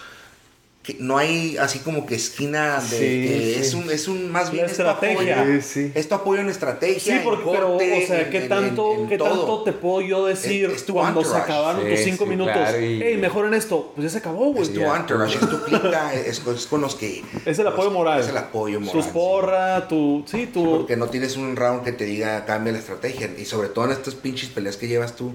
que 0.84 0.96
no 1.00 1.16
hay 1.16 1.56
así 1.56 1.78
como 1.78 2.04
que 2.04 2.14
esquina 2.14 2.78
de, 2.78 2.86
Sí, 2.86 2.98
que 3.26 3.52
sí. 3.54 3.60
es 3.60 3.72
un, 3.74 3.90
es 3.90 4.06
un 4.06 4.30
más 4.30 4.50
bien 4.52 4.66
La 4.66 4.70
es 4.70 4.76
tu 4.76 4.82
estrategia. 4.82 5.40
apoyo, 5.40 5.62
Sí, 5.62 5.86
sí. 5.86 5.92
es 5.94 6.08
tu 6.10 6.14
apoyo 6.14 6.42
en 6.42 6.50
estrategia, 6.50 7.00
Sí, 7.00 7.10
en 7.12 7.24
porque, 7.24 7.44
pero, 7.50 7.76
o 7.76 7.78
sea, 7.78 8.20
en- 8.20 8.30
¿qué 8.30 8.42
en- 8.42 8.48
tanto, 8.50 8.92
en- 8.92 9.00
en 9.00 9.08
¿qué 9.08 9.16
todo. 9.16 9.28
tanto 9.30 9.62
te 9.64 9.72
puedo 9.72 10.02
yo 10.06 10.26
decir 10.26 10.66
Es- 10.66 10.76
es 10.76 10.84
tu 10.84 10.92
cuando 10.92 11.24
se 11.24 11.34
acabaron 11.34 11.88
tus 11.88 12.00
cinco 12.00 12.24
sí, 12.24 12.30
minutos? 12.30 12.52
claro, 12.54 12.78
y- 12.80 13.02
Ey, 13.02 13.16
mejoren 13.16 13.54
esto. 13.54 13.92
Pues 13.96 14.04
ya 14.04 14.10
se 14.10 14.18
acabó, 14.18 14.52
güey. 14.52 14.62
Es 14.62 14.74
tu 14.74 14.80
entourage, 14.82 15.34
es 15.38 15.48
tu 15.50 15.62
clica, 15.64 16.12
es, 16.14 16.42
es 16.46 16.66
con 16.66 16.82
los 16.82 16.94
que... 16.96 17.24
Es 17.46 17.58
el 17.58 17.66
apoyo 17.66 17.90
moral. 17.90 18.20
Es 18.20 18.28
el 18.28 18.36
apoyo 18.36 18.78
moral. 18.78 18.92
Tus 18.94 19.06
sí. 19.06 19.10
porra, 19.14 19.88
tu. 19.88 20.22
Sí, 20.26 20.46
tu. 20.52 20.80
Porque 20.80 20.98
no 20.98 21.06
tienes 21.08 21.38
un 21.38 21.56
round 21.56 21.82
que 21.82 21.92
te 21.92 22.04
diga 22.04 22.44
cambia 22.44 22.74
la 22.74 22.78
estrategia. 22.80 23.30
Y 23.38 23.46
sobre 23.46 23.68
todo 23.68 23.86
en 23.86 23.92
estas 23.92 24.14
pinches 24.16 24.50
peleas 24.50 24.76
que 24.76 24.86
llevas 24.86 25.16
tú, 25.16 25.32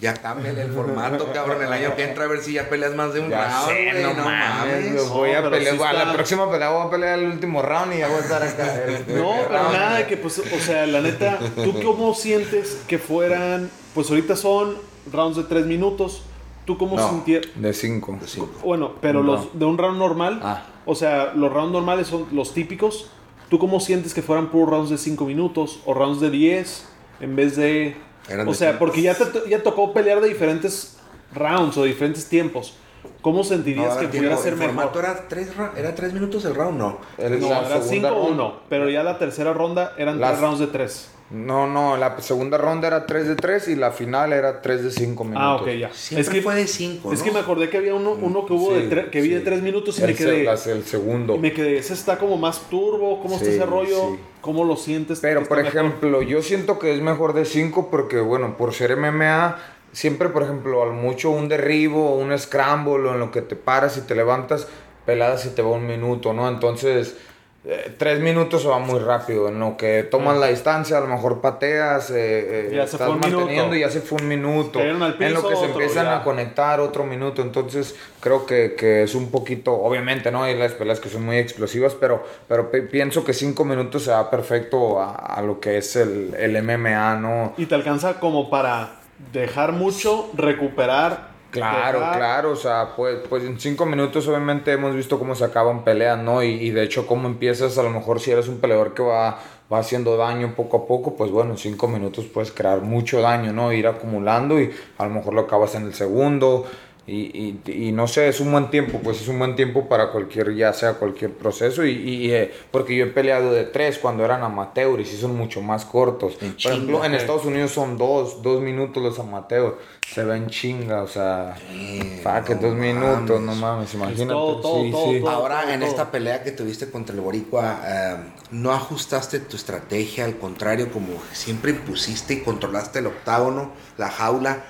ya 0.00 0.14
cámbiale 0.14 0.62
el 0.62 0.72
formato, 0.72 1.30
cabrón. 1.32 1.62
El 1.62 1.72
año 1.72 1.94
que 1.94 2.04
entra 2.04 2.24
a 2.24 2.28
ver 2.28 2.40
si 2.42 2.54
ya 2.54 2.68
peleas 2.68 2.94
más 2.94 3.12
de 3.12 3.20
un 3.20 3.28
Ya 3.30 3.48
round, 3.48 3.68
sé, 3.68 4.02
no, 4.02 4.24
mames, 4.24 4.94
lo 4.94 5.08
voy 5.10 5.30
a 5.30 5.38
pero 5.38 5.50
pelear. 5.50 5.74
a 5.74 5.76
está- 5.76 6.04
la 6.04 6.12
próxima 6.14 6.50
pelea 6.50 6.70
voy 6.70 6.86
a 6.86 6.90
pelear 6.90 7.18
el 7.18 7.26
último 7.26 7.62
round 7.62 7.94
y 7.94 7.98
ya 7.98 8.08
voy 8.08 8.16
a 8.16 8.20
estar 8.20 8.42
acá. 8.42 8.84
el 8.84 8.92
No, 9.18 9.32
pero 9.46 9.48
round. 9.48 9.72
nada 9.74 9.96
de 9.98 10.06
que, 10.06 10.16
pues, 10.16 10.38
o 10.38 10.58
sea, 10.60 10.86
la 10.86 11.00
neta, 11.00 11.38
¿tú 11.56 11.82
cómo 11.82 12.14
sientes 12.14 12.82
que 12.88 12.98
fueran? 12.98 13.70
Pues 13.94 14.08
ahorita 14.10 14.36
son 14.36 14.76
rounds 15.12 15.36
de 15.36 15.44
tres 15.44 15.66
minutos. 15.66 16.22
¿Tú 16.64 16.78
cómo 16.78 16.96
No. 16.96 17.08
sintieras? 17.08 17.48
De 17.56 17.72
cinco. 17.72 18.16
De 18.20 18.26
cinco. 18.28 18.50
Bueno, 18.62 18.92
pero 19.00 19.22
los 19.22 19.58
de 19.58 19.64
un 19.64 19.76
round 19.76 19.98
normal, 19.98 20.40
Ah. 20.42 20.62
o 20.86 20.94
sea, 20.94 21.32
los 21.34 21.52
rounds 21.52 21.72
normales 21.72 22.06
son 22.06 22.26
los 22.32 22.54
típicos. 22.54 23.10
¿Tú 23.48 23.58
cómo 23.58 23.80
sientes 23.80 24.14
que 24.14 24.22
fueran 24.22 24.50
puros 24.50 24.70
rounds 24.70 24.90
de 24.90 24.98
5 24.98 25.24
minutos 25.24 25.80
o 25.84 25.92
rounds 25.94 26.20
de 26.20 26.30
10 26.30 26.86
en 27.20 27.34
vez 27.34 27.56
de... 27.56 27.96
Eran 28.30 28.46
o 28.48 28.52
de 28.52 28.56
sea, 28.56 28.70
cinco. 28.70 28.78
porque 28.78 29.02
ya 29.02 29.14
te 29.14 29.24
ya 29.50 29.62
tocó 29.62 29.92
pelear 29.92 30.20
de 30.20 30.28
diferentes 30.28 30.96
rounds 31.34 31.76
o 31.76 31.84
diferentes 31.84 32.26
tiempos. 32.26 32.74
¿cómo 33.22 33.44
sentirías 33.44 33.94
No, 33.94 34.00
que 34.00 34.08
pudiera 34.08 34.36
ser 34.36 34.52
el 34.54 34.58
mejor? 34.58 34.74
formato 34.74 34.98
era 34.98 35.28
tres, 35.28 35.54
ra- 35.56 35.72
era 35.76 35.94
tres 35.94 36.12
minutos 36.14 36.44
el 36.46 36.54
round, 36.54 36.78
no. 36.78 36.98
El- 37.18 37.38
No, 37.40 37.46
era 37.48 37.80
segunda 37.82 38.10
5-1, 38.10 38.12
ronda- 38.12 38.60
pero 38.68 38.88
ya 38.90 39.02
la 39.02 39.18
tercera 39.18 39.52
ronda 39.54 39.94
eran 39.98 40.20
Las- 40.20 40.30
tres 40.32 40.40
rounds 40.42 40.60
de 40.60 40.66
tres. 40.68 41.10
No, 41.30 41.68
no, 41.68 41.96
la 41.96 42.20
segunda 42.20 42.58
ronda 42.58 42.88
era 42.88 43.06
3 43.06 43.28
de 43.28 43.36
3 43.36 43.68
y 43.68 43.76
la 43.76 43.92
final 43.92 44.32
era 44.32 44.60
3 44.62 44.82
de 44.82 44.90
5 44.90 45.22
minutos. 45.22 45.42
Ah, 45.44 45.54
ok, 45.62 45.68
ya. 45.78 45.92
Siempre 45.92 46.22
Es 46.22 46.28
que, 46.28 46.42
fue 46.42 46.56
de 46.56 46.66
cinco, 46.66 47.12
es 47.12 47.20
¿no? 47.20 47.24
que 47.24 47.30
me 47.30 47.38
acordé 47.38 47.70
que 47.70 47.76
había 47.76 47.94
uno, 47.94 48.12
uno 48.20 48.44
que 48.46 48.52
hubo 48.52 48.70
Sí, 48.74 48.74
de 48.82 48.90
tre- 48.90 49.10
que 49.10 49.20
vi 49.20 49.28
de 49.28 49.38
sí. 49.38 49.44
tres 49.44 49.62
minutos 49.62 49.96
y 50.00 50.02
el, 50.02 50.08
me 50.08 50.14
quedé... 50.16 50.50
el 50.50 50.84
segundo. 50.84 51.36
y 51.36 51.38
me 51.38 51.52
quedé, 51.52 51.78
ese 51.78 51.94
está 51.94 52.18
como 52.18 52.36
más 52.36 52.62
turbo, 52.68 53.20
¿cómo 53.22 53.34
está 53.36 53.46
Sí, 53.46 53.52
ese 53.54 53.64
rollo? 53.66 54.08
sí. 54.10 54.20
¿Cómo 54.40 54.64
lo 54.64 54.74
sientes? 54.76 55.20
Pero, 55.20 55.42
¿Está 55.42 55.48
por 55.54 55.62
mejor? 55.62 55.78
ejemplo, 55.78 56.22
yo 56.22 56.42
siento 56.42 56.78
que 56.80 56.92
es 56.94 57.00
mejor 57.00 57.32
de 57.32 57.44
5 57.44 57.90
porque, 57.92 58.18
bueno, 58.18 58.56
por 58.56 58.74
ser 58.74 58.96
MMA, 58.96 59.56
siempre, 59.92 60.30
por 60.30 60.42
ejemplo, 60.42 60.82
al 60.82 60.94
mucho 60.94 61.30
un 61.30 61.48
derribo, 61.48 62.16
un 62.16 62.36
scramble, 62.36 63.08
o 63.08 63.12
en 63.14 63.20
lo 63.20 63.30
que 63.30 63.42
te 63.42 63.54
paras 63.54 63.96
y 63.98 64.00
te 64.00 64.16
levantas, 64.16 64.66
peladas 65.06 65.46
y 65.46 65.50
te 65.50 65.62
va 65.62 65.68
un 65.70 65.86
minuto, 65.86 66.32
¿no? 66.32 66.48
Entonces, 66.48 67.16
eh, 67.62 67.94
tres 67.98 68.20
minutos 68.20 68.62
se 68.62 68.68
va 68.68 68.78
muy 68.78 68.98
rápido. 69.00 69.48
En 69.48 69.60
lo 69.60 69.76
que 69.76 70.02
tomas 70.02 70.38
la 70.38 70.46
distancia, 70.46 70.96
a 70.96 71.00
lo 71.00 71.08
mejor 71.08 71.40
pateas, 71.42 72.10
eh, 72.10 72.14
eh, 72.16 72.82
estás 72.84 73.00
manteniendo 73.10 73.76
y 73.76 73.80
ya 73.80 73.90
se 73.90 74.00
fue 74.00 74.18
un 74.22 74.28
minuto. 74.28 74.80
En 74.80 74.98
lo 74.98 75.16
que 75.46 75.56
se 75.56 75.64
empiezan 75.66 76.06
ya. 76.06 76.16
a 76.18 76.24
conectar 76.24 76.80
otro 76.80 77.04
minuto. 77.04 77.42
Entonces, 77.42 77.94
creo 78.20 78.46
que, 78.46 78.74
que 78.76 79.02
es 79.02 79.14
un 79.14 79.30
poquito, 79.30 79.74
obviamente, 79.74 80.30
¿no? 80.32 80.42
Hay 80.44 80.56
las 80.56 80.72
peleas 80.72 81.00
que 81.00 81.08
son 81.10 81.24
muy 81.26 81.36
explosivas, 81.36 81.94
pero, 81.94 82.24
pero 82.48 82.70
pe- 82.70 82.82
pienso 82.82 83.24
que 83.24 83.34
cinco 83.34 83.64
minutos 83.66 84.04
se 84.04 84.10
va 84.10 84.30
perfecto 84.30 85.00
a, 85.00 85.14
a 85.14 85.42
lo 85.42 85.60
que 85.60 85.76
es 85.78 85.96
el, 85.96 86.34
el 86.38 86.62
MMA, 86.62 87.16
¿no? 87.16 87.52
Y 87.58 87.66
te 87.66 87.74
alcanza 87.74 88.20
como 88.20 88.48
para 88.48 88.92
dejar 89.32 89.72
mucho, 89.72 90.30
recuperar. 90.34 91.29
Claro, 91.50 91.98
dejar- 92.00 92.16
claro, 92.18 92.50
o 92.52 92.56
sea, 92.56 92.90
pues, 92.96 93.18
pues 93.28 93.44
en 93.44 93.58
cinco 93.58 93.86
minutos 93.86 94.26
obviamente 94.28 94.72
hemos 94.72 94.94
visto 94.94 95.18
cómo 95.18 95.34
se 95.34 95.44
acaban 95.44 95.84
peleas, 95.84 96.18
¿no? 96.18 96.42
Y, 96.42 96.48
y 96.50 96.70
de 96.70 96.82
hecho 96.84 97.06
cómo 97.06 97.26
empiezas, 97.28 97.76
a 97.78 97.82
lo 97.82 97.90
mejor 97.90 98.20
si 98.20 98.30
eres 98.30 98.48
un 98.48 98.58
peleador 98.60 98.94
que 98.94 99.02
va, 99.02 99.38
va 99.72 99.78
haciendo 99.78 100.16
daño 100.16 100.54
poco 100.54 100.76
a 100.78 100.86
poco, 100.86 101.16
pues 101.16 101.30
bueno, 101.30 101.52
en 101.52 101.58
cinco 101.58 101.88
minutos 101.88 102.26
puedes 102.26 102.52
crear 102.52 102.80
mucho 102.82 103.20
daño, 103.20 103.52
¿no? 103.52 103.72
Ir 103.72 103.86
acumulando 103.86 104.60
y 104.60 104.70
a 104.98 105.04
lo 105.06 105.10
mejor 105.14 105.34
lo 105.34 105.40
acabas 105.42 105.74
en 105.74 105.84
el 105.84 105.94
segundo. 105.94 106.66
Y, 107.06 107.58
y, 107.66 107.88
y 107.88 107.92
no 107.92 108.06
sé, 108.06 108.28
es 108.28 108.40
un 108.40 108.52
buen 108.52 108.70
tiempo, 108.70 109.00
pues 109.02 109.20
es 109.20 109.26
un 109.28 109.38
buen 109.38 109.56
tiempo 109.56 109.88
para 109.88 110.12
cualquier, 110.12 110.54
ya 110.54 110.72
sea 110.72 110.94
cualquier 110.94 111.32
proceso. 111.32 111.84
Y, 111.84 111.90
y, 111.92 112.30
eh, 112.32 112.52
porque 112.70 112.94
yo 112.94 113.06
he 113.06 113.08
peleado 113.08 113.52
de 113.52 113.64
tres 113.64 113.98
cuando 113.98 114.24
eran 114.24 114.42
amateurs 114.44 115.12
y 115.12 115.16
son 115.16 115.36
mucho 115.36 115.60
más 115.62 115.84
cortos. 115.84 116.38
En 116.40 116.56
Por 116.62 116.72
ejemplo, 116.72 117.04
en. 117.04 117.14
Estados 117.14 117.44
Unidos 117.44 117.72
son 117.72 117.98
dos, 117.98 118.42
dos 118.42 118.60
minutos 118.62 119.02
los 119.02 119.18
amateurs. 119.18 119.74
Se 120.06 120.24
ven 120.24 120.48
chinga, 120.48 121.02
o 121.02 121.08
sea, 121.08 121.56
Eh, 121.68 122.20
fa, 122.22 122.44
que 122.44 122.54
no 122.54 122.60
dos 122.60 122.74
minutos, 122.74 123.40
mames. 123.40 123.40
no 123.40 123.54
mames, 123.54 123.94
imagínate. 123.94 124.26
todo, 124.26 124.60
todo, 124.60 124.82
sí, 124.84 124.90
todo, 124.90 125.12
sí. 125.12 125.20
todo. 125.20 125.30
Ahora, 125.30 125.72
en 125.74 125.80
todo. 125.80 125.88
esta 125.88 126.10
pelea 126.10 126.42
que 126.42 126.52
tuviste 126.52 126.90
contra 126.90 127.14
el 127.14 127.20
Boricua, 127.20 127.80
eh, 127.86 128.16
no 128.50 128.72
ajustaste 128.72 129.40
tu 129.40 129.56
estrategia, 129.56 130.24
al 130.26 130.38
contrario, 130.38 130.92
como 130.92 131.08
siempre 131.32 131.70
impusiste 131.72 132.34
y 132.34 132.40
controlaste 132.42 132.98
el 133.00 133.06
octágono, 133.06 133.72
la 133.98 134.10
jaula, 134.10 134.64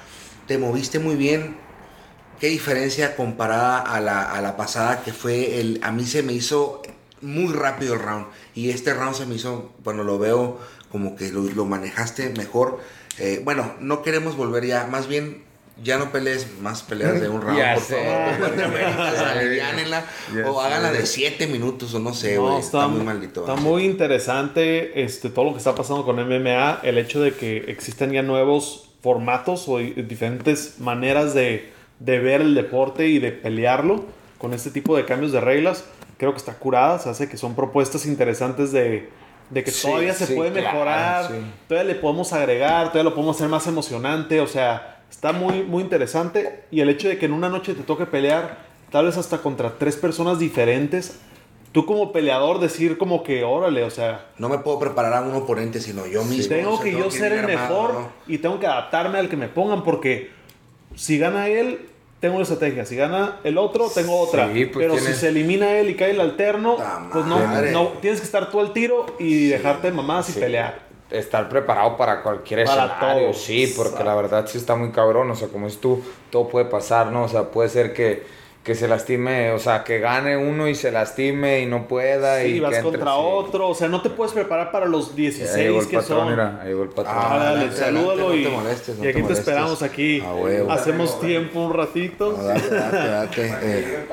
te 0.47 0.59
moviste 0.59 0.99
muy 0.99 1.17
bien. 1.17 1.57
¿Qué 2.41 2.49
diferencia 2.49 3.17
comparada 3.17 3.79
a 3.81 4.01
la, 4.01 4.23
a 4.23 4.41
la 4.41 4.57
pasada 4.57 5.03
que 5.05 5.13
fue 5.13 5.61
el... 5.61 5.79
A 5.83 5.93
mí 5.93 6.05
se 6.05 6.23
me 6.23 6.33
hizo 6.33 6.81
muy 7.21 7.53
rápido 7.53 7.95
el 7.95 8.01
round 8.01 8.27
y 8.55 8.71
este 8.71 8.95
round 8.95 9.15
se 9.15 9.27
me 9.27 9.35
hizo, 9.35 9.73
bueno, 9.85 10.05
lo 10.05 10.19
veo 10.19 10.59
como 10.91 11.17
que 11.17 11.31
lo, 11.31 11.43
lo 11.43 11.67
manejaste 11.67 12.31
mejor. 12.31 12.81
Eh, 13.19 13.43
bueno, 13.45 13.75
no 13.81 14.03
queremos 14.03 14.37
volver 14.37 14.65
ya, 14.67 14.87
más 14.87 15.07
bien... 15.07 15.49
Ya 15.83 15.97
no 15.97 16.13
pelees 16.13 16.47
más 16.61 16.83
peleas 16.83 17.19
de 17.23 17.31
un 17.31 17.41
round, 17.43 17.57
Ya 17.59 17.73
por 17.75 17.83
sé. 17.83 18.05
favor. 18.05 18.55
Ya 20.35 20.51
o 20.51 20.61
háganla 20.61 20.93
de 20.93 21.07
7 21.07 21.47
minutos 21.47 21.95
o 21.95 21.99
no 21.99 22.13
sé, 22.13 22.35
No, 22.37 22.43
güey. 22.43 22.59
está, 22.61 22.87
muy 22.87 23.03
maldito. 23.03 23.41
Está 23.41 23.55
muy 23.57 23.85
interesante 23.85 25.03
este, 25.03 25.31
todo 25.31 25.47
lo 25.47 25.53
que 25.53 25.59
está 25.59 25.75
pasando 25.75 26.05
con 26.05 26.17
MMA, 26.17 26.81
el 26.83 26.99
hecho 26.99 27.23
de 27.23 27.33
que 27.33 27.65
existen 27.69 28.13
ya 28.13 28.21
nuevos 28.23 28.91
formatos 29.03 29.69
o 29.69 29.79
di- 29.79 29.93
diferentes 30.03 30.79
maneras 30.81 31.33
de, 31.33 31.73
de 32.01 32.19
ver 32.19 32.41
el 32.41 32.55
deporte 32.55 33.07
y 33.07 33.19
de 33.21 33.31
pelearlo 33.31 34.05
con 34.39 34.53
este 34.55 34.71
tipo 34.71 34.97
de 34.97 35.05
cambios 35.05 35.31
de 35.33 35.41
reglas. 35.41 35.85
Creo 36.17 36.33
que 36.33 36.39
está 36.39 36.55
curada, 36.55 36.99
se 36.99 37.09
hace 37.09 37.29
que 37.29 37.37
son 37.37 37.55
propuestas 37.55 38.05
interesantes 38.07 38.73
de, 38.73 39.09
de 39.51 39.65
que 39.65 39.71
Sí, 39.71 39.87
todavía 39.87 40.13
se 40.15 40.27
sí, 40.27 40.35
puede 40.35 40.51
claro, 40.51 40.67
mejorar, 40.73 41.29
sí. 41.29 41.35
todavía 41.69 41.95
le 41.95 42.01
podemos 42.01 42.33
agregar, 42.33 42.89
todavía 42.89 43.05
lo 43.05 43.15
podemos 43.15 43.37
hacer 43.37 43.49
más 43.49 43.67
emocionante, 43.67 44.41
o 44.41 44.47
sea, 44.47 45.03
está 45.11 45.33
muy, 45.33 45.63
muy 45.63 45.83
interesante. 45.83 46.65
Y 46.71 46.81
el 46.81 46.89
hecho 46.89 47.09
de 47.09 47.19
que 47.19 47.27
en 47.27 47.33
una 47.33 47.49
noche 47.49 47.75
te 47.75 47.83
toque 47.83 48.07
pelear, 48.07 48.59
tal 48.91 49.07
vez 49.07 49.17
hasta 49.17 49.39
contra 49.39 49.79
tres 49.79 49.97
personas 49.97 50.39
diferentes, 50.39 51.21
tú 51.73 51.87
como 51.87 52.13
peleador 52.13 52.61
decir 52.61 52.99
como 52.99 53.23
que, 53.23 53.45
órale, 53.45 53.85
o 53.85 53.91
sea, 53.91 54.27
No 54.39 54.49
me 54.49 54.59
puedo 54.59 54.79
preparar 54.79 55.13
a 55.15 55.21
un 55.23 55.35
oponente, 55.35 55.81
sino 55.81 56.07
yo 56.07 56.25
mismo. 56.25 56.55
tengo 56.55 56.73
o 56.73 56.77
sea, 56.77 56.85
que 56.85 56.93
yo 56.93 57.07
ir 57.07 57.13
ser 57.13 57.33
el 57.33 57.47
mejor 57.47 57.95
¿no? 57.95 58.09
y 58.27 58.39
tengo 58.39 58.59
que 58.59 58.67
adaptarme 58.67 59.19
al 59.19 59.29
que 59.29 59.37
me 59.37 59.49
pongan 59.49 59.85
porque 59.85 60.31
si 60.97 61.19
gana 61.19 61.49
él, 61.49 61.87
tengo 62.21 62.35
una 62.35 62.43
estrategia. 62.43 62.85
Si 62.85 62.97
gana 62.97 63.39
el 63.45 63.57
otro, 63.59 63.89
tengo 63.95 64.19
otra. 64.21 64.53
Sí, 64.53 64.67
pues 64.67 64.85
Pero 64.85 64.95
tienes- 64.95 65.15
si 65.15 65.21
se 65.21 65.29
elimina 65.29 65.79
él 65.79 65.91
y 65.91 65.95
cae 65.97 66.11
el 66.11 66.21
alterno, 66.21 66.77
pues 67.13 67.25
no, 67.25 67.89
tienes 68.01 68.21
que 68.21 68.27
estar 68.27 68.51
tú 68.51 68.61
al 68.61 68.73
tiro 68.73 69.07
y 69.19 69.49
dejarte 69.49 69.91
mamás 69.91 70.29
y 70.29 70.33
Sí. 70.33 70.41
pelear. 70.41 70.91
Estar 71.11 71.49
preparado 71.49 71.97
para 71.97 72.23
cualquier 72.23 72.65
Para 72.67 72.85
escenario, 72.87 73.25
todo. 73.31 73.35
sí, 73.35 73.73
porque 73.77 74.05
la 74.05 74.15
verdad 74.15 74.47
sí 74.47 74.59
está 74.59 74.77
muy 74.77 74.91
cabrón, 74.93 75.29
o 75.31 75.35
sea, 75.35 75.49
como 75.49 75.67
es 75.67 75.81
tú, 75.81 76.01
todo 76.31 76.47
puede 76.49 76.67
pasar, 76.67 77.09
¿no? 77.11 77.25
O 77.25 77.29
sea, 77.29 77.45
puede 77.51 77.69
ser 77.69 77.93
que, 77.93 78.23
que 78.65 78.75
se 78.75 78.87
lastime, 78.87 79.53
o 79.53 79.59
sea, 79.59 79.85
que 79.85 80.01
gane 80.01 80.37
uno 80.37 80.69
y 80.69 80.75
se 80.75 80.93
lastime 80.93 81.61
y 81.61 81.67
no 81.67 81.89
pueda. 81.89 82.41
Sí, 82.43 82.49
y 82.49 82.61
vas 82.61 82.71
que 82.73 82.77
entre- 82.77 82.91
contra 82.99 83.13
sí. 83.15 83.19
otro, 83.23 83.69
o 83.71 83.75
sea, 83.75 83.89
no 83.89 84.03
te 84.03 84.11
puedes 84.11 84.35
preparar 84.35 84.71
para 84.71 84.85
los 84.85 85.09
Ahí 85.11 85.17
16 85.17 85.57
llegó 85.57 85.81
el 85.81 85.89
que 85.89 85.97
patrón, 85.97 86.19
son. 86.19 86.31
mira, 86.31 86.61
ahí 86.61 86.69
llegó 86.69 86.83
el 86.83 86.89
patrón. 86.91 87.15
Ah, 87.17 87.29
Ah, 87.31 87.39
dale, 87.39 87.49
adelante, 87.57 87.77
salúdalo 87.77 88.11
adelante, 88.29 88.37
y, 88.37 88.45
no 88.45 88.51
te 88.51 88.57
molestes, 88.57 88.99
no 88.99 89.05
y 89.05 89.09
aquí 89.09 89.23
te 89.23 89.33
esperamos 89.33 89.83
aquí. 89.83 90.21
A 90.21 90.35
huevo. 90.35 90.71
Hacemos 90.73 91.21
tiempo 91.21 91.61
un 91.61 91.73
ratito. 91.73 92.35
No, 92.37 92.43
date, 92.45 92.69
date, 92.69 92.97
date. 93.09 93.49
eh. 93.63 94.07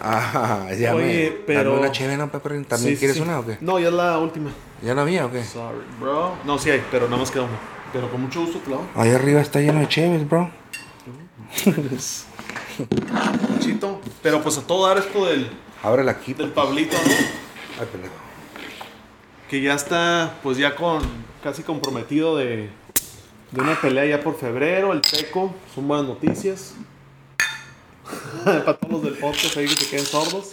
Ah, 0.00 0.68
ya 0.78 0.94
Oye, 0.94 1.30
me. 1.30 1.36
pero- 1.44 1.70
Dame 1.70 1.80
una 1.80 1.90
chévere, 1.92 2.16
¿no? 2.16 2.28
¿También 2.28 2.64
Sí, 2.78 2.96
quieres 2.96 3.16
sí. 3.16 3.22
una 3.22 3.40
o 3.40 3.46
qué? 3.46 3.58
No, 3.60 3.80
ya 3.80 3.88
es 3.88 3.94
la 3.94 4.16
última. 4.18 4.50
¿Ya 4.80 4.94
no 4.94 5.00
había 5.00 5.26
o 5.26 5.32
qué? 5.32 5.42
Sorry, 5.42 5.78
bro. 6.00 6.34
No, 6.44 6.56
sí 6.56 6.70
hay, 6.70 6.82
pero 6.92 7.06
nada 7.06 7.18
más 7.18 7.32
queda 7.32 7.42
una. 7.42 7.58
Pero 7.92 8.08
con 8.10 8.20
mucho 8.22 8.42
gusto 8.42 8.60
la 8.70 8.76
doy. 8.76 8.84
Ahí 8.94 9.10
arriba 9.10 9.40
está 9.40 9.58
lleno 9.60 9.80
de 9.80 9.88
chéveres, 9.88 10.28
bro. 10.28 10.50
Pero 14.22 14.42
pues 14.42 14.58
a 14.58 14.62
todo 14.62 14.86
dar 14.86 14.98
esto 14.98 15.26
del, 15.26 15.48
Ábrela 15.82 16.12
aquí. 16.12 16.34
del 16.34 16.50
Pablito, 16.50 16.96
¿no? 16.96 17.12
Ay, 17.80 17.86
pendejo. 17.90 18.14
Que 19.48 19.62
ya 19.62 19.74
está, 19.74 20.34
pues 20.42 20.58
ya 20.58 20.74
con 20.74 21.02
casi 21.42 21.62
comprometido 21.62 22.36
de, 22.36 22.68
de 23.50 23.60
una 23.60 23.80
pelea 23.80 24.04
ya 24.06 24.20
por 24.22 24.38
febrero. 24.38 24.92
El 24.92 25.00
Peco, 25.00 25.54
son 25.74 25.88
buenas 25.88 26.06
noticias. 26.06 26.74
Para 28.44 28.76
todos 28.76 28.92
los 28.92 29.02
del 29.02 29.14
podcast 29.14 29.56
ahí 29.56 29.66
que 29.66 29.74
se 29.76 29.90
queden 29.90 30.06
sordos. 30.06 30.52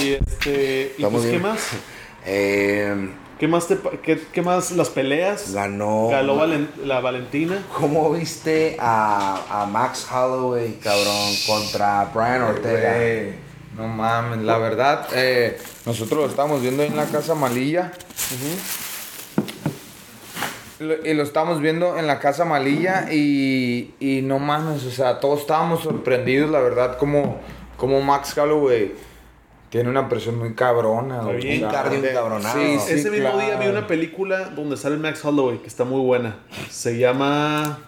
Y 0.00 0.12
este, 0.12 0.94
y 0.98 1.02
Estamos 1.02 1.22
pues, 1.22 1.32
¿qué 1.32 1.38
más? 1.38 1.68
Eh, 2.30 3.08
¿Qué 3.38 3.46
más, 3.46 3.68
te, 3.68 3.76
pa- 3.76 3.92
qué, 4.02 4.20
qué 4.32 4.42
más 4.42 4.72
las 4.72 4.88
peleas? 4.88 5.52
ganó. 5.52 6.08
Ganó 6.10 6.36
Valen- 6.36 6.68
la 6.84 7.00
Valentina. 7.00 7.62
¿Cómo 7.78 8.10
viste 8.10 8.76
a, 8.80 9.62
a 9.62 9.66
Max 9.66 10.06
Holloway, 10.12 10.74
cabrón, 10.82 11.32
contra 11.46 12.10
Brian 12.12 12.42
Ortega? 12.42 12.96
No 13.76 13.86
mames, 13.86 14.40
la 14.40 14.58
verdad, 14.58 15.06
eh, 15.14 15.56
nosotros 15.86 16.18
lo 16.24 16.26
estábamos 16.26 16.62
viendo 16.62 16.82
ahí 16.82 16.88
en 16.88 16.96
la 16.96 17.04
casa 17.06 17.36
Malilla. 17.36 17.92
Lo- 20.80 21.06
Y 21.06 21.14
lo 21.14 21.22
estábamos 21.22 21.60
viendo 21.60 21.96
en 21.98 22.06
la 22.08 22.18
casa 22.18 22.44
Malilla 22.44 23.06
y, 23.12 23.94
y 24.00 24.22
no 24.22 24.40
mames, 24.40 24.84
o 24.84 24.90
sea, 24.90 25.20
todos 25.20 25.40
estábamos 25.40 25.82
sorprendidos, 25.82 26.50
la 26.50 26.58
verdad, 26.60 26.98
como, 26.98 27.40
como 27.76 28.00
Max 28.00 28.36
Holloway 28.36 28.94
tiene 29.70 29.90
una 29.90 30.08
presión 30.08 30.38
muy 30.38 30.54
cabrona. 30.54 31.20
Está 31.20 31.32
bien 31.32 31.60
sea, 31.60 31.70
cardio 31.70 32.04
encabronado. 32.04 32.58
Sí, 32.58 32.78
sí, 32.78 32.92
Ese 32.94 33.10
mismo 33.10 33.30
claro. 33.30 33.38
día 33.38 33.56
vi 33.56 33.68
una 33.68 33.86
película 33.86 34.50
donde 34.50 34.76
sale 34.76 34.96
Max 34.96 35.24
Holloway, 35.24 35.58
que 35.58 35.66
está 35.66 35.84
muy 35.84 36.00
buena. 36.00 36.36
Se 36.70 36.98
llama... 36.98 37.78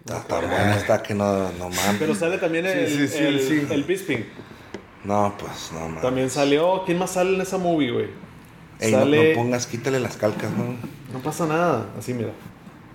Está 0.00 0.22
tan 0.22 0.48
buena 0.48 0.76
esta 0.76 1.02
que 1.02 1.14
no, 1.14 1.52
no 1.52 1.68
mames. 1.68 1.96
Pero 1.98 2.14
sale 2.14 2.38
también 2.38 2.66
el, 2.66 2.88
sí, 2.88 3.08
sí, 3.08 3.18
el, 3.18 3.40
sí. 3.40 3.66
el 3.70 3.84
Bisping. 3.84 4.24
No, 5.04 5.34
pues 5.38 5.70
no 5.72 5.80
mames. 5.80 6.02
También 6.02 6.30
salió... 6.30 6.84
¿Quién 6.84 6.98
más 6.98 7.10
sale 7.12 7.34
en 7.34 7.40
esa 7.40 7.58
movie, 7.58 7.90
güey? 7.90 8.08
Ey, 8.80 8.92
no, 8.92 9.00
sale... 9.00 9.34
no 9.34 9.42
pongas, 9.42 9.66
quítale 9.66 10.00
las 10.00 10.16
calcas, 10.16 10.50
¿no? 10.50 10.76
No 11.12 11.22
pasa 11.22 11.46
nada. 11.46 11.86
Así, 11.98 12.14
mira. 12.14 12.30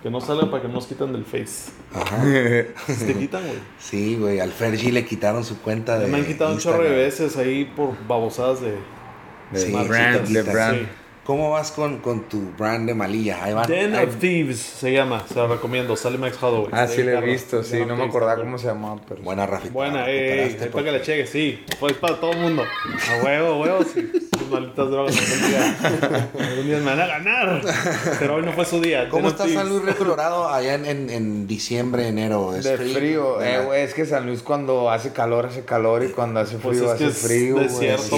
Que 0.06 0.10
no 0.10 0.20
salga 0.20 0.48
para 0.48 0.62
que 0.62 0.68
no 0.68 0.74
nos 0.74 0.86
quitan 0.86 1.12
del 1.12 1.24
Face. 1.24 1.72
Ajá. 1.92 2.22
Se 2.86 3.06
te 3.06 3.14
quitan, 3.14 3.42
güey. 3.42 3.58
Sí, 3.80 4.14
güey, 4.14 4.38
al 4.38 4.52
Fergie 4.52 4.92
le 4.92 5.04
quitaron 5.04 5.42
su 5.44 5.60
cuenta 5.60 5.98
de 5.98 6.06
Me 6.06 6.18
han 6.18 6.24
quitado 6.24 6.52
un 6.52 6.60
chorro 6.60 6.84
de 6.84 6.90
veces 6.90 7.36
ahí 7.36 7.64
por 7.64 7.90
babosadas 8.06 8.60
de... 8.60 8.76
De 9.50 9.58
Sí, 9.58 9.72
Brand, 9.72 10.24
sí, 10.28 10.86
¿Cómo 11.26 11.50
vas 11.50 11.72
con, 11.72 11.98
con 11.98 12.28
tu 12.28 12.52
brand 12.56 12.86
de 12.86 12.94
malilla? 12.94 13.42
Ahí 13.42 13.52
van. 13.52 13.66
Den 13.68 13.96
ahí- 13.96 14.06
of 14.06 14.16
Thieves 14.20 14.60
se 14.60 14.92
llama, 14.92 15.24
se 15.26 15.34
la 15.34 15.48
recomiendo. 15.48 15.96
Sale 15.96 16.18
Max 16.18 16.38
Holloway. 16.40 16.68
Ah, 16.72 16.86
sí, 16.86 17.02
lo 17.02 17.10
he 17.10 17.20
visto, 17.20 17.64
sí, 17.64 17.84
no 17.84 17.96
me 17.96 18.04
acordaba 18.04 18.36
cómo 18.40 18.56
se 18.58 18.68
llamaba, 18.68 19.00
pero... 19.08 19.22
Buena, 19.22 19.44
Rafita. 19.44 19.72
Buena, 19.72 20.04
eh, 20.08 20.56
ahí 20.60 20.68
para 20.68 20.84
que 20.84 20.92
la 20.92 21.02
cheques, 21.02 21.28
sí. 21.30 21.64
Fue 21.80 21.92
para 21.94 22.20
todo 22.20 22.30
el 22.30 22.38
mundo. 22.38 22.62
A 22.62 23.24
huevo, 23.24 23.60
huevo, 23.60 23.82
sí. 23.82 24.08
Sus 24.38 24.48
malditas 24.50 24.88
drogas 24.88 25.16
algún 25.18 25.48
día, 25.50 26.28
algún 26.48 26.66
día 26.66 26.78
me 26.78 26.84
van 26.84 27.00
a 27.00 27.06
ganar. 27.06 27.60
Pero 28.20 28.34
hoy 28.36 28.42
no 28.44 28.52
fue 28.52 28.64
su 28.64 28.80
día. 28.80 29.08
¿Cómo 29.08 29.30
Den 29.30 29.32
está. 29.32 29.48
San 29.48 29.68
Luis 29.68 29.82
Río 29.82 29.96
Colorado 29.96 30.48
allá 30.48 30.74
en, 30.74 30.84
en, 30.86 31.10
en 31.10 31.46
diciembre, 31.48 32.06
enero? 32.06 32.54
¿Es 32.54 32.64
De 32.64 32.76
frío, 32.76 33.42
eh, 33.42 33.62
güey, 33.64 33.82
es 33.82 33.94
que 33.94 34.06
San 34.06 34.26
Luis 34.26 34.42
cuando 34.42 34.90
hace 34.92 35.12
calor, 35.12 35.46
hace 35.46 35.64
calor 35.64 36.04
y 36.04 36.08
cuando 36.10 36.38
hace 36.38 36.58
Pues 36.58 36.78
frío, 36.78 36.92
hace 36.92 37.06
es 37.06 37.18
frío, 37.18 37.54
güey. 37.54 37.66
desierto, 37.66 38.16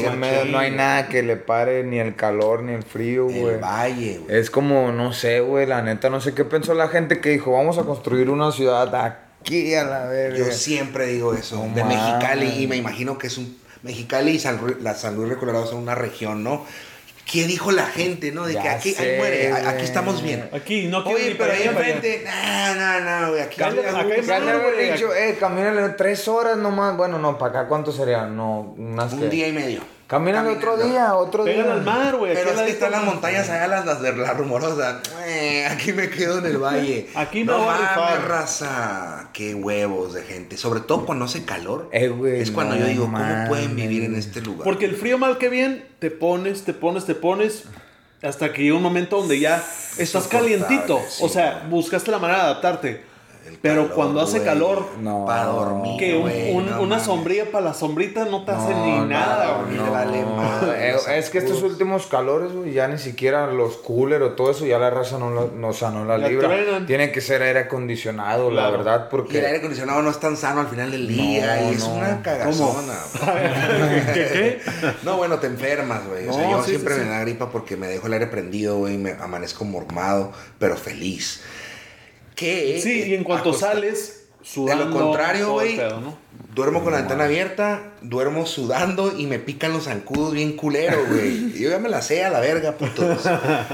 no 0.50 0.58
hay 0.58 0.72
nada 0.72 1.08
que 1.08 1.22
le 1.22 1.36
pare 1.36 1.84
ni 1.84 1.98
el 1.98 2.14
calor 2.16 2.62
ni 2.62 2.72
el 2.74 2.82
frío, 2.82 2.97
güey. 3.40 3.54
El 3.54 3.58
valle, 3.58 4.20
güey. 4.24 4.38
Es 4.38 4.50
como, 4.50 4.92
no 4.92 5.12
sé, 5.12 5.40
güey, 5.40 5.66
la 5.66 5.82
neta, 5.82 6.10
no 6.10 6.20
sé 6.20 6.34
qué 6.34 6.44
pensó 6.44 6.74
la 6.74 6.88
gente 6.88 7.20
que 7.20 7.30
dijo, 7.30 7.52
vamos 7.52 7.78
a 7.78 7.82
construir 7.84 8.30
una 8.30 8.52
ciudad 8.52 8.94
aquí 9.40 9.74
a 9.74 9.84
la 9.84 10.06
verga. 10.06 10.38
Yo 10.38 10.52
siempre 10.52 11.06
digo 11.06 11.34
eso, 11.34 11.56
No 11.64 11.74
de 11.74 11.84
Mexicali, 11.84 12.46
mames. 12.46 12.60
y 12.60 12.66
me 12.66 12.76
imagino 12.76 13.16
que 13.18 13.28
es 13.28 13.38
un... 13.38 13.58
Mexicali 13.82 14.32
y 14.32 14.38
San, 14.40 14.60
Ru- 14.60 14.78
la 14.80 14.94
San 14.94 15.14
Luis 15.14 15.36
Colorado 15.36 15.64
son 15.66 15.78
una 15.78 15.94
región, 15.94 16.42
¿no? 16.42 16.64
¿Qué 17.30 17.46
dijo 17.46 17.70
la 17.72 17.84
gente, 17.86 18.32
no? 18.32 18.46
De 18.46 18.54
Ya 18.54 18.62
que 18.62 18.68
aquí 18.70 18.92
sé, 18.92 19.12
ahí 19.12 19.18
muere, 19.18 19.52
a- 19.52 19.56
aquí 19.56 19.64
güey. 19.72 19.84
estamos 19.84 20.22
bien. 20.22 20.48
Aquí, 20.52 20.86
no 20.88 21.04
quiero 21.04 21.18
Oye, 21.18 21.28
ni 21.28 21.34
pero 21.34 21.52
ahí 21.52 21.62
enfrente, 21.62 22.24
no, 22.24 22.74
no, 22.74 23.00
no, 23.20 23.28
güey, 23.30 23.42
aquí 23.42 23.56
llega 23.60 23.90
acá 23.90 24.00
hay 24.00 24.22
Ya 24.26 24.40
le 24.40 24.58
güey, 24.58 24.92
dicho, 24.92 25.14
eh, 25.14 25.36
camínale 25.38 25.90
tres 25.90 26.26
horas 26.26 26.56
nomás. 26.56 26.96
Bueno, 26.96 27.18
no, 27.18 27.36
para 27.38 27.60
acá, 27.60 27.68
¿cuánto 27.68 27.92
sería? 27.92 28.24
No, 28.26 28.74
unas 28.78 29.12
un 29.12 29.20
que- 29.20 29.28
día 29.28 29.46
y 29.46 29.52
medio. 29.52 29.80
Camínale 30.08 30.48
otro 30.48 30.78
día, 30.78 31.14
otro 31.14 31.44
Pégale 31.44 31.64
día. 31.64 31.72
al 31.74 31.82
mar, 31.82 32.16
güey. 32.16 32.32
Pero 32.32 32.50
aquí 32.52 32.60
es 32.60 32.64
que 32.64 32.70
están 32.72 32.92
las 32.92 33.04
montañas 33.04 33.50
allá, 33.50 33.68
las, 33.68 33.84
las 33.84 34.00
de 34.00 34.16
la 34.16 34.32
rumorosa. 34.32 35.02
Eh, 35.26 35.66
aquí 35.70 35.92
me 35.92 36.08
quedo 36.08 36.38
en 36.38 36.46
el 36.46 36.56
valle. 36.56 37.10
Aquí 37.14 37.40
me 37.40 37.52
no 37.52 37.58
voy 37.58 37.68
a 37.68 37.76
rifar. 37.76 38.26
raza. 38.26 39.28
Qué 39.34 39.54
huevos 39.54 40.14
de 40.14 40.22
gente. 40.22 40.56
Sobre 40.56 40.80
todo 40.80 41.04
cuando 41.04 41.26
hace 41.26 41.44
calor. 41.44 41.90
Eh, 41.92 42.10
es 42.40 42.50
cuando 42.50 42.74
no 42.74 42.80
yo 42.80 42.86
digo, 42.86 43.04
¿cómo 43.04 43.44
pueden 43.48 43.76
vivir 43.76 44.02
en 44.04 44.14
este 44.14 44.40
lugar? 44.40 44.64
Porque 44.64 44.86
el 44.86 44.96
frío 44.96 45.18
mal 45.18 45.36
que 45.36 45.50
bien, 45.50 45.86
te 45.98 46.10
pones, 46.10 46.64
te 46.64 46.72
pones, 46.72 47.04
te 47.04 47.14
pones, 47.14 47.64
hasta 48.22 48.50
que 48.54 48.62
llega 48.62 48.76
un 48.76 48.82
momento 48.82 49.18
donde 49.18 49.38
ya 49.38 49.62
estás 49.98 50.26
calientito. 50.26 51.02
sí, 51.06 51.22
o 51.22 51.28
sea, 51.28 51.66
buscaste 51.68 52.10
la 52.10 52.18
manera 52.18 52.38
de 52.38 52.44
adaptarte. 52.46 53.07
Pero 53.60 53.82
calor, 53.82 53.94
cuando 53.94 54.20
hace 54.20 54.42
calor, 54.44 54.86
No. 55.00 55.24
Para 55.26 55.44
dormir. 55.46 55.98
que 55.98 56.14
un- 56.14 56.20
güey, 56.22 56.52
un- 56.54 56.70
no 56.70 56.82
una 56.82 57.00
sombrilla 57.00 57.50
para 57.50 57.64
la 57.66 57.74
sombrita 57.74 58.24
no 58.24 58.44
te 58.44 58.52
hace 58.52 58.72
ni 58.72 58.92
no, 58.98 59.06
nada, 59.06 59.58
no, 59.58 59.64
güey. 59.64 59.76
no. 59.76 59.90
vale 59.90 60.24
madre, 60.24 60.94
es 61.18 61.28
que 61.30 61.38
estos 61.38 61.62
últimos 61.62 62.06
calores, 62.06 62.52
güey, 62.52 62.72
ya 62.72 62.86
ni 62.86 62.98
siquiera 62.98 63.48
los 63.48 63.76
cooler 63.78 64.22
o 64.22 64.32
todo 64.32 64.52
eso, 64.52 64.64
ya 64.64 64.78
la 64.78 64.90
raza 64.90 65.18
no, 65.18 65.30
la- 65.34 65.46
no, 65.52 65.68
o 65.68 65.72
sea, 65.72 65.90
no 65.90 66.04
la 66.04 66.18
La 66.18 66.28
libra. 66.28 66.46
truenan. 66.48 66.86
Tiene 66.86 67.10
que 67.10 67.20
ser 67.20 67.42
aire 67.42 67.58
acondicionado, 67.60 68.50
la 68.52 68.70
verdad, 68.70 68.98
Y 69.00 69.02
el 69.02 69.08
porque... 69.08 69.38
aire 69.44 69.58
acondicionado 69.58 70.02
no 70.02 70.10
es 70.10 70.20
tan 70.20 70.36
sano 70.36 70.60
al 70.60 70.68
final 70.68 70.90
del 70.92 71.08
día 71.08 71.56
No, 71.60 71.70
y 71.70 71.74
es 71.74 71.80
no. 71.88 71.94
una 71.94 72.22
cagazona. 72.22 72.94
¿Qué, 74.14 74.14
qué? 74.14 74.60
No, 75.02 75.16
bueno, 75.16 75.38
te 75.38 75.46
enfermas, 75.48 76.06
güey. 76.08 76.28
O 76.28 76.32
sea, 76.32 76.50
yo 76.50 76.62
sí, 76.62 76.70
siempre 76.70 76.94
sí, 76.94 77.00
me 77.00 77.06
sí. 77.06 77.10
da 77.12 77.20
gripa 77.20 77.50
porque 77.50 77.76
me 77.76 77.86
dejo 77.88 78.06
el 78.06 78.12
aire 78.14 78.26
prendido, 78.28 78.76
güey, 78.78 78.94
y 78.94 78.98
me 78.98 79.12
amanezco 79.12 79.64
mormado, 79.64 80.32
pero 80.58 80.76
feliz. 80.76 81.42
Sí, 82.38 83.04
y 83.08 83.14
en 83.14 83.24
cuanto 83.24 83.50
acosta- 83.50 83.72
sales, 83.72 84.26
De 84.40 84.44
sudando. 84.46 84.84
lo 84.86 84.90
contrario, 84.92 85.52
güey, 85.52 85.80
duermo 86.54 86.82
con 86.82 86.92
la 86.92 87.00
ventana 87.00 87.24
abierta, 87.24 87.92
duermo 88.02 88.46
sudando 88.46 89.12
y 89.16 89.26
me 89.26 89.38
pican 89.38 89.72
los 89.72 89.84
zancudos 89.84 90.32
bien 90.32 90.56
culero, 90.56 90.98
güey. 91.08 91.52
Y 91.56 91.60
Yo 91.60 91.70
ya 91.70 91.78
me 91.78 91.88
la 91.88 92.00
sé 92.02 92.24
a 92.24 92.30
la 92.30 92.40
verga, 92.40 92.72
putos. 92.72 93.24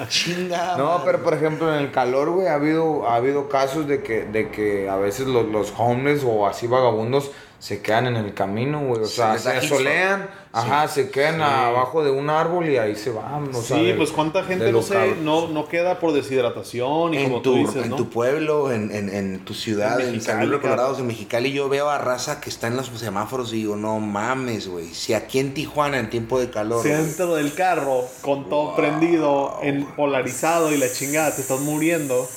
Chinga. 0.08 0.76
No, 0.78 0.86
madre. 0.98 1.02
pero 1.04 1.22
por 1.24 1.34
ejemplo 1.34 1.74
en 1.74 1.80
el 1.84 1.90
calor, 1.92 2.30
güey, 2.30 2.48
ha 2.48 2.54
habido, 2.54 3.08
ha 3.08 3.16
habido 3.16 3.48
casos 3.48 3.86
de 3.86 4.02
que, 4.02 4.24
de 4.24 4.50
que 4.50 4.88
a 4.88 4.96
veces 4.96 5.26
los, 5.26 5.46
los 5.46 5.72
homeless 5.76 6.22
o 6.24 6.46
así 6.46 6.66
vagabundos 6.66 7.30
se 7.58 7.80
quedan 7.80 8.06
en 8.08 8.16
el 8.16 8.34
camino, 8.34 8.80
güey. 8.86 9.02
O 9.02 9.06
Se 9.06 9.16
sea, 9.16 9.38
se 9.38 9.50
heat 9.52 9.64
asolean, 9.64 10.28
ajá, 10.54 10.88
se 10.88 11.10
quedan 11.10 11.36
Sí. 11.36 11.42
abajo 11.42 12.04
de 12.04 12.10
un 12.10 12.30
árbol 12.30 12.68
y 12.68 12.76
ahí 12.78 12.94
se 12.96 13.10
van. 13.10 13.48
O 13.54 13.60
sea, 13.62 13.76
sí, 13.78 13.84
de- 13.86 13.94
pues 13.94 14.10
cuánta 14.10 14.42
gente 14.44 14.70
no, 14.72 14.80
cabrón. 14.82 15.24
no, 15.24 15.48
no 15.48 15.68
queda 15.68 15.98
por 15.98 16.12
deshidratación 16.12 17.14
y 17.14 17.18
en 17.18 17.24
como 17.24 17.42
tu, 17.42 17.52
tú 17.52 17.58
dices, 17.58 17.84
en 17.84 17.90
¿no? 17.90 17.96
tu 17.96 18.08
pueblo, 18.08 18.70
en, 18.72 18.90
en, 18.90 19.08
en 19.08 19.44
tu 19.44 19.52
ciudad, 19.54 20.00
En 20.00 20.14
en, 20.14 20.20
San 20.20 20.48
Luis. 20.48 20.60
Colorado, 20.60 20.98
en 20.98 21.06
Mexicali, 21.06 21.52
yo 21.52 21.68
veo 21.68 21.90
a 21.90 21.98
raza 21.98 22.40
que 22.40 22.50
está 22.50 22.68
en 22.68 22.76
los 22.76 22.86
semáforos 22.86 23.52
y 23.52 23.56
digo, 23.56 23.76
no 23.76 23.98
mames, 24.00 24.68
güey. 24.68 24.94
Si 24.94 25.12
aquí 25.14 25.38
en 25.40 25.54
Tijuana, 25.54 25.98
en 25.98 26.08
tiempo 26.10 26.38
de 26.38 26.50
calor, 26.50 26.82
Dentro 26.84 27.34
del 27.34 27.52
carro, 27.54 28.04
con 28.22 28.48
todo 28.48 28.74
prendido, 28.76 29.58
en 29.62 29.84
polarizado 29.84 30.72
y 30.72 30.76
la 30.76 30.86
chingada, 30.92 31.34
te 31.34 31.40
estás 31.42 31.60
muriendo. 31.60 32.28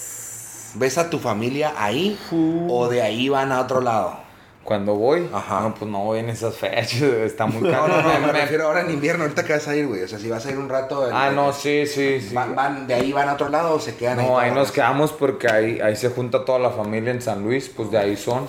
ves 0.76 0.98
a 0.98 1.10
tu 1.10 1.18
familia 1.20 1.74
ahí 1.78 2.20
o 2.70 2.88
de 2.88 3.02
ahí 3.02 3.30
van 3.30 3.52
a 3.52 3.62
otro 3.62 3.82
lado. 3.82 4.27
Cuando 4.68 4.96
voy, 4.96 5.30
Ajá. 5.34 5.62
no, 5.62 5.74
pues 5.76 5.90
no 5.90 6.04
voy 6.04 6.20
en 6.20 6.30
esas 6.30 6.58
fechas, 6.58 7.02
está 7.02 7.46
muy 7.46 7.62
No, 7.62 7.72
caro. 7.72 7.88
no, 7.88 8.02
no, 8.02 8.20
me 8.20 8.34
Me- 8.34 8.34
refiero 8.42 8.66
ahora 8.66 8.82
en 8.82 8.92
invierno, 8.92 9.24
ahorita 9.24 9.46
que 9.46 9.54
vas 9.54 9.66
a 9.70 9.74
ir, 9.78 9.88
güey. 9.88 10.04
O 10.04 10.08
sea, 10.10 10.20
si 10.20 10.28
vas 10.30 10.46
a 10.46 10.52
ir 10.52 10.58
un 10.58 10.68
rato. 10.68 11.08
Ah, 11.14 11.30
no, 11.34 11.54
sí, 11.54 11.88
sí, 11.88 12.20
sí. 12.20 12.36
Van, 12.36 12.54
van- 12.54 12.86
de 12.86 12.94
ahí 12.96 13.14
van 13.14 13.30
a 13.30 13.34
otro 13.36 13.48
lado 13.48 13.76
o 13.76 13.80
se 13.80 13.96
quedan 13.96 14.20
ahí. 14.20 14.28
No, 14.28 14.38
ahí 14.38 14.52
nos 14.52 14.74
quedamos 14.74 15.14
porque 15.14 15.48
ahí, 15.50 15.80
ahí 15.80 15.96
se 15.96 16.10
junta 16.10 16.44
toda 16.44 16.60
la 16.60 16.72
familia 16.72 17.12
en 17.12 17.22
San 17.22 17.44
Luis, 17.44 17.70
pues 17.70 17.92
de 17.92 17.98
ahí 17.98 18.18
son. 18.18 18.46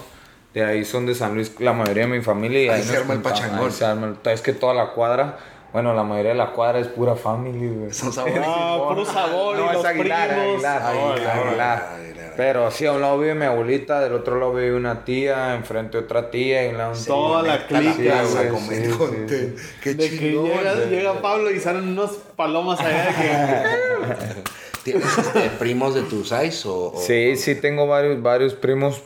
De 0.54 0.64
ahí 0.64 0.84
son 0.84 1.06
de 1.06 1.14
San 1.14 1.34
Luis 1.34 1.52
la 1.60 1.72
mayoría 1.72 2.02
de 2.06 2.08
mi 2.10 2.20
familia. 2.20 2.62
Y 2.62 2.68
Ahí 2.70 2.74
ahí, 2.80 2.82
se 2.82 2.96
arma 2.96 3.14
el 3.14 3.20
pachangón. 3.22 3.66
ahí 3.66 3.70
se 3.70 3.84
arma 3.84 4.06
el- 4.24 4.32
es 4.32 4.40
que 4.40 4.52
toda 4.54 4.74
la 4.74 4.88
cuadra, 4.94 5.38
bueno, 5.72 5.94
la 5.94 6.02
mayoría 6.02 6.32
de 6.32 6.38
la 6.38 6.50
cuadra 6.50 6.80
es 6.80 6.88
pura 6.88 7.14
family, 7.14 7.68
güey. 7.68 7.92
Son 7.92 8.12
sabores. 8.12 8.42
Ah, 8.44 8.76
puro 8.88 9.04
sabor 9.04 9.56
No, 9.56 9.64
y 9.64 9.68
es 9.68 9.72
los 9.74 9.84
Aguilar, 9.84 10.28
primos. 10.30 10.64
Aguilar, 10.64 10.82
Aguilar, 10.82 11.38
Aguilar, 11.38 11.88
Aguilar. 11.94 12.27
Pero 12.38 12.70
sí, 12.70 12.86
a 12.86 12.92
un 12.92 13.00
lado 13.00 13.18
vive 13.18 13.34
mi 13.34 13.46
abuelita, 13.46 13.98
del 14.00 14.12
otro 14.12 14.38
lado 14.38 14.54
vive 14.54 14.76
una 14.76 15.04
tía, 15.04 15.56
enfrente 15.56 15.98
otra 15.98 16.30
tía 16.30 16.68
y 16.68 16.72
la 16.72 16.92
Toda 16.92 17.42
la 17.42 17.66
clica, 17.66 18.24
sí, 18.24 18.38
sí, 18.60 18.92
sí. 19.28 19.54
Qué 19.82 19.94
De 19.94 20.08
que 20.08 20.18
chingón. 20.18 20.44
llega, 20.44 20.74
llega 20.84 21.20
Pablo 21.20 21.50
y 21.50 21.58
salen 21.58 21.88
unos 21.88 22.12
palomas 22.36 22.78
allá 22.78 23.06
de 23.06 23.14
que... 23.16 24.42
¿Tienes 24.92 25.18
este, 25.18 25.50
primos 25.58 25.94
de 25.94 26.02
tu 26.02 26.24
size 26.24 26.68
o...? 26.68 26.92
o- 26.94 27.00
Sí, 27.00 27.36
sí, 27.36 27.54
tengo 27.54 27.86
varios, 27.86 28.22
varios 28.22 28.54
primos, 28.54 29.02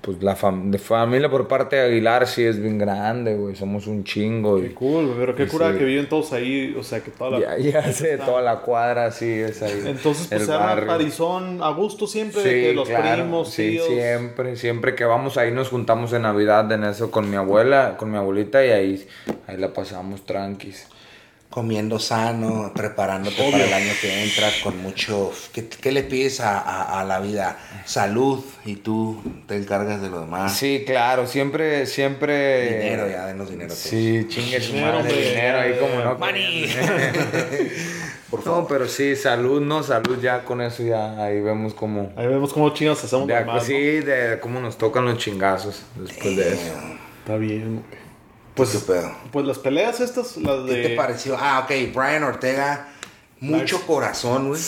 pues 0.00 0.22
la 0.22 0.36
fam- 0.36 0.70
de 0.70 0.78
familia 0.78 1.28
por 1.30 1.48
parte 1.48 1.76
de 1.76 1.82
Aguilar 1.82 2.26
sí 2.26 2.42
es 2.44 2.60
bien 2.60 2.78
grande, 2.78 3.34
güey, 3.36 3.56
somos 3.56 3.86
un 3.86 4.04
chingo. 4.04 4.60
Qué 4.60 4.66
Y, 4.66 4.70
cool, 4.70 5.06
güey, 5.06 5.18
pero 5.18 5.34
qué 5.34 5.44
Sí. 5.46 5.50
cura 5.50 5.76
que 5.76 5.84
viven 5.84 6.08
todos 6.08 6.32
ahí, 6.32 6.74
o 6.78 6.82
sea, 6.82 7.00
que 7.00 7.10
toda 7.10 7.38
la... 7.38 7.58
ya, 7.58 7.82
ya 7.82 7.92
sé, 7.92 8.18
toda 8.18 8.42
la 8.42 8.60
cuadra 8.60 9.10
sí 9.10 9.28
es 9.30 9.62
ahí. 9.62 9.82
Entonces, 9.86 10.28
pues 10.28 10.46
se 10.46 10.52
arma 10.52 10.66
barrio. 10.66 10.86
parizón 10.86 11.62
a 11.62 11.70
gusto 11.70 12.06
siempre, 12.06 12.42
de 12.42 12.50
Sí, 12.50 12.66
que 12.68 12.72
los 12.74 12.88
claro, 12.88 13.22
primos, 13.22 13.50
sí, 13.50 13.70
tíos... 13.70 13.86
siempre, 13.86 14.56
siempre 14.56 14.94
que 14.94 15.04
vamos 15.04 15.36
ahí 15.38 15.50
nos 15.52 15.68
juntamos 15.68 16.12
en 16.12 16.22
Navidad 16.22 16.70
en 16.72 16.84
eso 16.84 17.10
con 17.10 17.28
mi 17.30 17.36
abuela, 17.36 17.96
con 17.98 18.10
mi 18.10 18.16
abuelita 18.16 18.64
y 18.64 18.70
ahí, 18.70 19.06
ahí 19.46 19.56
la 19.56 19.72
pasamos 19.72 20.24
tranquis. 20.26 20.86
Comiendo 21.50 21.98
sano, 21.98 22.72
preparándote 22.74 23.50
para 23.50 23.64
el 23.64 23.72
año 23.72 23.92
que 24.02 24.24
entra 24.24 24.48
con 24.62 24.80
mucho... 24.82 25.32
¿Qué, 25.54 25.66
qué 25.66 25.92
le 25.92 26.02
pides 26.02 26.40
a, 26.40 26.58
a- 26.58 27.00
a 27.00 27.04
la 27.04 27.20
vida? 27.20 27.56
Salud 27.86 28.44
y 28.66 28.76
tú 28.76 29.20
te 29.46 29.56
encargas 29.56 30.02
de 30.02 30.10
lo 30.10 30.20
demás. 30.20 30.54
Sí, 30.54 30.84
claro, 30.86 31.26
siempre, 31.26 31.86
siempre... 31.86 32.78
Dinero, 32.82 33.08
ya, 33.08 33.26
denos 33.26 33.48
dinero. 33.50 33.68
todos. 33.68 33.78
Sí, 33.80 34.26
chingue 34.28 34.60
su 34.60 34.72
Dinero, 34.74 34.98
madre, 34.98 35.08
hombre, 35.10 35.28
dinero 35.30 35.58
ahí 35.60 35.74
como 35.80 36.04
no. 36.04 36.18
Money. 36.18 36.66
Por 38.30 38.44
No, 38.46 38.66
pero 38.68 38.86
sí, 38.86 39.16
salud, 39.16 39.62
no, 39.62 39.82
salud 39.82 40.20
ya 40.20 40.44
con 40.44 40.60
eso 40.60 40.82
ya 40.82 41.16
ahí 41.24 41.40
vemos 41.40 41.72
como... 41.72 42.12
Ahí 42.16 42.26
vemos 42.26 42.52
cómo 42.52 42.74
chingados 42.74 43.02
hacemos 43.04 43.26
de- 43.26 43.44
más, 43.46 43.64
sí, 43.64 43.72
de 44.00 44.38
cómo 44.40 44.60
nos 44.60 44.76
tocan 44.76 45.06
los 45.06 45.16
chingazos 45.16 45.82
después 45.96 46.36
de 46.36 46.52
eso. 46.52 46.72
Está 47.20 47.36
bien, 47.38 47.76
güey. 47.76 48.07
Pues, 48.58 48.70
¿Qué 48.70 48.78
pedo? 48.80 49.10
pues 49.32 49.46
las 49.46 49.58
peleas 49.58 50.00
estas, 50.00 50.36
las 50.36 50.66
de... 50.66 50.82
¿Qué 50.82 50.88
te 50.88 50.96
pareció? 50.96 51.36
Ah, 51.38 51.60
ok, 51.64 51.94
Brian 51.94 52.24
Ortega, 52.24 52.88
mucho 53.40 53.76
Max. 53.76 53.86
corazón, 53.86 54.48
güey. 54.48 54.60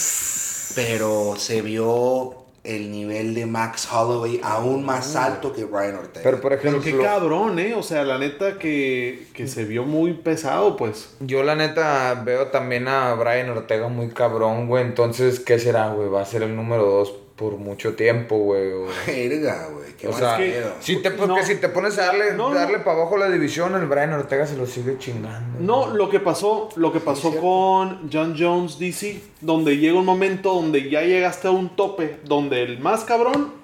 Pero 0.75 1.35
se 1.37 1.61
vio 1.61 2.37
el 2.63 2.91
nivel 2.93 3.35
de 3.35 3.47
Max 3.47 3.89
Holloway 3.91 4.39
aún 4.45 4.85
más 4.85 5.17
alto 5.17 5.53
que 5.53 5.65
Brian 5.65 5.97
Ortega. 5.97 6.23
Pero 6.23 6.41
por 6.41 6.57
Pero 6.57 6.79
ejemplo, 6.79 6.83
qué 6.83 7.05
cabrón, 7.05 7.59
¿eh? 7.59 7.75
O 7.75 7.83
sea, 7.83 8.05
la 8.05 8.19
neta 8.19 8.59
que, 8.59 9.29
que 9.33 9.49
se 9.49 9.65
vio 9.65 9.85
muy 9.85 10.13
pesado, 10.13 10.77
pues. 10.77 11.15
yo 11.21 11.43
la 11.43 11.57
neta 11.57 12.23
veo 12.25 12.49
también 12.49 12.87
a 12.87 13.15
Brian 13.15 13.51
Ortega 13.51 13.89
muy 13.89 14.11
cabrón, 14.11 14.69
güey. 14.69 14.85
Entonces, 14.85 15.41
¿qué 15.41 15.59
será, 15.59 15.89
güey? 15.89 16.09
Va 16.09 16.23
a 16.23 16.27
ser 16.27 16.43
el 16.43 16.55
número 16.55 16.85
dos 16.85 17.15
por 17.41 17.57
mucho 17.57 17.95
tiempo, 17.95 18.37
güey. 18.37 18.71
o- 18.71 18.87
Verga, 19.07 19.69
güey, 19.73 19.95
qué 19.99 20.07
O 20.09 20.13
sea, 20.13 20.37
pedo. 20.37 20.75
si 20.81 20.97
te, 21.03 21.11
porque 21.11 21.41
No. 21.41 21.47
si 21.47 21.55
te 21.57 21.71
pones 21.71 21.99
a 21.99 22.07
darle, 22.07 22.35
No, 22.35 22.51
no. 22.51 22.55
darle 22.55 22.81
para 22.81 22.99
abajo 22.99 23.17
la 23.17 23.31
división, 23.31 23.75
el 23.75 23.87
Brian 23.87 24.13
Ortega 24.13 24.47
se 24.47 24.57
lo 24.59 24.67
sigue 24.67 24.99
chingando. 24.99 25.59
No, 25.59 25.89
lo 25.95 26.11
que 26.11 26.21
pasó, 26.21 26.69
lo 26.77 26.93
que 26.93 27.01
pasó 27.01 27.35
con 27.41 28.11
John 28.13 28.37
Jones 28.39 28.79
DC, 28.79 29.23
donde 29.41 29.79
llega 29.79 29.99
un 29.99 30.05
momento 30.05 30.53
donde 30.53 30.91
ya 30.91 31.01
llegaste 31.01 31.49
a 31.49 31.51
un 31.51 31.75
tope, 31.75 32.19
donde 32.27 32.63
el 32.63 32.79
más 32.79 33.05
cabrón 33.05 33.55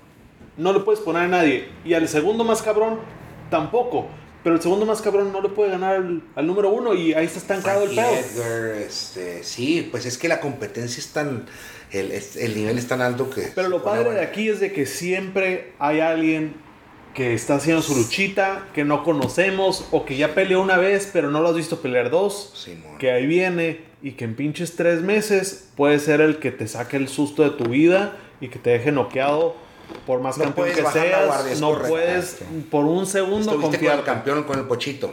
no 0.57 0.73
le 0.73 0.81
puedes 0.81 1.01
poner 1.03 1.25
a 1.25 1.29
nadie 1.29 1.69
y 1.85 1.93
al 1.93 2.09
segundo 2.09 2.43
más 2.43 2.62
cabrón 2.62 2.99
tampoco, 3.51 4.07
pero 4.47 4.55
el 4.55 4.63
segundo 4.63 4.87
más 4.87 5.03
cabrón 5.03 5.33
no 5.33 5.41
le 5.41 5.49
puede 5.49 5.73
ganar 5.73 5.97
al, 5.97 6.23
al 6.37 6.47
número 6.47 6.71
uno 6.71 6.95
y 6.95 7.13
ahí 7.15 7.27
está 7.27 7.41
estancado 7.41 7.83
el 7.83 7.97
pedo. 7.97 8.07
Edgar, 8.07 8.77
este, 8.81 9.43
sí, 9.43 9.89
pues 9.91 10.07
es 10.07 10.17
que 10.19 10.29
la 10.29 10.39
competencia 10.39 11.01
es 11.01 11.09
tan. 11.09 11.47
El, 11.91 12.13
el 12.13 12.55
nivel 12.55 12.79
es 12.79 12.87
tan 12.87 13.03
alto 13.03 13.29
que. 13.29 13.51
Pero 13.57 13.69
lo 13.69 13.83
padre 13.83 14.11
de 14.13 14.21
aquí 14.21 14.49
es 14.49 14.61
de 14.61 14.73
que 14.73 14.87
siempre 14.87 15.73
hay 15.81 15.99
alguien 15.99 16.55
que 17.13 17.35
está 17.35 17.57
haciendo 17.57 17.83
su 17.83 17.97
luchita, 17.97 18.69
que 18.73 18.85
no 18.85 19.03
conocemos, 19.03 19.89
o 19.91 20.05
que 20.05 20.17
ya 20.17 20.33
peleó 20.33 20.63
una 20.63 20.77
vez, 20.77 21.11
pero 21.13 21.33
no 21.33 21.41
lo 21.41 21.49
has 21.49 21.57
visto 21.57 21.81
pelear 21.83 22.11
dos, 22.11 22.53
Simón. 22.55 22.99
que 22.99 23.11
ahí 23.11 23.27
viene 23.27 23.81
y 24.01 24.13
que 24.13 24.27
en 24.27 24.37
pinches 24.37 24.77
tres 24.77 25.03
meses 25.03 25.71
puede 25.75 25.99
ser 25.99 26.21
el 26.21 26.39
que 26.39 26.53
te 26.53 26.69
saque 26.69 26.97
el 26.99 27.09
susto 27.09 27.43
de 27.43 27.51
tu 27.51 27.65
vida 27.65 28.17
y 28.41 28.47
que 28.47 28.61
te 28.61 28.71
deje 28.71 28.93
noqueado 28.93 29.65
por 30.07 30.20
más 30.20 30.37
No 30.38 30.44
campeón 30.44 30.68
puedes 30.68 30.85
que 30.85 30.92
seas, 30.92 31.27
guardia, 31.27 31.55
no 31.61 31.68
correcto. 31.68 31.88
puedes 31.90 32.37
por 32.70 32.85
un 32.85 33.07
segundo 33.07 33.53
Estuviste 33.53 33.87
con 33.87 33.99
el 33.99 34.05
campeón, 34.05 34.42
con 34.44 34.59
el 34.59 34.64
Pochito. 34.66 35.12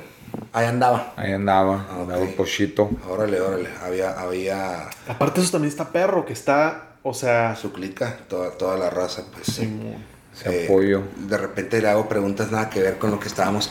Ahí 0.52 0.66
andaba. 0.66 1.14
Ahí 1.16 1.32
andaba, 1.34 1.86
Ah, 1.90 2.02
andaba 2.02 2.22
ok. 2.22 2.30
el 2.30 2.34
pochito. 2.36 2.90
Órale, 3.10 3.40
órale. 3.40 3.70
Había, 3.84 4.20
había 4.20 4.90
Aparte 5.08 5.42
eso 5.42 5.52
también 5.52 5.70
está 5.72 5.90
perro, 5.92 6.26
que 6.26 6.34
está, 6.34 6.96
o 7.04 7.14
sea, 7.14 7.56
su 7.56 7.72
clica, 7.72 8.18
toda, 8.28 8.52
toda 8.52 8.78
la 8.78 8.90
raza, 8.90 9.24
pues. 9.32 9.46
Simón. 9.48 9.96
Ese 10.36 10.64
Eh, 10.64 10.66
apoyo. 10.66 11.04
De 11.18 11.38
repente 11.38 11.80
le 11.82 11.88
hago 11.88 12.10
preguntas 12.10 12.52
nada 12.52 12.68
que 12.70 12.82
ver 12.82 12.98
con 12.98 13.12
lo 13.12 13.20
que 13.20 13.28
estábamos 13.28 13.70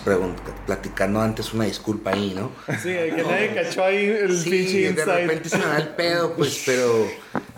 platicando 0.66 1.20
antes, 1.20 1.52
una 1.52 1.64
disculpa 1.64 2.10
ahí, 2.10 2.32
¿no? 2.36 2.52
Sí, 2.78 2.90
que 2.90 3.24
nadie 3.28 3.54
cachó 3.54 3.84
ahí 3.84 4.06
el 4.06 4.38
Sí, 4.38 4.50
pinche 4.50 4.78
de 4.78 4.88
inside. 4.90 5.04
repente 5.22 5.48
se 5.48 5.58
me 5.58 5.64
da 5.66 5.76
el 5.78 5.88
pedo, 5.88 6.34
pues, 6.34 6.62
pero 6.64 7.06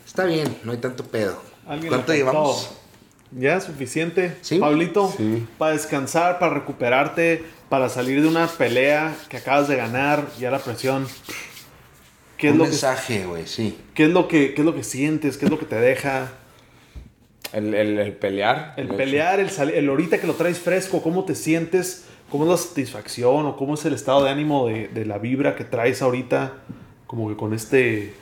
está 0.06 0.24
bien, 0.24 0.58
no 0.64 0.72
hay 0.72 0.78
tanto 0.78 1.04
pedo. 1.04 1.38
Alguien 1.66 1.90
¿Cuánto 1.90 2.12
llevamos? 2.14 2.72
Ya, 3.36 3.60
suficiente. 3.60 4.36
¿Sí? 4.42 4.58
Pablito, 4.58 5.12
Sí. 5.16 5.46
para 5.58 5.72
descansar, 5.72 6.38
para 6.38 6.54
recuperarte, 6.54 7.42
para 7.68 7.88
salir 7.88 8.22
de 8.22 8.28
una 8.28 8.46
pelea 8.46 9.14
que 9.28 9.38
acabas 9.38 9.66
de 9.68 9.76
ganar, 9.76 10.26
ya 10.38 10.50
la 10.50 10.58
presión. 10.60 11.06
¿Qué 12.36 12.48
es, 12.48 12.52
Un 12.52 12.58
lo 12.58 12.64
que, 12.64 12.70
mensaje, 12.70 13.26
güey, 13.26 13.46
sí. 13.46 13.78
qué, 13.94 14.04
es 14.04 14.10
lo 14.10 14.28
que, 14.28 14.54
¿Qué 14.54 14.60
es 14.60 14.64
lo 14.64 14.74
que 14.74 14.84
sientes? 14.84 15.36
¿Qué 15.36 15.46
es 15.46 15.50
lo 15.50 15.58
que 15.58 15.66
te 15.66 15.76
deja? 15.76 16.32
El, 17.52 17.74
el, 17.74 17.98
el 17.98 18.12
pelear. 18.12 18.74
El 18.76 18.88
pelear, 18.88 19.40
el, 19.40 19.48
el 19.70 19.88
ahorita 19.88 20.18
que 20.20 20.26
lo 20.26 20.34
traes 20.34 20.58
fresco, 20.58 21.02
¿cómo 21.02 21.24
te 21.24 21.34
sientes? 21.34 22.06
¿Cómo 22.30 22.44
es 22.44 22.50
la 22.50 22.56
satisfacción 22.56 23.46
o 23.46 23.56
cómo 23.56 23.74
es 23.74 23.84
el 23.84 23.94
estado 23.94 24.24
de 24.24 24.30
ánimo 24.30 24.66
de, 24.66 24.88
de 24.88 25.04
la 25.06 25.18
vibra 25.18 25.54
que 25.54 25.64
traes 25.64 26.02
ahorita? 26.02 26.52
Como 27.06 27.28
que 27.28 27.36
con 27.36 27.54
este... 27.54 28.14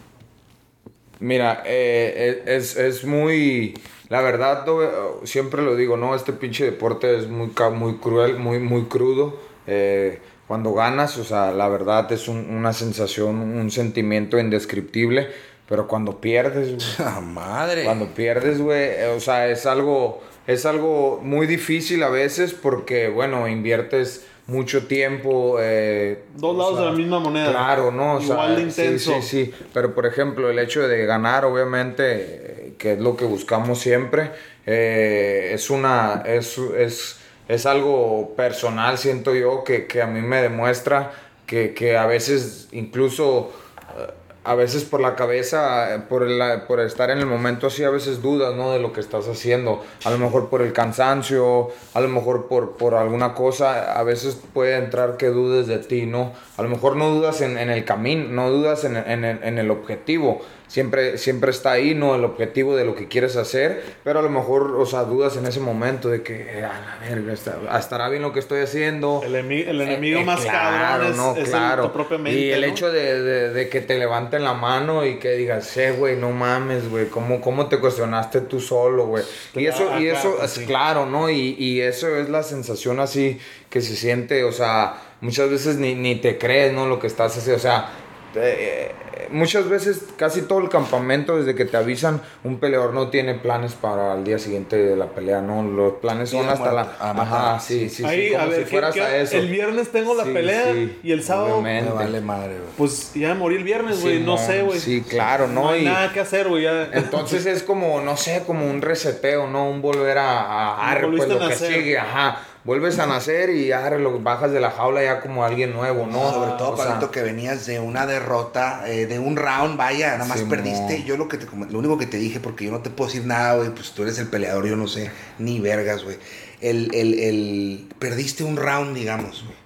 Mira, 1.19 1.63
eh, 1.65 2.43
es, 2.47 2.77
es 2.77 3.05
muy... 3.05 3.75
La 4.13 4.21
verdad, 4.21 4.67
no, 4.67 4.83
siempre 5.25 5.63
lo 5.63 5.75
digo, 5.75 5.97
¿no? 5.97 6.15
Este 6.15 6.35
pinche 6.35 6.67
deporte 6.67 7.17
es 7.17 7.29
muy, 7.29 7.51
muy 7.75 7.95
cruel, 7.97 8.37
muy, 8.37 8.59
muy 8.59 8.85
crudo. 8.85 9.39
Eh, 9.67 10.19
cuando 10.47 10.75
ganas, 10.75 11.17
o 11.17 11.25
sea, 11.25 11.51
la 11.51 11.67
verdad 11.69 12.13
es 12.13 12.29
un- 12.29 12.47
una 12.55 12.75
sensación, 12.75 13.37
un 13.37 13.71
sentimiento 13.71 14.39
indescriptible. 14.39 15.29
Pero 15.67 15.89
cuando 15.89 16.21
pierdes, 16.21 16.75
güey, 16.75 16.79
¡Ah, 16.99 17.23
madre! 17.23 17.85
Cuando 17.85 18.07
pierdes, 18.09 18.61
güey, 18.61 18.83
eh, 18.83 19.07
o 19.17 19.21
sea, 19.21 19.49
es 19.49 19.65
algo, 19.65 20.21
es 20.47 20.67
algo 20.67 21.19
muy 21.23 21.47
difícil 21.47 22.03
a 22.03 22.11
veces 22.11 22.53
porque, 22.53 23.09
bueno, 23.09 23.49
inviertes 23.49 24.27
mucho 24.47 24.87
tiempo. 24.89 25.57
eh, 25.59 26.25
Dos 26.37 26.55
lados 26.59 26.75
sea, 26.75 26.85
de 26.85 26.91
la 26.91 26.97
misma 26.99 27.19
moneda. 27.21 27.51
Claro, 27.51 27.91
¿no? 27.91 28.17
O 28.17 28.21
sea, 28.21 28.35
Igual 28.35 28.57
de 28.57 28.71
sí, 28.71 28.83
intenso. 28.83 29.13
Sí, 29.23 29.47
sí, 29.47 29.55
Pero, 29.73 29.95
por 29.95 30.05
ejemplo, 30.05 30.51
el 30.51 30.59
hecho 30.59 30.87
de 30.87 31.07
ganar, 31.07 31.47
obviamente, 31.47 32.62
que 32.79 32.93
es 32.93 32.99
lo 32.99 33.17
que 33.17 33.25
buscamos 33.25 33.79
siempre, 33.81 34.31
eh, 34.67 35.51
es 35.53 35.71
una, 35.71 36.23
es, 36.27 36.59
es, 36.59 37.19
es 37.49 37.67
algo 37.67 38.35
personal, 38.37 38.99
siento 38.99 39.35
yo, 39.35 39.65
que, 39.65 39.87
que 39.87 40.03
a 40.03 40.07
mí 40.07 40.21
me 40.21 40.43
demuestra 40.43 41.13
que, 41.47 41.75
que 41.75 41.97
a 41.97 42.07
veces 42.07 42.69
incluso... 42.73 43.53
eh, 43.99 44.13
a 44.45 44.57
veces 44.57 44.83
por 44.83 45.01
la 45.01 45.15
cabeza, 45.15 46.07
por, 46.09 46.25
el, 46.25 46.63
por 46.67 46.81
estar 46.81 47.11
en 47.11 47.19
el 47.19 47.27
momento 47.27 47.69
así, 47.69 47.85
a 47.85 47.91
veces 47.91 48.23
dudas, 48.23 48.57
¿no? 48.57 48.73
De 48.73 48.81
lo 48.81 48.93
que 48.93 48.99
estás 48.99 49.29
haciendo. 49.29 49.85
A 50.05 50.11
lo 50.11 50.19
mejor 50.19 50.51
por 50.51 50.63
el 50.63 50.73
cansancio, 50.73 51.71
a 51.95 52.01
lo 52.01 52.09
mejor 52.09 52.49
por, 52.49 52.77
por 52.77 52.95
alguna 52.95 53.35
cosa, 53.35 53.97
a 53.97 54.03
veces 54.03 54.37
puede 54.53 54.79
entrar 54.79 55.17
que 55.17 55.29
dudes 55.29 55.69
de 55.69 55.79
ti, 55.79 56.07
¿no? 56.07 56.33
A 56.57 56.63
lo 56.63 56.69
mejor 56.69 56.97
no 56.97 57.11
dudas 57.11 57.41
en, 57.41 57.57
en 57.57 57.71
el 57.71 57.85
camino, 57.85 58.27
no 58.31 58.51
dudas 58.51 58.83
en, 58.83 58.97
en 58.97 59.25
en 59.25 59.59
el 59.59 59.71
objetivo. 59.71 60.41
Siempre, 60.73 61.19
siempre 61.19 61.51
está 61.51 61.73
ahí, 61.73 61.95
¿no? 61.95 62.15
El 62.15 62.25
objetivo 62.25 62.75
de 62.75 62.87
lo 62.87 62.95
que 62.95 63.07
quieres 63.07 63.37
hacer, 63.37 63.83
pero 64.05 64.21
a 64.21 64.23
lo 64.23 64.31
mejor, 64.31 64.75
o 64.79 64.87
sea, 64.87 65.03
dudas 65.05 65.37
en 65.37 65.45
ese 65.45 65.61
momento 65.61 66.09
de 66.09 66.23
que, 66.23 66.61
eh, 66.61 66.65
a 66.65 66.81
la 66.81 66.97
verga, 67.07 67.35
estará 67.79 68.09
bien 68.09 68.23
lo 68.23 68.33
que 68.33 68.39
estoy 68.41 68.63
haciendo. 68.63 69.21
El, 69.23 69.35
el 69.35 69.81
enemigo 69.83 70.21
Eh, 70.21 70.23
eh, 70.23 70.25
más 70.25 70.41
claro, 70.41 70.79
cabrón 70.79 71.11
es, 71.11 71.17
no, 71.19 71.33
es 71.33 71.39
el- 71.41 71.45
claro. 71.51 71.83
tu 71.89 71.93
propia 71.93 72.17
mente. 72.17 72.41
Y 72.41 72.51
el 72.53 72.63
¿no? 72.63 72.67
hecho 72.69 72.91
de, 72.91 73.21
de- 73.23 73.51
de 73.53 73.69
que 73.69 73.83
te 73.83 73.99
levanten 73.99 74.45
la 74.45 74.55
mano 74.55 75.05
y 75.05 75.17
que 75.19 75.33
digas, 75.33 75.77
eh, 75.77 75.93
güey, 75.93 76.17
no 76.17 76.31
mames, 76.31 76.89
güey, 76.89 77.09
¿cómo, 77.11 77.43
¿cómo 77.43 77.67
te 77.67 77.79
cuestionaste 77.79 78.41
tú 78.41 78.59
solo, 78.59 79.05
güey? 79.09 79.25
Y 79.55 79.67
eso, 79.67 79.83
y 79.99 80.09
Claro, 80.09 80.19
eso 80.19 80.43
es 80.43 80.51
sí. 80.53 80.65
claro, 80.65 81.05
¿no? 81.05 81.29
Y, 81.29 81.55
y 81.59 81.83
eso 81.83 82.17
es 82.17 82.31
la 82.31 82.43
sensación 82.43 82.99
así 82.99 83.39
que 83.69 83.83
se 83.83 83.95
siente, 83.95 84.43
o 84.45 84.53
sea, 84.53 84.95
muchas 85.21 85.51
veces 85.51 85.77
ni, 85.77 85.95
ni 85.95 86.15
te 86.17 86.39
crees, 86.39 86.73
¿no? 86.73 86.87
Lo 86.87 86.99
que 86.99 87.09
estás 87.09 87.37
haciendo, 87.37 87.59
o 87.59 87.61
sea, 87.61 87.91
eh, 88.37 88.91
muchas 89.31 89.69
veces, 89.69 90.03
casi 90.17 90.43
todo 90.43 90.59
el 90.61 90.69
campamento, 90.69 91.37
desde 91.39 91.55
que 91.55 91.65
te 91.65 91.77
avisan, 91.77 92.21
un 92.45 92.59
peleador 92.59 92.93
no 92.95 93.09
tiene 93.09 93.35
planes 93.35 93.73
para 93.75 94.15
el 94.15 94.25
día 94.25 94.39
siguiente 94.39 94.77
de 94.77 94.97
la 94.97 95.07
pelea, 95.07 95.41
¿no? 95.41 95.63
Los 95.63 95.95
planes 95.95 96.31
son 96.31 96.49
hasta 96.49 96.73
la... 96.73 96.85
muerte, 96.85 96.93
a 97.01 97.13
matar. 97.13 97.27
Ajá, 97.53 97.61
sí, 97.61 97.89
sí, 97.89 97.97
sí, 97.97 98.05
Ahí, 98.05 98.31
como 98.31 98.43
a 98.43 98.47
ver, 98.47 98.59
si 98.59 98.65
¿qué- 98.65 98.71
fueras 98.71 98.97
a 98.97 99.17
eso. 99.17 99.37
el 99.37 99.49
viernes 99.49 99.91
tengo 99.93 100.15
la 100.15 100.25
Sí, 100.25 100.31
pelea 100.33 100.73
sí, 100.73 100.99
y 101.03 101.13
el 101.13 101.23
sábado, 101.23 101.55
obviamente. 101.57 101.91
Me 101.91 101.95
vale 101.97 102.21
madre, 102.21 102.55
güey. 102.59 102.71
pues 102.77 103.13
ya 103.15 103.35
morí 103.35 103.57
el 103.57 103.65
viernes, 103.65 104.01
güey. 104.03 104.21
no 104.21 104.37
sé, 104.39 104.63
güey. 104.63 104.79
Sí, 104.81 105.03
claro, 105.03 105.47
¿no? 105.49 105.63
No 105.63 105.69
hay 105.71 105.83
Y- 105.83 105.85
nada 105.85 106.13
que 106.13 106.21
hacer, 106.21 106.49
güey. 106.49 106.67
entonces 106.93 107.47
es 107.47 107.63
como, 107.63 108.01
no 108.01 108.17
sé, 108.17 108.43
como 108.47 108.69
un 108.69 108.83
reseteo, 108.83 109.47
¿no? 109.47 109.69
Un 109.71 109.83
volver 109.83 110.19
a, 110.19 110.41
a 110.43 110.91
arre, 110.91 111.09
pues 111.09 111.29
lo 111.29 111.43
a 111.45 111.49
que 111.49 111.55
sigue, 111.57 111.99
ajá. 111.99 112.41
Vuelves 112.65 113.01
a 113.01 113.07
nacer 113.07 113.51
y 113.51 113.73
arre, 113.73 113.99
lo 113.99 114.21
bajas 114.21 114.53
de 114.53 114.61
la 114.61 114.71
jaula 114.71 115.03
ya 115.03 115.21
como 115.21 115.45
alguien 115.45 115.73
nuevo, 115.73 116.07
¿no? 116.07 116.33
Sobre 116.33 116.53
todo, 116.53 116.77
Pablito, 116.77 117.11
que 117.11 117.21
venías 117.21 117.67
de 117.67 117.81
una 117.81 118.07
derrota, 118.07 118.85
eh, 118.87 119.07
de 119.07 119.19
un 119.19 119.35
round, 119.35 119.77
vaya, 119.77 120.13
nada 120.13 120.27
más 120.27 120.43
perdiste. 120.43 121.03
Yo 121.03 121.17
lo 121.17 121.27
que 121.27 121.39
te, 121.39 121.47
lo 121.71 121.79
único 121.81 121.99
que 121.99 122.07
te 122.07 122.19
dije, 122.19 122.39
porque 122.39 122.67
yo 122.67 122.71
no 122.71 122.79
te 122.79 122.91
puedo 122.91 123.09
decir 123.09 123.27
nada, 123.27 123.57
güey, 123.57 123.71
pues 123.71 123.91
tú 123.91 124.03
eres 124.05 124.17
el 124.21 124.29
peleador, 124.29 124.65
yo 124.69 124.77
no 124.77 124.87
sé, 124.87 125.11
ni 125.41 125.59
vergas, 125.59 126.05
güey. 126.05 126.19
El, 126.61 126.95
el, 126.95 127.19
el, 127.19 127.89
perdiste 127.99 128.45
un 128.45 128.57
round, 128.57 128.95
digamos, 128.95 129.43
güey. 129.43 129.57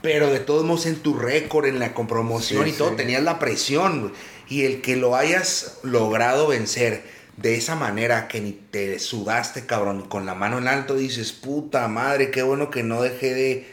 Pero 0.00 0.26
de 0.32 0.40
todos 0.40 0.64
modos 0.64 0.86
en 0.86 0.96
tu 0.96 1.14
récord, 1.16 1.66
en 1.66 1.78
la 1.78 1.94
compromoción 1.94 2.64
Sí, 2.64 2.70
y 2.70 2.72
todo, 2.72 2.90
sí. 2.90 2.96
tenías 2.96 3.22
la 3.22 3.38
presión, 3.38 4.00
güey. 4.00 4.12
Y 4.48 4.64
el 4.64 4.82
que 4.82 4.96
lo 4.96 5.14
hayas 5.14 5.78
logrado 5.84 6.48
vencer 6.48 7.04
de 7.36 7.54
esa 7.56 7.74
manera 7.76 8.28
que 8.28 8.40
ni 8.40 8.52
te 8.52 8.98
sudaste, 8.98 9.66
cabrón, 9.66 10.02
y 10.04 10.08
con 10.08 10.26
la 10.26 10.34
mano 10.34 10.58
en 10.58 10.68
alto 10.68 10.94
dices, 10.94 11.32
puta 11.32 11.88
madre, 11.88 12.30
qué 12.30 12.42
bueno 12.42 12.70
que 12.70 12.82
no 12.82 13.02
dejé 13.02 13.34
de... 13.34 13.72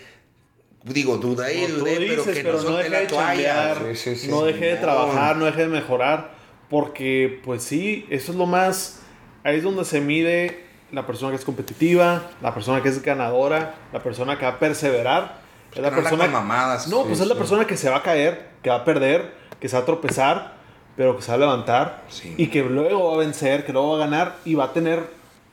Digo, 0.84 1.18
dudé 1.18 1.56
y 1.56 1.68
dudé, 1.68 1.98
pero 1.98 2.24
dices, 2.24 2.38
que 2.38 2.44
pero 2.44 2.62
no 2.64 2.70
no 2.70 2.78
dejé 2.78 2.90
la 2.90 3.00
de 3.02 3.08
toalla. 3.08 3.28
chambear, 3.34 3.80
güey. 3.82 3.96
Sí, 3.98 4.16
sí, 4.16 4.22
sí. 4.22 4.28
no 4.30 4.44
dejé 4.44 4.66
de 4.68 4.76
trabajar, 4.78 5.36
no 5.36 5.46
dejé 5.46 5.62
de 5.64 5.68
mejorar, 5.68 6.32
porque 6.70 7.42
pues 7.44 7.64
sí, 7.64 8.06
eso 8.10 8.32
es 8.32 8.38
lo 8.38 8.46
más, 8.46 9.02
ahí 9.44 9.58
es 9.58 9.64
donde 9.64 9.84
se 9.84 10.00
mide 10.00 10.64
la 10.94 11.06
persona 11.06 11.32
que 11.32 11.36
es 11.36 11.44
competitiva, 11.46 12.32
la 12.42 12.54
persona 12.54 12.82
que 12.82 12.88
es 12.90 13.02
ganadora, 13.04 13.76
la 13.92 14.02
persona 14.02 14.40
que 14.40 14.46
va 14.46 14.54
a 14.54 14.60
perseverar, 14.60 15.42
es 15.76 15.80
la 15.82 15.90
No 15.92 15.98
persona 15.98 16.28
mamadas. 16.28 16.88
No, 16.88 17.04
pues 17.04 17.18
Sí, 17.18 17.24
es 17.24 17.28
la 17.28 17.36
sí. 17.36 17.40
persona 17.40 17.68
que 17.68 17.76
se 17.76 17.90
va 17.90 17.98
a 17.98 18.04
caer, 18.04 18.48
que 18.64 18.70
va 18.70 18.78
a 18.78 18.86
perder, 18.86 19.34
que 19.60 19.68
se 19.68 19.76
va 19.76 19.84
a 19.84 19.86
tropezar, 19.86 20.59
pero 21.00 21.16
que 21.16 21.22
se 21.22 21.32
va 21.32 21.36
a 21.36 21.40
levantar 21.40 22.02
Sí. 22.10 22.34
y 22.38 22.48
que 22.48 22.62
luego 22.62 23.08
va 23.12 23.16
a 23.16 23.18
vencer, 23.20 23.66
que 23.66 23.72
luego 23.72 23.92
va 23.92 23.96
a 23.96 24.00
ganar 24.00 24.36
y 24.44 24.56
va 24.56 24.66
a 24.66 24.74
tener 24.74 25.02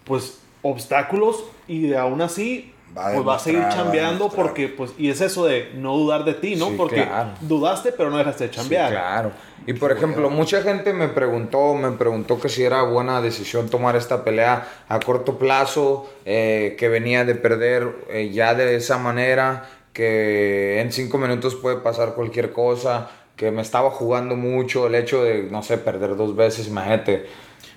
pues 0.02 0.40
obstáculos 0.62 1.44
y 1.68 1.94
aún 1.94 2.20
así 2.20 2.72
Va 2.98 3.10
a 3.10 3.12
pues 3.14 3.28
va 3.28 3.34
a 3.36 3.38
seguir 3.38 3.60
demostrar, 3.60 3.84
va 3.84 3.90
a 3.90 3.92
chambeando 3.92 4.28
porque 4.30 4.66
pues 4.68 4.90
y 4.98 5.08
es 5.08 5.20
eso 5.20 5.44
de 5.46 5.70
no 5.76 5.96
dudar 5.96 6.24
de 6.24 6.34
ti, 6.34 6.56
¿no? 6.56 6.70
Sí, 6.70 6.74
porque 6.76 7.04
claro. 7.04 7.28
dudaste 7.42 7.92
pero 7.92 8.10
no 8.10 8.18
dejaste 8.18 8.48
de 8.48 8.50
Sí, 8.54 8.56
chambear. 8.56 8.90
claro. 8.90 9.30
Y 9.68 9.72
por 9.74 9.92
ejemplo, 9.92 10.30
mucha 10.30 10.62
gente 10.62 10.92
me 10.92 11.06
preguntó, 11.06 11.74
me 11.74 11.92
preguntó 11.92 12.40
que 12.40 12.48
si 12.48 12.64
era 12.64 12.82
buena 12.82 13.20
decisión 13.22 13.68
tomar 13.68 13.94
esta 13.94 14.24
pelea 14.24 14.66
a 14.88 14.98
corto 14.98 15.38
plazo, 15.38 16.10
eh, 16.24 16.74
que 16.76 16.88
venía 16.88 17.24
de 17.24 17.36
perder 17.36 17.94
eh, 18.10 18.30
ya 18.32 18.54
de 18.54 18.74
esa 18.74 18.98
manera, 18.98 19.68
que 19.92 20.80
en 20.80 20.90
cinco 20.90 21.18
minutos 21.18 21.54
puede 21.54 21.76
pasar 21.76 22.14
cualquier 22.14 22.52
cosa, 22.52 23.10
que 23.36 23.50
me 23.50 23.62
estaba 23.62 23.90
jugando 23.90 24.34
mucho 24.34 24.86
el 24.86 24.94
hecho 24.94 25.22
de, 25.22 25.44
no 25.44 25.62
sé, 25.62 25.78
perder 25.78 26.16
dos 26.16 26.34
veces, 26.34 26.66
imagínate. 26.66 27.28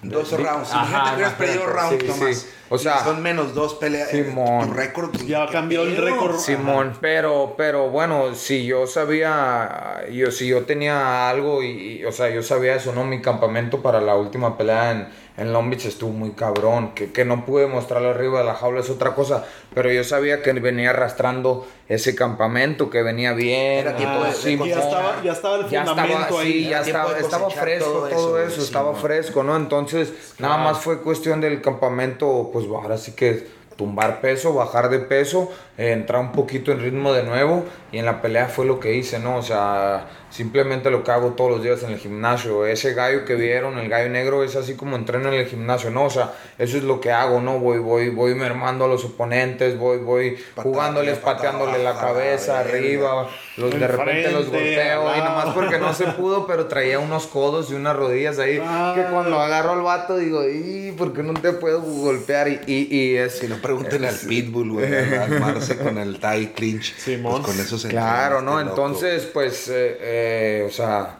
Dos 0.02 0.32
rounds. 0.32 0.72
Imagínate 0.72 1.10
que 1.10 1.16
hubieras 1.16 1.34
perdido 1.34 1.64
imagínate, 1.64 1.90
round 1.90 2.02
sí, 2.02 2.08
nomás. 2.08 2.38
sí. 2.38 2.48
O 2.70 2.78
sea, 2.78 3.04
son 3.04 3.22
menos 3.24 3.54
dos 3.56 3.74
peleas. 3.76 4.10
Simón. 4.10 4.68
Tu 4.70 4.74
récord. 4.74 5.16
Ya 5.26 5.46
¿qué 5.48 5.54
cambió 5.54 5.84
el 5.84 5.98
récord. 5.98 6.38
Simón, 6.38 6.94
pero, 7.02 7.56
pero 7.58 7.90
bueno, 7.90 8.36
si 8.36 8.66
yo 8.66 8.86
sabía, 8.88 10.04
yo 10.12 10.32
si 10.32 10.48
yo 10.48 10.64
tenía 10.66 11.30
algo 11.30 11.64
y, 11.64 12.00
y, 12.02 12.06
o 12.06 12.12
sea, 12.12 12.30
yo 12.30 12.44
sabía 12.44 12.76
eso, 12.76 12.94
¿no? 12.94 13.04
Mi 13.06 13.22
campamento 13.22 13.82
para 13.82 14.02
la 14.02 14.16
última 14.16 14.58
pelea 14.58 14.92
en, 14.92 15.08
en 15.38 15.54
Long 15.54 15.70
Beach 15.70 15.86
estuvo 15.86 16.12
muy 16.12 16.32
cabrón, 16.32 16.94
que, 16.94 17.12
que 17.12 17.26
no 17.26 17.46
pude 17.46 17.68
mostrarlo 17.68 18.10
arriba 18.10 18.40
de 18.40 18.46
la 18.46 18.56
jaula 18.56 18.82
es 18.82 18.90
otra 18.90 19.16
cosa, 19.16 19.46
pero 19.74 19.92
yo 19.92 20.04
sabía 20.04 20.42
que 20.42 20.52
venía 20.54 20.90
arrastrando 20.90 21.66
ese 21.88 22.14
campamento, 22.14 22.90
que 22.90 23.02
venía 23.04 23.34
bien. 23.34 23.80
Era 23.80 23.96
tiempo 23.96 24.20
Ah, 24.24 24.28
de- 24.28 24.34
sí, 24.34 24.56
de 24.58 24.68
ya 24.70 24.80
estaba, 24.80 25.24
ya 25.24 25.32
estaba 25.32 25.56
el 25.58 25.70
ya 25.70 25.86
fundamento 25.86 26.20
estaba, 26.22 26.42
ahí. 26.42 26.52
sí, 26.64 26.70
ya 26.70 26.82
estaba, 26.82 27.18
estaba 27.18 27.50
fresco 27.50 27.86
todo 27.90 28.00
todo, 28.02 28.08
eso, 28.10 28.40
eso, 28.48 28.56
güey, 28.56 28.66
estaba 28.68 28.94
fresco, 28.96 29.44
¿no? 29.44 29.56
Entonces, 29.56 30.14
nada 30.40 30.56
Claro. 30.56 30.70
más 30.74 30.84
fue 30.84 31.02
cuestión 31.02 31.40
del 31.42 31.62
campamento, 31.62 32.50
pues 32.52 32.59
ahora 32.66 32.98
sí 32.98 33.14
que 33.14 33.48
tumbar 33.80 34.20
peso, 34.20 34.54
bajar 34.54 34.90
de 34.90 35.00
peso, 35.00 35.50
eh, 35.78 35.94
entrar 35.94 36.20
un 36.20 36.34
poquito 36.34 36.74
en 36.74 36.82
ritmo 36.82 37.14
de 37.14 37.24
nuevo 37.24 37.64
y 37.94 37.98
en 37.98 38.04
la 38.06 38.22
pelea 38.22 38.48
fue 38.50 38.66
lo 38.66 38.78
que 38.82 38.94
hice, 38.94 39.20
¿no? 39.20 39.38
O 39.38 39.42
sea, 39.42 40.06
simplemente 40.30 40.92
lo 40.92 41.02
que 41.06 41.12
hago 41.12 41.30
todos 41.30 41.50
los 41.50 41.64
días 41.64 41.82
en 41.84 41.92
el 41.92 41.98
gimnasio. 41.98 42.66
Ese 42.66 42.94
gallo 42.94 43.24
que 43.24 43.36
vieron, 43.36 43.80
el 43.80 43.88
gallo 43.88 44.10
negro, 44.10 44.44
es 44.44 44.58
así 44.58 44.76
como 44.76 44.98
entreno 44.98 45.30
en 45.30 45.36
el 45.36 45.46
gimnasio, 45.48 45.92
¿no? 45.92 46.04
O 46.04 46.10
sea, 46.10 46.34
eso 46.58 46.76
es 46.76 46.84
lo 46.84 47.00
que 47.00 47.14
hago, 47.14 47.40
¿no? 47.40 47.58
Voy, 47.58 47.80
voy, 47.80 48.10
voy 48.10 48.36
mermando 48.36 48.84
a 48.84 48.88
los 48.90 49.06
oponentes, 49.06 49.80
voy, 49.80 50.00
voy 50.00 50.38
jugándoles, 50.58 51.18
pateándole 51.20 51.82
la 51.82 51.98
cabeza, 51.98 52.60
arriba, 52.60 53.30
los 53.56 53.72
de 53.72 53.88
repente 53.88 54.30
los 54.32 54.48
Enfrente, 54.48 54.96
golpeo 54.96 55.16
y 55.16 55.20
nomás 55.20 55.54
porque 55.56 55.80
no 55.80 55.94
se 55.94 56.06
pudo, 56.08 56.46
pero 56.46 56.68
traía 56.68 57.00
unos 57.00 57.28
codos 57.28 57.72
y 57.72 57.76
unas 57.76 57.96
rodillas 57.96 58.40
ahí 58.40 58.62
Ah. 58.62 58.92
que 58.94 59.04
cuando 59.04 59.40
agarro 59.40 59.72
al 59.72 59.82
vato 59.82 60.18
digo, 60.18 60.44
¿y 60.48 60.94
por 60.98 61.14
qué 61.14 61.24
no 61.24 61.34
te 61.34 61.54
puedo 61.54 61.82
golpear? 61.82 62.50
Y, 62.50 62.60
y, 62.68 62.88
y 62.94 63.16
es... 63.16 63.40
Si 63.40 63.48
no, 63.48 63.56
pregúntenle 63.76 64.08
al 64.10 64.16
Pitbull, 64.16 64.72
güey, 64.72 64.94
a 65.18 65.24
armarse 65.24 65.78
con 65.78 65.98
el 65.98 66.20
tie 66.20 66.52
clinch. 66.54 66.96
Simón. 66.98 67.42
Pues 67.42 67.56
con 67.56 67.66
eso 67.66 67.78
se 67.78 67.90
Claro, 67.90 68.42
¿no? 68.42 68.60
este. 68.60 68.70
Entonces, 68.70 69.26
pues, 69.26 69.68
eh, 69.70 69.98
eh, 70.02 70.66
o 70.68 70.72
sea, 70.72 71.16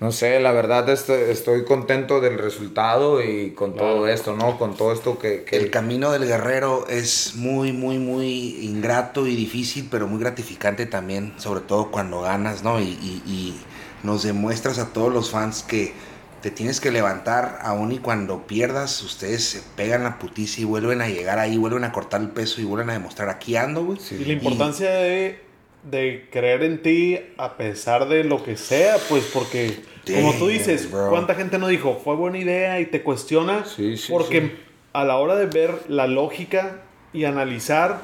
no 0.00 0.10
sé, 0.12 0.40
la 0.40 0.50
verdad 0.52 0.88
estoy, 0.90 1.30
estoy 1.30 1.64
contento 1.64 2.20
del 2.20 2.38
resultado 2.38 3.22
y 3.22 3.52
con 3.52 3.76
todo 3.76 4.08
esto, 4.08 4.34
¿no? 4.36 4.58
Con 4.58 4.76
todo 4.76 4.92
esto 4.92 5.18
que... 5.18 5.44
que 5.44 5.56
El 5.56 5.70
camino 5.70 6.10
del 6.10 6.26
guerrero 6.26 6.86
es 6.88 7.34
muy, 7.36 7.72
muy, 7.72 7.98
muy 7.98 8.66
ingrato 8.66 9.26
y 9.28 9.36
difícil, 9.36 9.88
pero 9.90 10.08
muy 10.08 10.18
gratificante 10.20 10.86
también, 10.86 11.32
sobre 11.36 11.60
todo 11.60 11.90
cuando 11.92 12.20
ganas, 12.22 12.62
¿no? 12.64 12.80
Y, 12.80 12.84
y- 12.84 13.22
y 13.26 13.60
nos 14.02 14.24
demuestras 14.24 14.78
a 14.80 14.92
todos 14.92 15.12
los 15.12 15.30
fans 15.30 15.62
que 15.62 15.94
te 16.42 16.50
tienes 16.50 16.80
que 16.80 16.90
levantar 16.90 17.60
aún 17.62 17.92
y 17.92 17.98
cuando 17.98 18.46
pierdas, 18.46 19.00
ustedes 19.02 19.44
se 19.44 19.62
pegan 19.76 20.02
la 20.02 20.18
putiza 20.18 20.60
y 20.60 20.64
vuelven 20.64 21.00
a 21.00 21.08
llegar 21.08 21.38
ahí, 21.38 21.56
vuelven 21.56 21.84
a 21.84 21.92
cortar 21.92 22.20
el 22.20 22.30
peso 22.30 22.60
y 22.60 22.64
vuelven 22.64 22.90
a 22.90 22.94
demostrar 22.94 23.28
aquí 23.28 23.56
ando, 23.56 23.84
güey. 23.84 23.98
Sí. 24.00 24.16
Y 24.20 24.24
la 24.24 24.32
importancia 24.32 24.90
de, 24.90 25.40
de 25.88 26.28
creer 26.32 26.64
en 26.64 26.82
ti 26.82 27.20
a 27.38 27.56
pesar 27.56 28.08
de 28.08 28.24
lo 28.24 28.42
que 28.42 28.56
sea, 28.56 28.96
pues 29.08 29.30
porque, 29.32 29.82
como 30.04 30.34
tú 30.34 30.48
dices, 30.48 30.90
bro. 30.90 31.10
¿cuánta 31.10 31.36
gente 31.36 31.58
no 31.58 31.68
dijo, 31.68 32.00
fue 32.02 32.16
buena 32.16 32.38
idea 32.38 32.80
y 32.80 32.86
te 32.86 33.02
cuestiona? 33.02 33.64
Sí, 33.64 33.96
sí, 33.96 34.10
porque 34.10 34.40
sí. 34.40 34.52
a 34.92 35.04
la 35.04 35.16
hora 35.18 35.36
de 35.36 35.46
ver 35.46 35.84
la 35.88 36.08
lógica 36.08 36.82
y 37.12 37.24
analizar, 37.24 38.00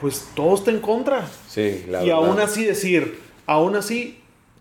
pues 0.00 0.28
todo 0.36 0.54
está 0.54 0.70
en 0.70 0.80
contra. 0.80 1.26
Sí, 1.48 1.84
la 1.88 2.04
y 2.04 2.06
verdad. 2.08 2.24
aún 2.24 2.38
así 2.38 2.64
decir, 2.64 3.18
aún 3.46 3.74
así, 3.74 4.19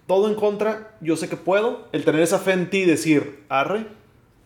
todo 0.10 0.28
en 0.28 0.34
contra, 0.34 0.98
yo 1.02 1.16
sé 1.16 1.30
que 1.30 1.38
puedo. 1.38 1.88
El 1.92 2.04
tener 2.04 2.24
esa 2.24 2.40
fe 2.40 2.54
en 2.54 2.72
ti 2.72 2.80
y 2.80 2.86
decir, 2.86 3.44
arre, 3.48 3.86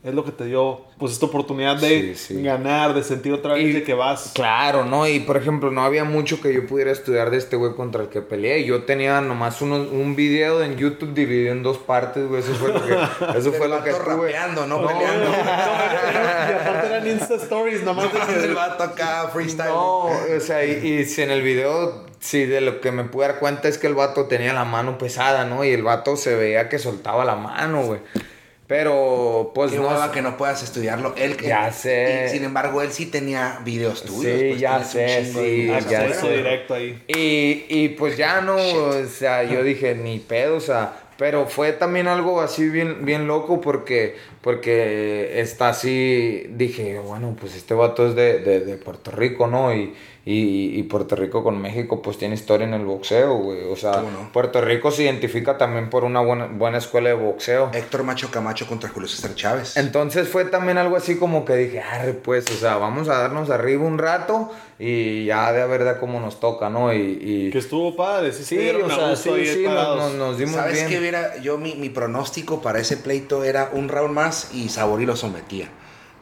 es 0.04 0.14
lo 0.14 0.26
que 0.26 0.32
te 0.32 0.44
dio 0.46 0.82
pues 0.98 1.14
esta 1.14 1.26
oportunidad 1.28 1.78
de 1.78 2.14
Sí, 2.16 2.36
sí. 2.36 2.44
ganar, 2.44 2.94
de 2.94 3.04
sentir 3.04 3.32
otra 3.34 3.54
vez 3.54 3.64
Y- 3.66 3.72
de 3.72 3.84
que 3.84 3.94
vas. 3.94 4.32
Claro, 4.36 4.84
¿no? 4.86 5.08
Y 5.08 5.22
por 5.22 5.38
ejemplo, 5.38 5.72
no 5.72 5.84
había 5.84 6.04
mucho 6.04 6.42
que 6.42 6.54
yo 6.54 6.66
pudiera 6.68 6.92
estudiar 6.92 7.30
de 7.32 7.38
este 7.38 7.56
güey 7.56 7.74
contra 7.74 8.04
el 8.04 8.10
que 8.10 8.22
peleé. 8.22 8.66
Yo 8.66 8.84
tenía 8.84 9.22
nomás 9.22 9.62
uno- 9.62 9.78
un 9.92 10.16
video 10.16 10.62
en 10.62 10.76
YouTube 10.78 11.14
dividido 11.14 11.54
en 11.54 11.64
dos 11.64 11.78
partes, 11.78 12.28
güey. 12.28 12.42
Eso 12.42 12.54
fue 12.56 12.74
lo 12.74 12.86
que, 12.86 12.92
eso 13.40 13.54
fue 13.54 13.68
lo 13.70 13.82
que 13.84 13.92
vato 13.92 14.04
tuve. 14.04 14.16
rapeando, 14.32 14.68
no, 14.68 14.82
No, 14.82 14.88
peleando. 14.88 15.26
no, 15.30 15.34
era- 15.38 16.50
y 16.52 16.54
aparte 16.62 16.88
eran 16.88 17.08
Insta 17.08 17.36
Stories, 17.36 17.84
nomás 17.84 18.10
de 18.12 18.44
el 18.46 18.54
vato 18.56 18.84
acá 18.84 19.30
freestyle. 19.32 19.70
No, 19.70 20.08
o 20.08 20.40
sea, 20.42 20.66
y, 20.66 20.72
y 20.86 21.06
si 21.06 21.22
en 21.22 21.32
el 21.32 21.42
video, 21.42 22.06
sí, 22.20 22.46
de 22.46 22.60
lo 22.62 22.82
que 22.82 22.92
me 22.92 23.06
pude 23.06 23.28
dar 23.28 23.40
cuenta 23.40 23.68
es 23.70 23.78
que 23.78 23.88
el 23.88 23.96
vato 23.96 24.26
tenía 24.26 24.54
la 24.54 24.66
mano 24.66 24.98
pesada, 24.98 25.46
¿no? 25.46 25.64
Y 25.64 25.70
el 25.72 25.84
vato 25.84 26.18
se 26.18 26.36
veía 26.36 26.68
que 26.68 26.78
soltaba 26.80 27.24
la 27.24 27.36
mano, 27.36 27.84
güey. 27.84 28.00
Pero, 28.74 29.52
pues 29.54 29.72
Qué 29.72 29.78
no. 29.78 29.88
hueva 29.88 30.12
que 30.12 30.24
no 30.24 30.36
puedas 30.36 30.64
estudiarlo. 30.64 31.14
Él, 31.16 31.38
Ya 31.38 31.68
él- 31.68 31.74
sé. 31.76 32.24
y 32.26 32.30
sin 32.30 32.44
embargo, 32.44 32.82
él 32.82 32.92
sí 32.92 33.06
tenía 33.06 33.60
videos 33.64 34.02
tuyos. 34.02 34.40
Sí, 34.40 34.48
pues, 34.50 34.60
ya 34.60 34.84
sé, 34.84 35.26
sí, 35.32 35.68
ya 35.68 36.12
sé. 36.12 36.38
directo 36.38 36.74
ahí. 36.74 37.00
Y, 37.08 37.66
y 37.70 37.90
pues 37.90 38.18
ya 38.18 38.42
no, 38.42 38.56
o 38.56 39.06
sea, 39.06 39.44
yo 39.44 39.64
dije, 39.64 39.94
ni 39.94 40.18
pedo, 40.18 40.56
o 40.56 40.60
sea, 40.60 40.92
pero 41.20 41.46
fue 41.46 41.74
también 41.74 42.08
algo 42.08 42.42
así 42.42 42.68
bien, 42.68 43.06
bien 43.06 43.28
loco 43.28 43.62
porque, 43.62 44.16
porque 44.42 45.40
está 45.40 45.70
así, 45.70 46.48
dije, 46.50 46.98
bueno, 46.98 47.38
pues 47.40 47.56
este 47.56 47.76
vato 47.76 48.08
es 48.08 48.16
de, 48.16 48.40
de, 48.40 48.62
de 48.62 48.76
Puerto 48.78 49.12
Rico, 49.12 49.46
¿no? 49.46 49.72
Y, 49.72 49.94
y, 50.26 50.80
y 50.80 50.84
Puerto 50.84 51.18
Rico 51.18 51.44
con 51.44 51.62
México 51.62 52.02
pues 52.02 52.18
tiene 52.18 52.36
historia 52.36 52.66
en 52.66 52.74
el 52.74 52.86
boxeo, 52.86 53.36
güey, 53.40 53.64
o 53.70 53.76
sea. 53.76 54.02
Puerto 54.32 54.62
Rico 54.62 54.90
se 54.90 55.04
identifica 55.04 55.58
también 55.58 55.90
por 55.90 56.06
una 56.06 56.22
buena, 56.22 56.46
buena 56.48 56.78
escuela 56.78 57.10
de 57.10 57.16
boxeo. 57.16 57.72
Héctor 57.74 58.04
Macho 58.04 58.32
Camacho 58.32 58.66
contra 58.66 58.90
Julio 58.90 59.10
César 59.10 59.36
Chávez. 59.36 59.76
Entonces 59.76 60.30
fue 60.30 60.46
también 60.46 60.78
algo 60.78 60.96
así 60.96 61.18
como 61.18 61.44
que 61.44 61.56
dije, 61.58 61.82
arre, 61.82 62.14
pues, 62.14 62.50
o 62.52 62.56
sea, 62.56 62.78
vamos 62.78 63.10
a 63.10 63.18
darnos 63.18 63.50
arriba 63.50 63.84
un 63.84 63.98
rato 63.98 64.50
y 64.80 65.26
ya 65.26 65.52
de 65.52 65.62
a 65.62 65.66
ver 65.66 65.84
de 65.84 65.98
cómo 65.98 66.22
nos 66.22 66.40
toca, 66.40 66.70
¿no? 66.70 66.94
Y, 66.94 67.20
y- 67.22 67.50
Que 67.52 67.58
estuvo 67.58 67.94
padre, 67.96 68.32
sí, 68.32 68.44
se 68.46 68.56
Sí, 68.72 68.82
o 68.82 68.90
sea, 68.90 69.16
sí, 69.18 69.46
sí, 69.46 69.64
nos, 69.64 69.74
parados. 69.76 69.98
nos- 69.98 70.14
nos 70.16 70.38
dimos 70.38 70.56
¿Sabes 70.56 70.74
bien. 70.76 70.88
qué 70.88 71.00
hubiera? 71.00 71.38
Yo, 71.42 71.58
mi, 71.58 71.76
mi 71.76 71.90
pronóstico 71.90 72.62
para 72.62 72.80
ese 72.80 72.96
pleito 72.96 73.44
era 73.44 73.70
un 73.74 73.90
round 73.90 74.14
más 74.14 74.54
y 74.54 74.70
Sabori 74.70 75.06
lo 75.06 75.18
sometía. 75.18 75.68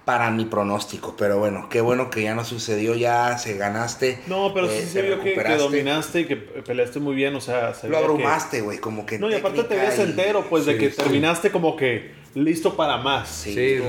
Para 0.05 0.31
mi 0.31 0.45
pronóstico. 0.45 1.15
Pero 1.17 1.37
bueno, 1.39 1.67
qué 1.69 1.81
bueno 1.81 2.09
que 2.09 2.23
ya 2.23 2.33
no 2.33 2.43
sucedió. 2.43 2.95
Ya 2.95 3.37
se 3.37 3.57
ganaste. 3.57 4.19
No, 4.27 4.53
pero 4.53 4.67
eh, 4.67 4.81
sí 4.81 4.89
se 4.89 5.01
vio 5.01 5.21
que, 5.21 5.35
dominaste 5.57 6.21
y 6.21 6.25
que 6.25 6.35
peleaste 6.37 6.99
muy 6.99 7.15
bien, 7.15 7.35
o 7.35 7.41
sea, 7.41 7.73
se 7.73 7.87
Lo 7.87 7.97
abrumaste, 7.97 8.61
güey. 8.61 8.79
Como 8.79 9.05
que. 9.05 9.19
No, 9.19 9.29
y 9.29 9.35
aparte 9.35 9.63
te 9.63 9.75
y- 9.75 10.01
entero, 10.01 10.45
pues, 10.49 10.65
de 10.65 10.77
que 10.77 10.89
sí. 10.89 10.97
terminaste 10.97 11.51
como 11.51 11.75
que 11.75 12.20
listo 12.35 12.75
para 12.75 12.97
más. 12.97 13.27
Sí, 13.29 13.53
Sí, 13.53 13.81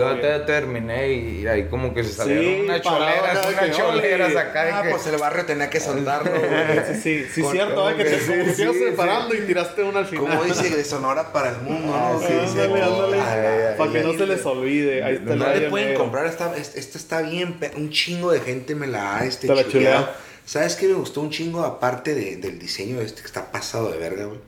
terminé 0.46 1.12
y 1.12 1.46
ahí 1.46 1.68
como 1.68 1.94
que 1.94 2.02
se 2.04 2.12
salieron 2.12 2.44
Sí, 2.44 2.60
unas 2.64 2.82
choleras, 2.82 3.46
unas 3.48 3.76
choleras 3.76 4.36
acá 4.36 4.78
Ah, 4.78 4.82
que... 4.82 4.90
pues 4.90 5.06
el 5.06 5.16
barrio 5.18 5.44
tenía 5.46 5.70
que 5.70 5.80
soltarlo, 5.80 6.30
güey. 6.30 6.42
Sí, 7.02 7.22
sí, 7.22 7.26
sí, 7.34 7.42
Con- 7.42 7.52
cierto, 7.52 7.90
¿eh? 7.90 7.96
que 7.96 8.04
que 8.04 8.10
te 8.10 8.18
sí, 8.54 8.54
sí, 8.72 8.78
separando 8.78 9.34
y 9.34 9.40
tiraste 9.42 9.82
una 9.82 10.00
al 10.00 10.06
final. 10.06 10.26
Como 10.28 10.44
dice 10.44 10.74
de 10.76 10.84
Sonora 10.84 11.32
para 11.32 11.50
el 11.50 11.58
mundo, 11.58 11.92
Ah, 11.94 12.12
¿no? 12.14 12.20
sí, 12.20 12.32
Ándale, 12.32 12.82
ándale. 12.82 13.20
Ay, 13.20 13.40
ay, 13.70 13.74
para 13.78 13.92
que 13.92 13.98
ay, 13.98 14.04
no 14.04 14.10
ay, 14.10 14.18
se 14.18 14.26
les 14.26 14.46
olvide. 14.46 15.02
Ahí 15.04 15.14
está 15.14 15.30
¿Dónde 15.30 15.44
Ryan 15.54 15.70
pueden 15.70 15.94
comprar 15.94 16.26
esta? 16.26 16.56
Esta 16.56 16.98
está 16.98 17.22
bien, 17.22 17.56
un 17.76 17.90
chingo 17.90 18.32
de 18.32 18.40
gente 18.40 18.74
me 18.74 18.86
la 18.86 19.18
ha 19.18 19.24
este. 19.24 19.48
¿Sabes 20.44 20.74
qué 20.74 20.88
me 20.88 20.94
gustó 20.94 21.20
un 21.20 21.30
chingo 21.30 21.62
aparte 21.62 22.14
de- 22.16 22.36
del 22.36 22.58
diseño 22.58 22.98
de 22.98 23.04
este 23.04 23.20
que 23.20 23.26
está 23.28 23.52
pasado 23.52 23.92
de 23.92 23.98
verga, 23.98 24.24
güey? 24.24 24.40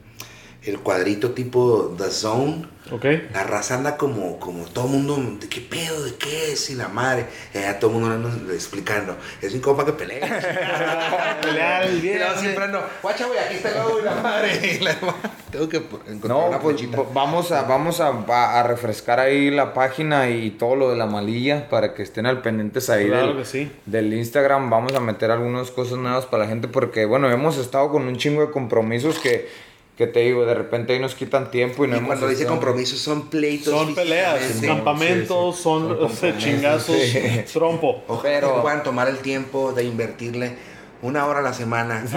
El 0.64 0.78
cuadrito 0.80 1.32
tipo 1.32 1.94
The 1.98 2.10
Zone. 2.10 2.66
Ok. 2.90 3.04
La 3.32 3.44
raza 3.44 3.74
anda 3.76 3.96
como, 3.96 4.38
como 4.38 4.64
todo 4.66 4.86
mundo, 4.86 5.16
¿de 5.40 5.48
qué 5.48 5.60
pedo? 5.60 6.02
¿De 6.04 6.14
qué 6.16 6.52
es? 6.52 6.68
Y 6.70 6.74
la 6.74 6.88
madre. 6.88 7.26
Y 7.54 7.58
allá 7.58 7.78
todo 7.78 7.90
el 7.92 7.96
mundo 7.98 8.14
anda 8.14 8.52
explicando. 8.52 9.16
Es 9.42 9.52
un 9.54 9.60
compa 9.60 9.84
que 9.86 9.92
pelea. 9.92 11.38
Pelear 11.42 11.84
el 11.84 11.98
Y 11.98 12.00
bien. 12.00 12.18
luego 12.18 12.36
siempre 12.38 12.64
ando, 12.64 12.82
guacha, 13.02 13.26
güey, 13.26 13.38
aquí 13.38 13.54
está 13.56 13.70
el 13.70 13.74
logo 13.78 14.00
y 14.00 14.02
la 14.04 14.14
madre. 14.16 14.60
Y 14.80 14.84
la 14.84 14.94
madre, 15.02 15.30
Tengo 15.50 15.68
que 15.68 15.76
encontrar 15.78 16.28
No, 16.28 16.46
una 16.48 16.58
pues 16.60 16.76
vamos 17.12 17.52
a 17.52 17.62
vamos 17.62 18.00
a, 18.00 18.08
a- 18.08 18.60
a 18.60 18.62
refrescar 18.62 19.20
ahí 19.20 19.50
la 19.50 19.72
página 19.74 20.28
y 20.30 20.50
todo 20.50 20.76
lo 20.76 20.90
de 20.90 20.96
la 20.96 21.06
malilla 21.06 21.68
para 21.68 21.94
que 21.94 22.02
estén 22.02 22.26
al 22.26 22.42
pendientes 22.42 22.90
ahí 22.90 23.06
Claro 23.06 23.28
del, 23.28 23.36
que 23.38 23.44
sí. 23.44 23.70
del 23.86 24.12
Instagram. 24.14 24.68
Vamos 24.70 24.94
a 24.94 25.00
meter 25.00 25.30
algunas 25.30 25.70
cosas 25.70 25.98
nuevas 25.98 26.26
para 26.26 26.44
la 26.44 26.48
gente 26.48 26.68
porque, 26.68 27.04
bueno, 27.04 27.30
hemos 27.30 27.56
estado 27.58 27.90
con 27.90 28.06
un 28.06 28.16
chingo 28.16 28.42
de 28.46 28.50
compromisos 28.50 29.18
que, 29.18 29.48
que 29.96 30.06
te 30.08 30.20
digo, 30.20 30.44
de 30.44 30.54
repente 30.54 30.92
ahí 30.92 30.98
nos 30.98 31.14
quitan 31.14 31.50
tiempo 31.52 31.84
y 31.84 31.88
no 31.88 31.94
Y 31.94 31.98
hemos 31.98 32.08
cuando 32.08 32.26
dice 32.28 32.46
compromisos 32.46 32.98
son 32.98 33.28
pleitos. 33.30 33.72
Son 33.72 33.94
peleas, 33.94 34.38
físicamente. 34.40 34.66
campamentos, 34.66 35.56
son, 35.56 36.10
Son 36.16 36.38
chingazos, 36.38 36.96
sí. 36.96 37.20
trompo. 37.52 38.02
Ojalá 38.08 38.40
Pero- 38.40 38.62
puedan 38.62 38.82
tomar 38.82 39.08
el 39.08 39.18
tiempo 39.18 39.72
de 39.72 39.84
invertirle 39.84 40.73
una 41.04 41.26
hora 41.26 41.40
a 41.40 41.42
la 41.42 41.52
semana 41.52 41.98
a 42.02 42.06
su 42.06 42.12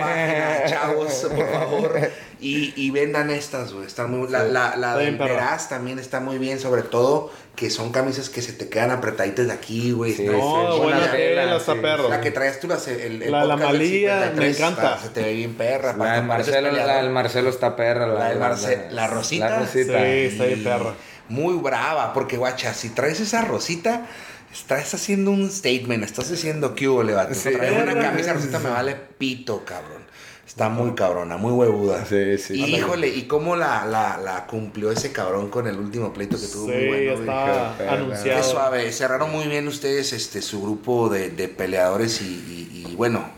página, 0.00 0.62
chavos, 0.66 1.12
por 1.34 1.50
favor. 1.52 2.10
Y, 2.40 2.72
y 2.76 2.90
vendan 2.90 3.28
estas, 3.30 3.72
güey. 3.72 3.86
Están 3.86 4.10
muy, 4.10 4.28
la, 4.30 4.44
la, 4.44 4.76
la 4.76 4.96
del. 4.96 5.16
Veraz 5.18 5.68
también 5.68 5.98
está 5.98 6.20
muy 6.20 6.38
bien, 6.38 6.58
sobre 6.58 6.82
todo 6.82 7.30
que 7.54 7.68
son 7.68 7.92
camisas 7.92 8.30
que 8.30 8.40
se 8.40 8.52
te 8.54 8.68
quedan 8.70 8.90
apretaditas 8.92 9.46
de 9.48 9.52
aquí, 9.52 9.92
güey. 9.92 10.14
Sí, 10.14 10.24
No, 10.24 10.72
sí, 10.74 10.80
buena 10.80 11.10
tela, 11.10 11.56
está 11.56 11.74
sí. 11.74 11.78
perro. 11.80 12.08
La 12.08 12.20
que 12.22 12.30
traías 12.30 12.58
tú, 12.60 12.68
la, 12.68 12.78
el, 12.86 13.22
el 13.22 13.30
La- 13.30 13.44
la 13.44 13.56
malilla, 13.56 14.28
53, 14.28 14.34
me 14.38 14.48
encanta. 14.48 14.94
está- 14.94 15.02
se 15.02 15.08
te 15.10 15.22
ve 15.22 15.32
bien 15.34 15.54
perra. 15.56 15.94
La 15.96 16.14
del 16.14 16.24
Marcelo, 16.24 16.60
la 16.62 16.70
peleador. 16.78 17.02
del 17.02 17.12
Marcelo 17.12 17.50
está 17.50 17.76
perra. 17.76 18.06
La 18.06 18.28
del 18.30 18.38
Marce- 18.38 18.88
la 18.90 19.06
Rosita. 19.08 19.50
La 19.50 19.66
Sí, 19.66 19.78
Rosita. 19.82 20.06
está 20.06 20.44
bien 20.46 20.64
perra. 20.64 20.94
Muy 21.28 21.54
brava, 21.58 22.12
porque 22.14 22.36
guacha, 22.38 22.72
si 22.74 22.88
traes 22.90 23.20
esa 23.20 23.42
rosita, 23.42 24.06
Estás 24.52 24.92
haciendo 24.94 25.30
un 25.30 25.50
statement, 25.50 26.02
estás 26.04 26.30
haciendo 26.30 26.74
que 26.74 26.88
hubo, 26.88 27.02
le 27.02 27.12
vato. 27.14 27.34
Sí. 27.34 27.50
Traer 27.52 27.82
una 27.82 28.00
camisa 28.00 28.32
rosita 28.32 28.58
me 28.58 28.70
vale 28.70 28.96
pito, 29.18 29.64
cabrón. 29.64 30.00
Está 30.46 30.68
muy 30.68 30.96
cabrona, 30.96 31.36
muy 31.36 31.52
huevuda. 31.52 32.04
Sí, 32.04 32.36
sí. 32.38 32.54
Y, 32.54 32.74
híjole, 32.74 33.06
¿y 33.06 33.28
cómo 33.28 33.54
la, 33.54 33.86
la, 33.86 34.16
la 34.18 34.46
cumplió 34.48 34.90
ese 34.90 35.12
cabrón 35.12 35.48
con 35.48 35.68
el 35.68 35.78
último 35.78 36.12
pleito 36.12 36.36
que 36.40 36.48
tuvo? 36.48 36.66
Sí, 36.66 36.72
muy 36.72 36.86
bueno, 36.88 37.12
está 37.20 37.92
anunciado. 37.94 38.40
Qué 38.40 38.42
suave. 38.42 38.92
Cerraron 38.92 39.30
muy 39.30 39.46
bien 39.46 39.68
ustedes 39.68 40.12
este, 40.12 40.42
su 40.42 40.60
grupo 40.60 41.08
de, 41.08 41.30
de 41.30 41.46
peleadores 41.48 42.20
y, 42.20 42.24
y- 42.24 42.86
y, 42.90 42.96
bueno, 42.96 43.30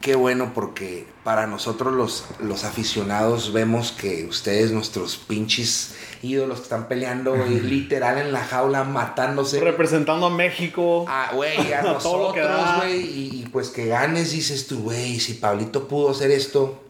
qué 0.00 0.14
bueno 0.14 0.52
porque 0.54 1.06
para 1.24 1.46
nosotros 1.46 1.92
los, 1.92 2.24
los 2.40 2.64
aficionados 2.64 3.52
vemos 3.52 3.92
que 3.92 4.26
ustedes, 4.26 4.70
nuestros 4.70 5.16
pinches 5.16 5.94
ídolos 6.22 6.58
que 6.58 6.62
están 6.64 6.88
peleando 6.88 7.34
güey, 7.34 7.60
literal 7.60 8.18
en 8.18 8.32
la 8.32 8.44
jaula, 8.44 8.84
matándose. 8.84 9.60
Representando 9.60 10.26
a 10.26 10.30
México. 10.30 11.04
Ah, 11.08 11.30
güey, 11.34 11.72
a 11.72 11.82
nosotros, 11.94 12.76
güey. 12.78 13.00
Y, 13.00 13.42
y 13.42 13.48
pues 13.52 13.70
que 13.70 13.86
ganes, 13.86 14.32
dices 14.32 14.66
tú, 14.66 14.82
güey, 14.84 15.20
si 15.20 15.34
Pablito 15.34 15.88
pudo 15.88 16.10
hacer 16.10 16.30
esto, 16.30 16.80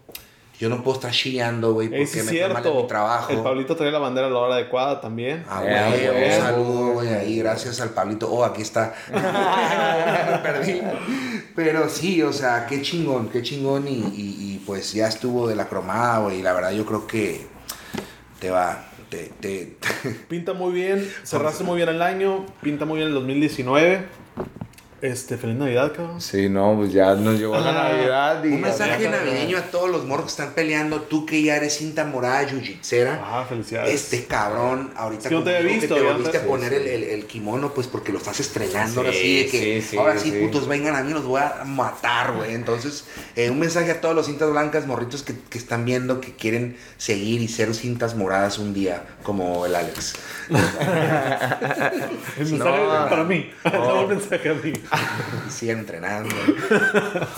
yo 0.59 0.69
no 0.69 0.83
puedo 0.83 0.97
estar 0.97 1.13
chillando, 1.13 1.73
güey, 1.73 1.87
Ey, 1.87 2.05
porque 2.05 2.07
sí 2.07 2.19
me 2.19 2.25
fue 2.25 2.33
mal 2.41 2.49
en 2.49 2.63
cierto. 2.63 2.83
mi 2.83 2.87
trabajo. 2.89 3.33
El 3.33 3.41
Pablito 3.43 3.77
trae 3.77 3.91
la 3.93 3.99
bandera 3.99 4.27
a 4.27 4.31
la 4.31 4.39
hora 4.39 4.55
adecuada 4.57 5.01
también. 5.01 5.45
Ah, 5.49 5.63
Eh, 5.65 5.87
güey, 5.89 6.09
güey. 6.09 6.35
un 6.37 6.41
saludo, 6.43 6.93
güey, 6.95 7.09
ahí, 7.15 7.39
gracias 7.39 7.81
al 7.81 7.91
Pablito. 7.91 8.29
Oh, 8.31 8.45
aquí 8.45 8.63
está. 8.63 8.95
Me 9.13 10.39
perdí. 10.39 10.81
Pero 11.55 11.89
sí, 11.89 12.23
o 12.23 12.33
sea, 12.33 12.67
qué 12.67 12.83
chingón, 12.83 13.29
qué 13.29 13.43
chingón. 13.43 13.87
Y, 13.89 13.93
y- 13.93 14.37
y, 14.55 14.63
pues 14.67 14.93
ya 14.93 15.09
estuvo 15.09 15.49
de 15.49 15.57
la 15.57 15.67
cromada, 15.69 16.19
güey. 16.21 16.43
La 16.43 16.53
verdad, 16.53 16.73
yo 16.73 16.85
creo 16.85 17.07
que 17.07 17.47
te 18.41 18.51
va. 18.51 18.85
Te, 19.11 19.33
te, 19.41 19.77
Pinta 20.29 20.53
muy 20.53 20.73
bien, 20.73 21.11
cerraste 21.25 21.65
muy 21.65 21.77
bien 21.77 21.89
el 21.89 22.03
año, 22.03 22.45
pinta 22.61 22.85
muy 22.85 22.97
bien 22.99 23.09
el 23.09 23.15
2019. 23.15 24.07
Este, 25.01 25.37
feliz 25.37 25.55
Navidad, 25.57 25.93
cabrón. 25.95 26.21
Sí, 26.21 26.49
no, 26.49 26.75
pues 26.77 26.93
ya 26.93 27.15
nos 27.15 27.39
llegó 27.39 27.57
la 27.57 27.69
Ah, 27.71 27.89
Navidad 27.93 28.43
y... 28.43 28.49
Un 28.49 28.63
mensaje 28.63 29.09
navideño 29.09 29.57
a 29.59 29.63
todos 29.63 29.89
los 29.91 30.05
morros 30.05 30.25
que 30.25 30.31
están 30.31 30.55
peleando. 30.55 31.03
Tú 31.03 31.25
que 31.25 31.41
ya 31.41 31.55
eres 31.55 31.77
cinta 31.77 32.05
morada, 32.05 32.43
jiu-jitsera. 32.49 33.21
Ah, 33.23 33.47
felicidades. 33.49 33.95
Este 33.95 34.25
cabrón, 34.25 34.91
ahorita 34.97 35.23
Es 35.23 35.29
que 35.29 35.35
no 35.37 35.45
te 35.45 35.63
visto, 35.63 35.95
que 35.95 36.03
volviste 36.03 36.33
te- 36.33 36.39
a 36.39 36.43
poner 36.49 36.71
sí, 36.71 36.77
el, 36.77 36.87
el- 36.89 37.05
el 37.05 37.27
kimono, 37.27 37.73
pues 37.73 37.87
porque 37.87 38.11
lo 38.11 38.19
estás 38.19 38.41
estrenando 38.41 39.03
ahora 39.03 39.13
Sí, 39.13 39.45
de 39.45 39.47
que 39.49 39.81
sí, 39.83 39.89
sí, 39.91 39.97
ahora 39.97 40.19
sí, 40.19 40.33
sí. 40.33 40.39
putos, 40.41 40.67
vengan 40.67 40.97
a 40.97 41.05
mí, 41.05 41.13
los 41.13 41.25
voy 41.25 41.43
a 41.43 41.63
matar, 41.65 42.33
güey. 42.33 42.55
Entonces, 42.55 43.05
eh, 43.37 43.51
un 43.51 43.61
mensaje 43.61 43.93
a 43.93 44.01
todos 44.01 44.17
los 44.17 44.27
cintas 44.27 44.51
blancas, 44.51 44.89
morritos 44.89 45.23
que, 45.23 45.35
que 45.49 45.59
están 45.59 45.85
viendo, 45.85 46.21
que 46.21 46.33
quieren 46.35 46.77
seguir 46.97 47.41
y 47.41 47.47
ser 47.47 47.73
cintas 47.77 48.17
moradas 48.17 48.59
un 48.59 48.75
día, 48.75 49.05
como 49.23 49.65
el 49.65 49.77
Alex. 49.77 50.15
El 52.39 52.59
No. 52.59 52.65
mensaje 52.65 53.11
para 53.11 53.25
mí. 53.25 53.51
No, 53.73 54.07
mensaje 54.09 54.49
a 54.49 54.55
mí. 54.55 54.73
Sigan 55.51 55.81
entrenando. 55.81 56.35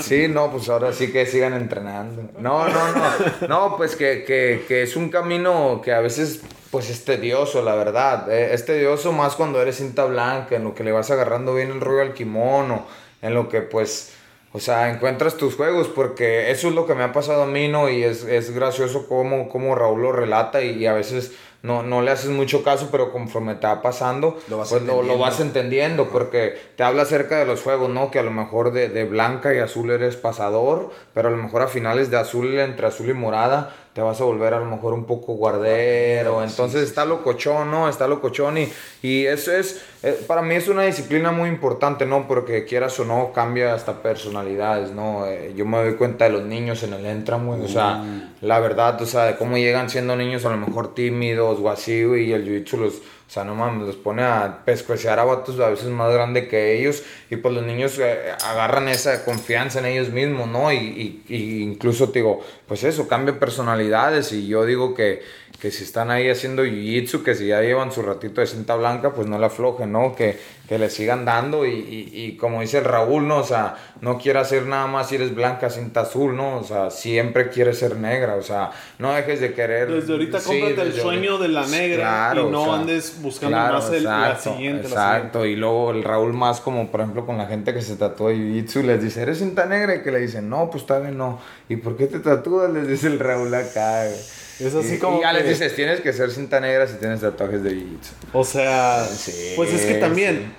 Sí, 0.01 0.29
no, 0.29 0.51
pues 0.51 0.69
ahora 0.69 0.93
sí 0.93 1.13
que 1.13 1.27
sigan 1.27 1.55
entrenando. 1.55 2.23
No, 2.39 2.69
no, 2.69 2.93
no. 2.93 3.49
No, 3.49 3.77
pues 3.77 3.97
que, 3.97 4.25
que, 4.25 4.65
que 4.67 4.83
es 4.83 4.97
un 4.97 5.09
camino 5.09 5.81
que 5.85 5.93
a 5.93 6.01
veces 6.01 6.41
pues 6.71 6.89
es 6.91 7.05
tedioso, 7.05 7.63
la 7.63 7.75
verdad. 7.75 8.31
Eh, 8.31 8.55
Es 8.55 8.65
tedioso 8.65 9.13
más 9.13 9.35
cuando 9.35 9.61
eres 9.61 9.77
cinta 9.77 10.05
blanca, 10.05 10.57
en 10.57 10.65
lo 10.65 10.75
que 10.75 10.85
le 10.85 10.93
vas 10.93 11.11
agarrando 11.11 11.55
bien 11.55 11.71
el 11.71 11.81
rollo 11.81 12.03
al 12.03 12.15
kimono, 12.15 12.87
en 13.23 13.35
lo 13.35 13.49
que 13.49 13.61
pues, 13.63 14.13
o 14.53 14.61
sea, 14.61 14.91
encuentras 14.91 15.37
tus 15.37 15.57
juegos, 15.57 15.89
porque 15.89 16.51
eso 16.51 16.69
es 16.69 16.75
lo 16.75 16.87
que 16.87 16.95
me 16.95 17.03
ha 17.03 17.13
pasado 17.13 17.43
a 17.43 17.47
mí, 17.47 17.69
¿no? 17.69 17.89
Y 17.89 18.05
es, 18.05 18.23
es 18.25 18.53
gracioso 18.55 19.07
cómo, 19.09 19.49
cómo 19.49 19.75
Raúl 19.75 20.03
lo 20.03 20.13
relata 20.13 20.63
y, 20.63 20.71
y 20.79 20.87
a 20.87 20.93
veces 20.93 21.33
no, 21.63 21.83
no 21.83 22.01
le 22.03 22.11
haces 22.11 22.31
mucho 22.31 22.63
caso, 22.63 22.89
pero 22.91 23.13
conforme 23.13 23.55
te 23.55 23.67
va 23.67 23.83
pasando, 23.83 24.39
Lo 24.49 24.59
vas 24.59 24.71
pues 24.71 24.83
lo, 24.83 24.89
lo 24.89 24.93
entendiendo. 25.01 25.25
vas 25.25 25.41
entendiendo, 25.41 26.09
porque 26.09 26.59
te 26.77 26.83
habla 26.83 27.03
acerca 27.03 27.39
de 27.39 27.45
los 27.47 27.63
juegos, 27.63 27.91
¿no? 27.91 28.11
Que 28.11 28.19
a 28.19 28.23
lo 28.23 28.31
mejor 28.31 28.73
de, 28.73 28.89
de 28.89 29.05
blanca 29.05 29.55
y 29.55 29.59
azul 29.59 29.91
eres 29.91 30.17
pasador, 30.17 30.91
pero 31.13 31.29
a 31.29 31.31
lo 31.31 31.37
mejor 31.37 31.63
a 31.63 31.69
finales 31.69 32.11
de 32.11 32.17
azul, 32.19 32.59
entre 32.59 32.87
azul 32.87 33.11
y 33.11 33.15
morada, 33.15 33.75
te 33.93 34.01
vas 34.01 34.21
a 34.21 34.25
volver 34.25 34.55
a 34.55 34.61
lo 34.61 34.67
mejor 34.67 34.93
un 34.95 35.05
poco 35.05 35.35
guardero. 35.35 36.43
Entonces 36.45 36.83
está 36.83 37.05
locochón, 37.05 37.71
¿no? 37.71 37.89
Está 37.89 38.07
locochón 38.07 38.59
y, 38.59 38.69
y 39.03 39.27
eso 39.27 39.53
es, 39.53 39.83
eh, 40.03 40.19
para 40.27 40.43
mí 40.43 40.55
es 40.55 40.69
una 40.69 40.83
disciplina 40.83 41.33
muy 41.33 41.49
importante, 41.49 42.07
¿no? 42.07 42.29
Porque 42.29 42.65
quieras 42.65 42.99
o 43.01 43.05
no, 43.05 43.33
cambia 43.33 43.75
hasta 43.75 44.03
personalidades, 44.03 44.93
¿no? 44.93 45.27
Eh, 45.27 45.53
yo 45.57 45.65
me 45.67 45.79
doy 45.79 45.95
cuenta 45.95 46.25
de 46.27 46.31
los 46.31 46.43
niños 46.43 46.83
en 46.83 46.93
el 46.95 47.05
Entram, 47.07 47.47
güey, 47.47 47.63
o 47.63 47.69
sea, 47.69 48.03
la 48.41 48.61
verdad, 48.61 49.01
o 49.03 49.07
sea, 49.07 49.25
de 49.25 49.37
cómo 49.37 49.57
llegan 49.59 49.91
siendo 49.91 50.17
niños 50.17 50.45
a 50.45 50.51
lo 50.51 50.57
mejor 50.57 50.95
tímidos 50.95 51.59
o 51.61 51.69
así, 51.69 51.93
y 52.01 52.33
el 52.33 52.47
jiu-jitsu 52.47 52.77
los, 52.79 52.95
o 52.97 53.33
sea, 53.33 53.45
no 53.45 53.55
mames, 53.55 53.87
los 53.87 53.97
pone 53.97 54.23
a 54.25 54.63
pescuecear 54.65 55.21
a 55.21 55.25
vatos 55.25 55.61
a 55.61 55.69
veces 55.69 55.87
más 55.87 56.13
grandes 56.13 56.49
que 56.49 56.77
ellos. 56.79 57.05
Y 57.31 57.37
pues 57.37 57.55
los 57.55 57.65
niños 57.65 57.97
eh, 58.01 58.33
agarran 58.45 58.89
esa 58.89 59.25
confianza 59.25 59.79
en 59.79 59.87
ellos 59.87 60.09
mismos, 60.11 60.49
¿no? 60.49 60.73
Y, 60.73 60.77
y- 60.79 61.23
y 61.29 61.63
incluso 61.63 62.09
te 62.09 62.19
digo, 62.21 62.41
pues 62.67 62.83
eso, 62.83 63.07
cambia 63.07 63.39
Y 63.83 64.47
yo 64.47 64.65
digo 64.65 64.95
que, 64.95 65.23
que 65.61 65.71
si 65.71 65.85
están 65.85 66.11
ahí 66.11 66.29
haciendo 66.29 66.65
jiu-jitsu, 66.65 67.23
que 67.23 67.35
si 67.35 67.47
ya 67.49 67.61
llevan 67.61 67.93
su 67.93 68.03
ratito 68.03 68.41
de 68.41 68.47
cinta 68.47 68.77
blanca, 68.77 69.13
pues 69.15 69.29
no 69.29 69.39
le 69.39 69.47
aflojen, 69.47 69.93
¿no? 69.93 70.15
Que, 70.15 70.39
que 70.71 70.79
le 70.79 70.89
sigan 70.89 71.25
dando. 71.25 71.67
Y, 71.67 71.71
y- 71.73 72.11
y 72.27 72.37
como 72.37 72.61
dice 72.61 72.79
el 72.79 72.85
Raúl, 72.85 73.27
¿no? 73.27 73.39
O 73.39 73.45
sea, 73.45 73.75
no 74.01 74.19
quiere 74.19 74.39
hacer 74.39 74.67
nada 74.67 74.87
más 74.87 75.09
si 75.09 75.17
eres 75.17 75.35
blanca, 75.35 75.69
cinta 75.69 76.03
azul, 76.03 76.37
¿no? 76.37 76.59
O 76.59 76.63
sea, 76.63 76.91
siempre 76.91 77.51
quiere 77.51 77.75
ser 77.75 77.97
negra. 77.97 78.37
O 78.37 78.43
sea, 78.43 78.71
no 79.01 79.13
dejes 79.13 79.41
de 79.41 79.53
querer. 79.53 79.91
Desde 79.91 80.13
ahorita 80.13 80.39
Sí, 80.39 80.61
cómprate 80.61 80.83
el 80.83 80.93
sueño 80.95 81.39
de 81.39 81.49
la 81.49 81.67
negra 81.67 81.97
Claro, 82.03 82.47
y 82.49 82.53
no 82.53 82.63
o 82.63 82.65
sea, 82.67 82.75
andes 82.77 83.17
buscando 83.21 83.57
claro, 83.57 83.75
más 83.79 83.91
el, 83.91 84.05
la 84.05 84.29
exacto, 84.31 84.53
siguiente. 84.55 84.83
la 84.85 84.89
Exacto, 84.89 85.45
y 85.45 85.57
luego 85.57 85.91
el 85.91 86.05
Raúl 86.05 86.33
más 86.35 86.61
como 86.61 86.89
por 86.89 87.01
ejemplo 87.01 87.27
con 87.27 87.37
la 87.37 87.47
gente 87.47 87.75
que 87.75 87.83
se 87.83 87.97
tatúa 87.97 88.31
jiu-jitsu 88.31 88.83
les 88.83 89.03
dice, 89.03 89.23
¿eres 89.23 89.39
cinta 89.39 89.67
negra? 89.67 89.97
Y 89.97 90.03
que 90.05 90.13
le 90.13 90.21
dicen, 90.21 90.49
no, 90.49 90.71
pues 90.71 90.87
tal 90.87 91.03
vez 91.03 91.13
no. 91.13 91.41
¿Y 91.69 91.75
por 91.77 91.97
qué 91.97 92.07
te 92.07 92.21
tatúas? 92.21 92.71
Les 92.73 92.87
dice 92.87 93.09
el 93.09 93.19
Raúl 93.19 93.53
acá, 93.53 94.05
güey. 94.07 94.21
Es 94.61 94.75
así 94.75 94.95
Y- 94.95 94.99
como 94.99 95.19
Y 95.19 95.23
ya 95.23 95.33
les 95.33 95.43
que- 95.45 95.49
dices, 95.51 95.75
tienes 95.75 96.01
que 96.01 96.13
ser 96.13 96.31
cinta 96.31 96.61
negra 96.61 96.87
si 96.87 96.95
tienes 96.97 97.21
tatuajes 97.21 97.63
de 97.63 97.71
jiu-jitsu. 97.71 97.79
siguiente. 97.81 98.09
O 98.33 98.45
sea, 98.45 99.05
Sí, 99.07 99.53
pues 99.57 99.73
es 99.73 99.87
que 99.87 99.95
también, 99.95 100.37
sí. 100.39 100.53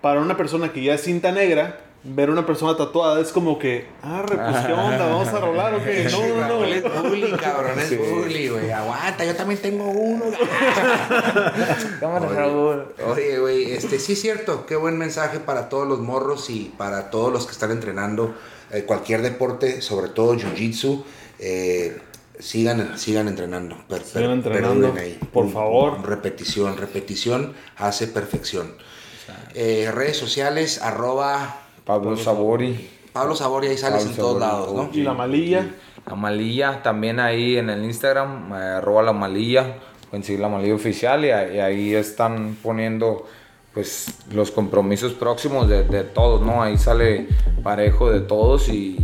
para 0.00 0.20
una 0.20 0.36
persona 0.36 0.72
que 0.72 0.82
ya 0.82 0.94
es 0.94 1.02
cinta 1.02 1.32
negra, 1.32 1.80
ver 2.04 2.30
una 2.30 2.46
persona 2.46 2.76
tatuada 2.76 3.20
es 3.20 3.32
como 3.32 3.58
que, 3.58 3.86
ah, 4.04 4.22
pues 4.24 4.38
qué 4.66 4.72
onda, 4.72 5.06
vamos 5.10 5.28
a 5.28 5.40
rolar 5.40 5.74
o 5.74 5.82
qué. 5.84 6.06
No, 6.10 6.26
no, 6.28 6.40
Raúl 6.48 6.68
es 6.72 6.84
no. 6.84 7.02
bully, 7.02 7.32
cabrón, 7.32 7.78
es 7.80 7.98
bully, 7.98 8.48
güey. 8.48 8.70
Aguanta, 8.70 9.24
yo 9.24 9.34
también 9.34 9.60
tengo 9.60 9.84
uno. 9.90 10.24
Cámara. 12.00 12.46
Oye, 13.06 13.38
güey, 13.38 13.72
este, 13.72 13.98
sí 13.98 14.12
es 14.12 14.20
cierto, 14.20 14.66
qué 14.66 14.76
buen 14.76 14.96
mensaje 14.98 15.40
para 15.40 15.68
todos 15.68 15.86
los 15.88 15.98
morros 15.98 16.48
y 16.50 16.72
para 16.78 17.10
todos 17.10 17.32
los 17.32 17.46
que 17.46 17.52
están 17.52 17.70
entrenando 17.72 18.34
eh, 18.70 18.84
cualquier 18.84 19.22
deporte, 19.22 19.80
sobre 19.82 20.08
todo 20.10 20.34
jiu-jitsu. 20.34 21.02
eh, 21.40 21.98
sigan, 22.38 22.98
sigan 22.98 23.28
entrenando. 23.28 23.76
per- 23.88 23.98
per- 24.02 24.06
Sigan 24.06 24.30
entrenando, 24.32 24.94
por 25.32 25.50
favor. 25.50 26.06
Repetición, 26.06 26.76
repetición 26.76 27.54
hace 27.76 28.06
perfección. 28.08 28.74
Eh, 29.54 29.90
redes 29.92 30.16
sociales, 30.16 30.80
arroba 30.82 31.60
Pablo 31.84 32.16
Sabori. 32.16 32.90
Pablo 33.12 33.34
Saboria, 33.34 33.70
ahí 33.70 33.76
sales 33.78 33.98
Pablo 34.04 34.10
en 34.10 34.16
todos 34.16 34.38
Sabori, 34.40 34.74
lados, 34.74 34.74
¿no? 34.94 34.98
Y 34.98 35.02
la 35.02 35.14
malilla. 35.14 35.66
La 36.06 36.14
malilla, 36.14 36.82
también 36.82 37.20
ahí 37.20 37.56
en 37.58 37.68
el 37.68 37.84
Instagram, 37.84 38.52
eh, 38.52 38.56
arroba 38.78 39.02
la 39.02 39.12
malilla, 39.12 39.74
pueden 40.08 40.24
seguir 40.24 40.40
la 40.40 40.48
malilla 40.48 40.74
oficial 40.74 41.24
y, 41.24 41.30
ahí- 41.30 41.56
y 41.56 41.60
ahí 41.60 41.94
están 41.94 42.56
poniendo 42.62 43.26
pues 43.74 44.06
los 44.32 44.50
compromisos 44.50 45.12
próximos 45.12 45.68
de, 45.68 45.84
de 45.84 46.02
todos, 46.04 46.40
¿no? 46.42 46.62
Ahí 46.62 46.78
sale 46.78 47.28
parejo 47.62 48.10
de 48.10 48.20
todos 48.20 48.68
y 48.70 48.96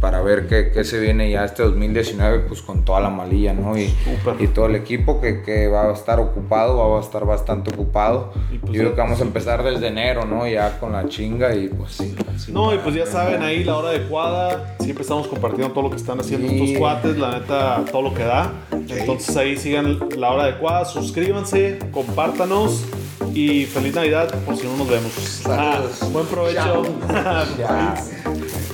para 0.00 0.20
ver 0.22 0.46
qué, 0.46 0.70
qué 0.72 0.84
se 0.84 0.98
viene 1.00 1.30
ya 1.30 1.44
este 1.44 1.62
2019 1.62 2.40
pues 2.48 2.62
con 2.62 2.84
toda 2.84 3.00
la 3.00 3.10
malilla, 3.10 3.52
¿no? 3.52 3.76
Y, 3.76 3.92
y 4.38 4.46
todo 4.48 4.66
el 4.66 4.76
equipo 4.76 5.20
que, 5.20 5.42
que 5.42 5.66
va 5.68 5.90
a 5.90 5.92
estar 5.92 6.20
ocupado, 6.20 6.90
va 6.90 6.98
a 6.98 7.00
estar 7.02 7.24
bastante 7.24 7.72
ocupado. 7.74 8.32
Y 8.52 8.58
pues 8.58 8.72
Yo 8.72 8.80
creo 8.82 8.94
que 8.94 9.00
vamos 9.00 9.20
a 9.20 9.24
empezar 9.24 9.62
desde 9.64 9.88
enero, 9.88 10.24
¿no? 10.24 10.46
Ya 10.46 10.78
con 10.78 10.92
la 10.92 11.08
chinga 11.08 11.54
y 11.54 11.68
pues 11.68 11.92
sí. 11.92 12.14
No, 12.52 12.72
y 12.74 12.78
pues 12.78 12.94
ya 12.94 13.06
saben 13.06 13.42
ahí 13.42 13.64
la 13.64 13.76
hora 13.76 13.88
adecuada. 13.88 14.76
Siempre 14.80 15.02
estamos 15.02 15.26
compartiendo 15.28 15.72
todo 15.72 15.82
lo 15.84 15.90
que 15.90 15.96
están 15.96 16.20
haciendo 16.20 16.48
Sí. 16.48 16.62
estos 16.64 16.78
cuates, 16.78 17.18
la 17.18 17.38
neta, 17.40 17.84
todo 17.90 18.02
lo 18.02 18.14
que 18.14 18.22
da. 18.24 18.52
Entonces 18.70 19.36
ahí 19.36 19.56
sigan 19.56 19.98
la 20.16 20.30
hora 20.30 20.44
adecuada, 20.44 20.84
suscríbanse, 20.84 21.78
compártanos 21.90 22.84
y 23.34 23.66
feliz 23.66 23.94
Navidad 23.94 24.32
por 24.46 24.56
si 24.56 24.66
no 24.66 24.76
nos 24.76 24.88
vemos. 24.88 25.42
Ah, 25.46 25.80
buen 26.12 26.26
provecho. 26.26 26.82